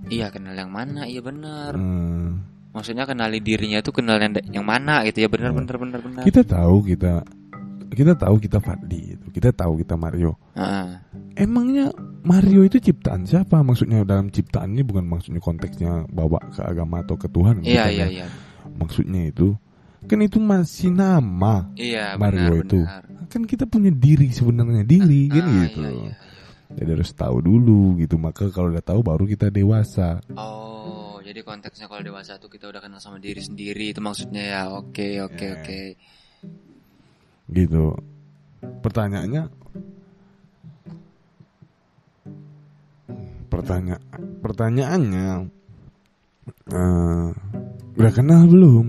Iya, 0.08 0.32
kenal 0.32 0.56
yang 0.56 0.72
mana? 0.72 1.04
Iya 1.04 1.20
benar. 1.20 1.76
Hmm, 1.76 2.40
Maksudnya 2.76 3.08
kenali 3.08 3.40
dirinya 3.40 3.80
tuh 3.80 3.96
kenal 3.96 4.20
yang, 4.20 4.36
yang 4.52 4.66
mana 4.68 5.00
gitu 5.08 5.24
ya 5.24 5.28
benar 5.32 5.56
benar 5.56 5.76
benar 5.80 6.00
benar. 6.04 6.22
kita 6.22 6.44
tahu 6.44 6.84
kita 6.84 7.24
kita 7.88 8.12
tahu 8.12 8.36
kita 8.36 8.58
Fadli 8.60 9.16
itu. 9.16 9.26
Kita 9.32 9.48
tahu 9.50 9.80
kita 9.80 9.96
Mario. 9.96 10.36
Ah, 10.52 11.00
Emangnya 11.32 11.88
Mario 12.20 12.60
itu 12.62 12.76
ciptaan 12.76 13.24
siapa? 13.24 13.64
Maksudnya 13.64 14.04
dalam 14.04 14.28
ciptaan 14.28 14.76
ini 14.76 14.84
bukan 14.84 15.08
maksudnya 15.08 15.40
konteksnya 15.40 16.04
bawa 16.10 16.36
ke 16.52 16.60
agama 16.60 17.00
atau 17.00 17.16
ke 17.16 17.24
Tuhan. 17.26 17.64
iya 17.64 17.88
iya 17.88 18.04
ya. 18.04 18.06
iya. 18.12 18.26
Maksudnya 18.76 19.32
itu 19.32 19.56
kan 20.04 20.18
itu 20.20 20.36
masih 20.36 20.92
nama. 20.92 21.72
Iya 21.72 22.20
Mario 22.20 22.60
benar 22.60 22.64
itu. 22.68 22.80
benar. 22.84 23.02
Kan 23.32 23.42
kita 23.48 23.64
punya 23.64 23.88
diri 23.88 24.28
sebenarnya 24.28 24.84
diri 24.84 25.32
kan 25.32 25.44
Ah, 25.46 25.52
gitu. 25.64 25.80
iya, 25.80 25.90
iya. 25.96 26.12
Jadi 26.66 26.90
harus 26.98 27.10
tahu 27.14 27.36
dulu 27.40 27.96
gitu. 28.02 28.18
Maka 28.18 28.50
kalau 28.50 28.68
udah 28.74 28.82
tahu 28.82 29.00
baru 29.00 29.24
kita 29.24 29.48
dewasa. 29.48 30.20
Oh, 30.34 30.75
jadi 31.26 31.42
konteksnya 31.42 31.90
kalau 31.90 32.06
dewasa 32.06 32.38
tuh 32.38 32.46
kita 32.46 32.70
udah 32.70 32.78
kenal 32.78 33.02
sama 33.02 33.18
diri 33.18 33.42
sendiri 33.42 33.90
itu 33.90 33.98
maksudnya 33.98 34.42
ya. 34.46 34.62
Oke, 34.70 35.18
oke, 35.18 35.42
Iya. 35.42 35.54
oke. 35.58 35.80
Gitu. 37.50 37.84
Pertanyaannya 38.80 39.42
Pertanya 43.46 43.96
pertanyaannya 44.42 45.48
eh, 46.70 47.28
udah 47.96 48.12
kenal 48.12 48.46
belum? 48.46 48.86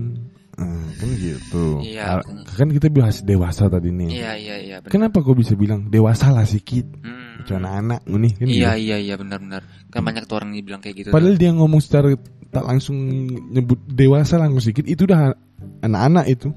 Eh, 0.58 0.86
kan 0.98 1.10
gitu. 1.14 1.66
Iya, 1.82 2.20
Kan 2.58 2.68
kita 2.74 2.90
bahas 2.90 3.22
dewasa 3.22 3.70
tadi 3.70 3.94
nih. 3.94 4.10
Iya, 4.18 4.32
iya, 4.34 4.56
iya. 4.58 4.76
Kenapa 4.84 5.22
kau 5.22 5.32
bisa 5.38 5.54
bilang 5.54 5.86
dewasa 5.88 6.34
lah 6.34 6.42
sedikit? 6.44 6.84
Hmm. 7.00 7.17
Cuma 7.48 7.70
anak 7.72 8.00
nih 8.04 8.32
kan 8.36 8.46
Iya, 8.46 8.70
gitu. 8.76 8.84
iya, 8.84 8.96
iya, 9.00 9.14
benar-benar. 9.16 9.62
Kan 9.88 10.00
banyak 10.04 10.28
tuh 10.28 10.36
orang 10.36 10.52
yang 10.52 10.64
bilang 10.64 10.82
kayak 10.84 10.96
gitu. 11.00 11.08
Padahal 11.08 11.34
dia 11.34 11.50
ngomong 11.50 11.80
secara 11.80 12.12
tak 12.48 12.64
langsung 12.64 12.96
nyebut 13.48 13.80
dewasa 13.84 14.36
langsung 14.36 14.60
sedikit 14.60 14.84
itu 14.84 15.04
udah 15.04 15.32
anak-anak 15.80 16.26
itu. 16.28 16.48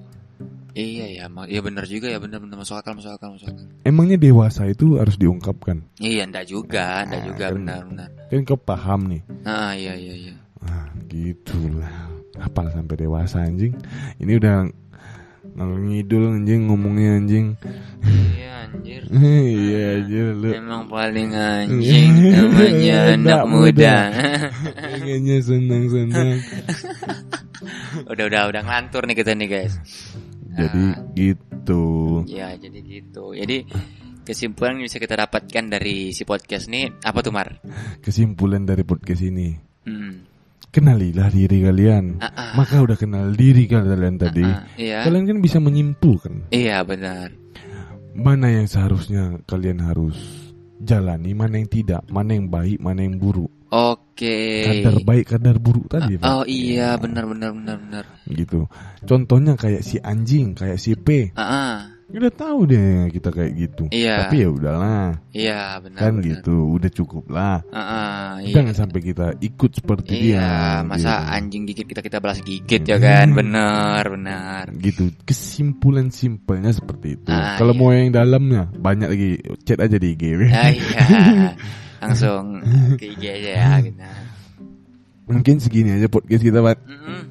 Iya, 0.71 1.05
iya, 1.11 1.25
ma- 1.27 1.51
iya 1.51 1.59
benar 1.59 1.83
juga 1.83 2.07
ya, 2.07 2.15
benar-benar 2.15 2.55
masuk 2.55 2.79
akal, 2.79 2.95
masuk 2.95 3.11
akal, 3.11 3.35
masuk 3.35 3.51
akal. 3.51 3.67
Emangnya 3.83 4.15
dewasa 4.15 4.63
itu 4.67 4.95
harus 4.95 5.19
diungkapkan. 5.19 5.83
Iya, 5.99 6.23
enggak 6.23 6.47
juga, 6.47 7.03
enggak 7.03 7.19
Ah, 7.19 7.27
juga, 7.27 7.45
benar-benar. 7.51 8.07
Kan 8.31 8.39
kau 8.47 8.55
paham 8.55 9.11
nih. 9.11 9.21
Ah, 9.43 9.75
iya, 9.75 9.99
iya, 9.99 10.13
iya. 10.15 10.33
Ah, 10.63 10.87
gitulah. 11.11 11.91
Apal 12.39 12.71
sampai 12.71 12.95
dewasa 12.95 13.43
anjing. 13.43 13.75
Ini 14.15 14.39
udah 14.39 14.71
ngalor 15.55 15.79
ngidul 15.83 16.23
anjing 16.31 16.61
ngomongnya 16.71 17.09
anjing. 17.19 17.45
Iya, 18.03 18.51
anjir. 18.67 19.01
Iya 19.11 19.83
anjir 19.99 20.25
lu. 20.39 20.49
Emang 20.55 20.83
paling 20.87 21.29
anjing 21.35 22.11
namanya 22.31 22.97
anak 23.15 23.43
muda. 23.51 23.95
Pengennya 24.79 25.37
senang-senang. 25.47 26.39
udah, 28.07 28.25
udah, 28.31 28.41
udah 28.47 28.61
ngelantur 28.63 29.03
nih 29.05 29.15
kita 29.19 29.31
nih, 29.35 29.47
guys. 29.51 29.73
Jadi 30.51 30.85
gitu. 31.15 31.83
Ya, 32.27 32.55
jadi 32.55 32.79
gitu. 32.83 33.35
Jadi 33.35 33.67
kesimpulan 34.23 34.79
yang 34.79 34.87
bisa 34.87 34.99
kita 34.99 35.19
dapatkan 35.19 35.65
dari 35.67 36.15
si 36.15 36.23
podcast 36.23 36.71
nih 36.71 36.91
apa 37.03 37.19
tuh, 37.19 37.35
Mar? 37.35 37.59
Kesimpulan 37.99 38.63
dari 38.63 38.87
podcast 38.87 39.21
ini. 39.23 39.55
Hmm. 39.83 40.30
Kenalilah 40.71 41.27
diri 41.27 41.67
kalian. 41.67 42.23
Ah, 42.23 42.31
ah. 42.31 42.51
Maka 42.55 42.79
udah 42.79 42.95
kenal 42.95 43.35
diri 43.35 43.67
kalian 43.67 44.15
tadi. 44.15 44.39
Ah, 44.47 44.63
iya. 44.79 45.03
Kalian 45.03 45.27
kan 45.27 45.37
bisa 45.43 45.59
menyimpulkan 45.59 46.47
Iya, 46.47 46.87
benar. 46.87 47.35
mana 48.15 48.47
yang 48.51 48.67
seharusnya 48.71 49.39
kalian 49.47 49.83
harus 49.83 50.15
jalani, 50.79 51.31
mana 51.35 51.59
yang 51.59 51.67
tidak, 51.67 52.03
mana 52.07 52.35
yang 52.35 52.47
baik, 52.47 52.79
mana 52.79 53.03
yang 53.03 53.19
buruk. 53.19 53.51
Oke. 53.71 54.67
Kadar 54.67 54.95
baik, 55.03 55.25
kadar 55.31 55.55
buruk 55.59 55.87
tadi. 55.87 56.19
Pak. 56.19 56.27
Oh 56.27 56.43
iya, 56.43 56.99
benar 56.99 57.23
benar 57.23 57.55
benar 57.55 57.75
benar. 57.79 58.05
Gitu. 58.27 58.67
Contohnya 59.07 59.55
kayak 59.55 59.79
si 59.83 59.95
anjing, 59.99 60.55
kayak 60.55 60.75
si 60.75 60.95
P. 60.99 61.31
Ah, 61.35 61.43
ah. 61.43 61.75
Udah 62.11 62.27
tahu 62.29 62.59
deh 62.67 63.07
kita 63.09 63.29
kayak 63.29 63.51
gitu. 63.55 63.83
Iya. 63.87 64.27
Tapi 64.27 64.35
ya 64.43 64.49
udahlah, 64.49 65.07
Iya, 65.31 65.79
benar. 65.79 65.99
kan 65.99 66.13
benar. 66.19 66.27
gitu. 66.27 66.55
Udah 66.69 66.91
cukup 66.91 67.23
lah. 67.27 67.63
Ah, 67.67 67.79
ah, 67.79 68.27
iya. 68.39 68.51
Jangan 68.53 68.75
sampai 68.75 68.99
kita 69.01 69.25
ikut 69.39 69.71
seperti 69.73 70.11
dia. 70.11 70.43
Iya, 70.43 70.51
masa 70.83 71.11
gitu. 71.15 71.31
anjing 71.33 71.63
gigit 71.65 71.87
kita 71.87 72.01
kita 72.01 72.17
balas 72.19 72.39
gigit 72.41 72.83
ya 72.83 72.97
kan? 72.97 73.31
Benar, 73.31 74.03
benar. 74.07 74.63
gitu 74.75 75.07
kesimpulan 75.23 76.07
simpelnya 76.07 76.69
seperti 76.69 77.15
itu 77.15 77.27
Ah, 77.27 77.55
kalau 77.55 77.71
iya. 77.71 77.79
mau 77.79 77.89
yang 77.89 78.11
dalamnya 78.11 78.67
banyak 78.71 79.07
lagi 79.07 79.31
chat 79.61 79.79
aja 79.79 79.95
di 79.95 80.11
IG 80.11 80.23
Ah, 80.47 80.69
iya. 80.69 81.01
Langsung 82.03 82.59
ke 82.97 83.05
IG 83.07 83.23
aja 83.29 83.51
ya 83.55 83.71
gitu. 83.81 84.01
mungkin 85.23 85.55
segini 85.57 85.95
aja 85.95 86.07
podcast 86.07 86.43
kita 86.43 86.59
Pak 86.59 86.77
Mm-mm. 86.83 87.21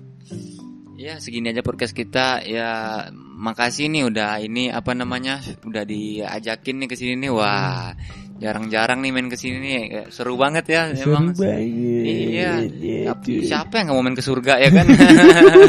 Ya 1.10 1.18
segini 1.18 1.50
aja 1.50 1.66
podcast 1.66 1.90
kita 1.90 2.38
ya 2.46 2.70
makasih 3.18 3.90
nih 3.90 4.06
udah 4.06 4.38
ini 4.46 4.70
apa 4.70 4.94
namanya 4.94 5.42
udah 5.66 5.82
diajakin 5.82 6.86
nih 6.86 6.86
ke 6.86 6.94
sini 6.94 7.18
nih 7.26 7.32
wah 7.34 7.90
jarang-jarang 8.38 9.02
nih 9.02 9.10
main 9.10 9.26
ke 9.26 9.34
sini 9.34 9.58
nih 9.58 9.72
Kayak 9.90 10.06
seru 10.14 10.38
banget 10.38 10.64
ya 10.70 10.82
emang 10.94 11.02
Seru 11.02 11.12
banget. 11.34 11.34
iya 11.60 13.10
cuy. 13.18 13.42
siapa 13.42 13.74
yang 13.82 13.90
nggak 13.90 13.96
mau 13.98 14.04
main 14.06 14.16
ke 14.16 14.24
surga 14.24 14.54
ya 14.62 14.68
kan 14.70 14.86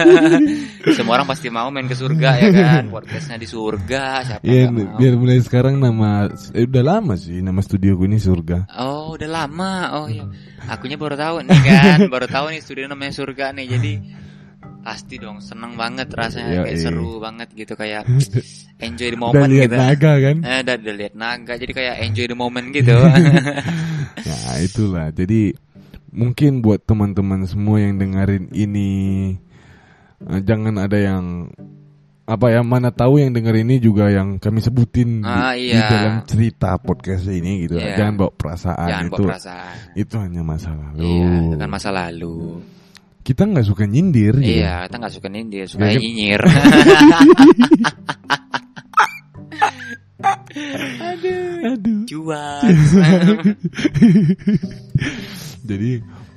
semua 0.98 1.14
orang 1.20 1.28
pasti 1.28 1.48
mau 1.52 1.68
main 1.74 1.90
ke 1.90 1.98
surga 1.98 2.30
ya 2.38 2.50
kan 2.54 2.84
podcastnya 2.94 3.38
di 3.42 3.48
surga 3.50 4.04
siapa 4.24 4.44
nggak 4.46 4.72
mau 4.72 4.96
biar 5.02 5.14
mulai 5.18 5.42
sekarang 5.42 5.82
nama 5.82 6.30
eh, 6.54 6.64
udah 6.70 6.84
lama 6.86 7.14
sih 7.18 7.42
nama 7.42 7.60
studioku 7.66 8.06
ini 8.06 8.22
surga. 8.22 8.70
Oh, 8.78 9.18
udah 9.18 9.30
lama. 9.30 9.74
Oh 9.98 10.06
iya. 10.06 10.24
Akunya 10.70 10.96
baru 10.96 11.18
tahu 11.18 11.42
nih 11.48 11.60
kan, 11.66 12.00
baru 12.14 12.28
tahu 12.30 12.54
nih 12.54 12.62
studio 12.62 12.86
namanya 12.86 13.14
surga 13.18 13.52
nih. 13.56 13.66
Jadi 13.68 13.94
pasti 14.82 15.16
dong 15.16 15.38
seneng 15.40 15.74
banget 15.74 16.10
rasanya 16.10 16.66
kayak 16.66 16.74
Yoi. 16.74 16.82
seru 16.82 17.18
banget 17.18 17.49
gitu 17.53 17.74
kayak 17.74 18.02
enjoy 18.86 19.10
the 19.10 19.16
Udah 19.16 19.24
moment 19.30 19.49
lihat 19.49 19.70
gitu. 19.70 19.78
naga 19.78 20.14
kan? 20.18 20.38
Eh, 20.41 20.60
udah, 20.62 20.76
udah 20.76 20.95
lihat 20.98 21.14
naga 21.14 21.53
jadi 21.56 21.72
kayak 21.72 21.95
enjoy 22.06 22.26
the 22.26 22.38
moment 22.38 22.68
gitu. 22.70 22.94
Nah 24.26 24.56
itulah. 24.68 25.08
Jadi 25.12 25.53
mungkin 26.12 26.60
buat 26.60 26.84
teman-teman 26.84 27.45
semua 27.45 27.80
yang 27.80 27.95
dengerin 27.95 28.49
ini 28.52 28.90
eh, 30.26 30.41
jangan 30.41 30.76
ada 30.78 30.98
yang 30.98 31.48
apa 32.22 32.48
ya 32.48 32.64
mana 32.64 32.90
tahu 32.90 33.20
yang 33.20 33.36
denger 33.36 33.60
ini 33.60 33.76
juga 33.78 34.08
yang 34.08 34.40
kami 34.40 34.64
sebutin 34.64 35.20
di- 35.20 35.28
Ah, 35.28 35.52
di, 35.52 35.68
iya. 35.68 35.84
dalam 35.90 36.16
cerita 36.24 36.80
podcast 36.80 37.28
ini 37.28 37.68
gitu. 37.68 37.76
Iya. 37.76 37.98
Jangan 37.99 38.14
bawa 38.16 38.32
perasaan 38.32 38.88
Jangan 38.88 39.06
itu. 39.06 39.14
bawa 39.14 39.28
perasaan. 39.36 39.76
Itu 39.99 40.16
hanya 40.22 40.41
masa 40.41 40.70
lalu. 40.72 41.03
Iya, 41.03 41.28
itu 41.44 41.56
kan 41.60 41.70
masa 41.70 41.90
lalu. 41.91 42.36
Kita 43.22 43.45
nggak 43.45 43.65
suka 43.65 43.85
nyindir 43.85 44.34
gitu. 44.41 44.65
Iya, 44.65 44.89
kita 44.89 44.95
nggak 44.98 45.14
suka 45.14 45.27
nyindir, 45.30 45.65
suka 45.69 45.85
kan? 45.88 46.02
nyinyir. 46.02 46.41
Aduh. 51.61 52.03
Cuan. 52.10 52.61
Jadi 55.69 55.89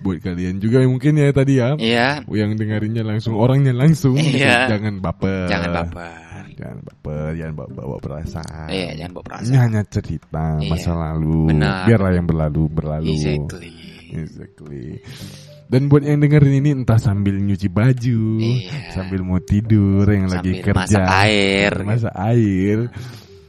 buat 0.04 0.20
kalian 0.20 0.60
juga 0.60 0.84
mungkin 0.84 1.16
ya 1.16 1.32
tadi 1.32 1.56
ya 1.56 1.80
Iya, 1.80 2.08
yang 2.28 2.60
dengerinnya 2.60 3.00
langsung 3.00 3.40
orangnya 3.40 3.72
langsung 3.72 4.20
Iya. 4.20 4.68
jangan 4.68 5.00
baper. 5.00 5.48
jangan 5.48 5.70
baper. 5.72 6.44
Jangan 6.54 6.78
baper, 6.86 7.30
jangan 7.34 7.54
bawa, 7.56 7.68
bawa 7.72 7.96
perasaan. 7.98 8.68
Iya, 8.70 8.88
jangan 8.94 9.12
bawa 9.16 9.24
Ini 9.24 9.28
perasaan. 9.32 9.58
hanya 9.64 9.82
cerita 9.88 10.44
Iya. 10.60 10.68
masa 10.70 10.92
lalu. 10.92 11.38
Benar. 11.50 11.82
Biarlah 11.88 12.12
yang 12.14 12.26
berlalu 12.28 12.62
berlalu. 12.70 13.10
Exactly. 13.10 13.72
Exactly. 14.14 14.86
Dan 15.64 15.88
buat 15.88 16.04
yang 16.04 16.20
dengerin 16.20 16.60
ini 16.60 16.70
entah 16.74 17.00
sambil 17.00 17.34
nyuci 17.34 17.66
baju, 17.66 18.20
Iya. 18.36 18.92
sambil 18.92 19.24
mau 19.24 19.40
tidur, 19.40 20.04
yang 20.04 20.28
lagi 20.28 20.60
Sambil 20.60 20.64
kerja, 20.64 20.80
masak 21.00 21.06
air. 21.24 21.72
masak 21.82 22.14
air. 22.14 22.78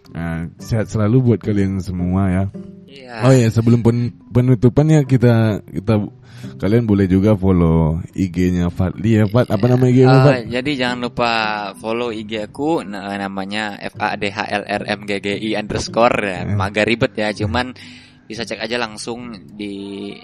Nah, 0.09 0.35
sehat 0.57 0.87
selalu 0.87 1.17
buat 1.21 1.39
kalian 1.39 1.77
semua 1.79 2.23
ya. 2.29 2.43
Iya. 2.87 3.13
Oh 3.21 3.33
ya, 3.35 3.47
sebelum 3.49 3.83
pen- 3.83 4.15
penutupan 4.31 4.87
ya 4.87 5.03
kita 5.03 5.59
kita 5.61 6.07
kalian 6.55 6.87
boleh 6.87 7.03
juga 7.03 7.35
follow 7.35 7.99
IG-nya 8.13 8.71
Fadli 8.71 9.19
ya, 9.19 9.27
Fat. 9.27 9.51
Apa 9.51 9.67
nama 9.67 9.83
IG-nya, 9.83 10.07
Eh, 10.07 10.23
Fat? 10.23 10.35
jadi 10.47 10.71
jangan 10.73 10.99
lupa 11.03 11.31
follow 11.75 12.09
IG 12.09 12.39
aku 12.41 12.79
nah, 12.81 13.11
namanya 13.11 13.75
F 13.77 13.99
A 13.99 14.15
D 14.15 14.31
H 14.31 14.39
L 14.47 14.63
R 14.63 14.83
M 14.87 15.03
G 15.03 15.19
G 15.19 15.35
I 15.35 15.59
underscore 15.59 16.15
ya. 16.23 16.47
Agak 16.55 16.87
ribet 16.87 17.11
ya, 17.13 17.35
cuman 17.35 17.75
bisa 18.23 18.41
cek 18.41 18.63
aja 18.63 18.79
langsung 18.79 19.35
di 19.51 20.15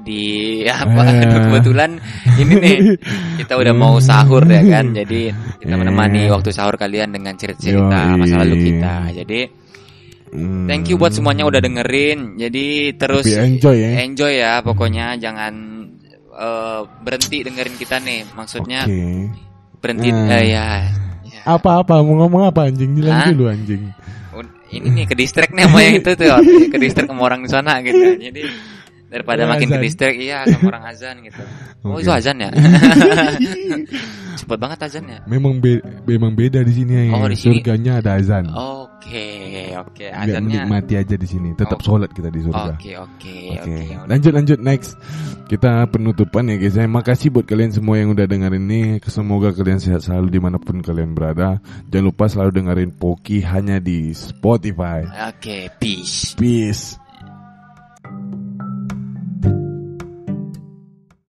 di 0.00 0.24
apa 0.62 1.02
Eh. 1.04 1.26
kebetulan 1.44 1.90
ini 2.34 2.54
nih 2.54 2.76
kita 3.38 3.54
udah 3.54 3.72
mau 3.72 3.98
sahur 3.98 4.42
ya 4.42 4.62
kan 4.62 4.92
jadi 4.92 5.30
kita 5.58 5.68
Eh. 5.68 5.76
menemani 5.76 6.26
waktu 6.26 6.48
sahur 6.48 6.74
kalian 6.74 7.10
dengan 7.10 7.34
cerita-cerita 7.34 7.98
Yoi. 8.06 8.16
masa 8.16 8.34
lalu 8.38 8.56
kita 8.64 8.94
jadi 9.14 9.40
Hmm. 10.28 10.68
thank 10.68 10.84
you 10.84 10.94
buat 10.94 11.08
semuanya 11.08 11.42
udah 11.42 11.56
dengerin 11.56 12.36
jadi 12.36 12.66
terus 12.94 13.24
Tapi 13.24 13.48
enjoy 13.48 13.76
ya. 13.78 13.90
enjoy 14.04 14.32
ya 14.34 14.52
pokoknya 14.60 15.16
jangan 15.16 15.54
eh, 16.30 16.80
berhenti 17.00 17.40
dengerin 17.40 17.72
kita 17.74 17.96
nih 17.98 18.28
maksudnya 18.30 18.84
Oke. 18.84 19.32
berhenti 19.78 20.12
Hmm. 20.12 20.28
eh, 20.28 20.44
ya, 20.46 20.66
ya. 21.24 21.40
Apa-apa 21.48 22.04
mau 22.04 22.20
ngomong 22.20 22.44
apa 22.44 22.68
anjing? 22.68 22.92
Hah? 23.02 23.32
dulu 23.32 23.48
anjing. 23.48 23.88
Ini 24.68 24.84
nih 24.84 25.04
ke 25.08 25.16
distrik 25.16 25.48
nih 25.48 25.64
sama 25.64 25.80
yang 25.80 25.96
itu 25.96 26.10
tuh 26.12 26.28
ke 26.72 26.78
distrik 26.78 27.08
sama 27.08 27.24
orang 27.24 27.40
di 27.40 27.48
sana 27.48 27.80
gitu 27.80 27.96
jadi 28.20 28.42
daripada 29.08 29.44
Orang 29.44 29.56
makin 29.56 29.68
ke 29.68 29.76
azan. 29.80 30.12
iya 30.14 30.38
sama 30.50 30.68
orang 30.68 30.84
azan 30.86 31.16
gitu 31.20 31.42
oh 31.82 31.96
Oke. 31.96 32.04
itu 32.04 32.10
azan 32.12 32.36
ya 32.38 32.50
cepet 34.38 34.58
banget 34.58 34.78
azannya 34.80 35.18
Memang 35.26 35.58
be- 35.58 35.82
memang 36.06 36.32
beda 36.32 36.62
di 36.62 36.72
sini 36.72 36.92
ya. 36.94 37.02
Oh, 37.12 37.26
di 37.26 37.34
sini. 37.34 37.58
Surganya 37.58 37.98
ada 37.98 38.16
azan. 38.16 38.46
oke 38.48 39.26
oke 39.74 40.04
Nggak 40.06 40.14
azannya 40.14 40.58
menikmati 40.62 40.94
aja 40.94 41.14
di 41.16 41.26
sini. 41.26 41.48
Tetap 41.54 41.78
Oh. 41.78 41.84
sholat 41.84 42.10
kita 42.10 42.28
di 42.28 42.40
surga. 42.42 42.76
oke 42.76 42.90
oke 42.94 43.34
Oke, 43.48 43.58
oke 43.58 43.74
ya 43.82 43.96
udah. 43.98 44.06
lanjut 44.06 44.32
lanjut 44.32 44.58
next. 44.60 44.90
Kita 45.48 45.88
penutupan 45.88 46.44
ya 46.46 46.56
guys. 46.56 46.76
Terima 46.76 47.00
kasih 47.00 47.28
buat 47.30 47.44
kalian 47.44 47.72
semua 47.72 47.96
yang 47.96 48.12
udah 48.12 48.28
dengerin 48.28 48.62
ini. 48.62 48.82
Semoga 49.02 49.50
kalian 49.50 49.80
sehat 49.80 50.04
selalu 50.04 50.28
di 50.28 50.40
mana 50.40 50.60
pun 50.60 50.78
kalian 50.78 51.16
berada. 51.16 51.58
Jangan 51.88 52.04
lupa 52.04 52.28
selalu 52.28 52.50
dengerin 52.54 52.90
Poki 52.94 53.40
hanya 53.42 53.80
di 53.80 54.12
Spotify. 54.12 55.02
oke 55.32 55.56
peace 55.80 56.36
Peace. 56.36 56.94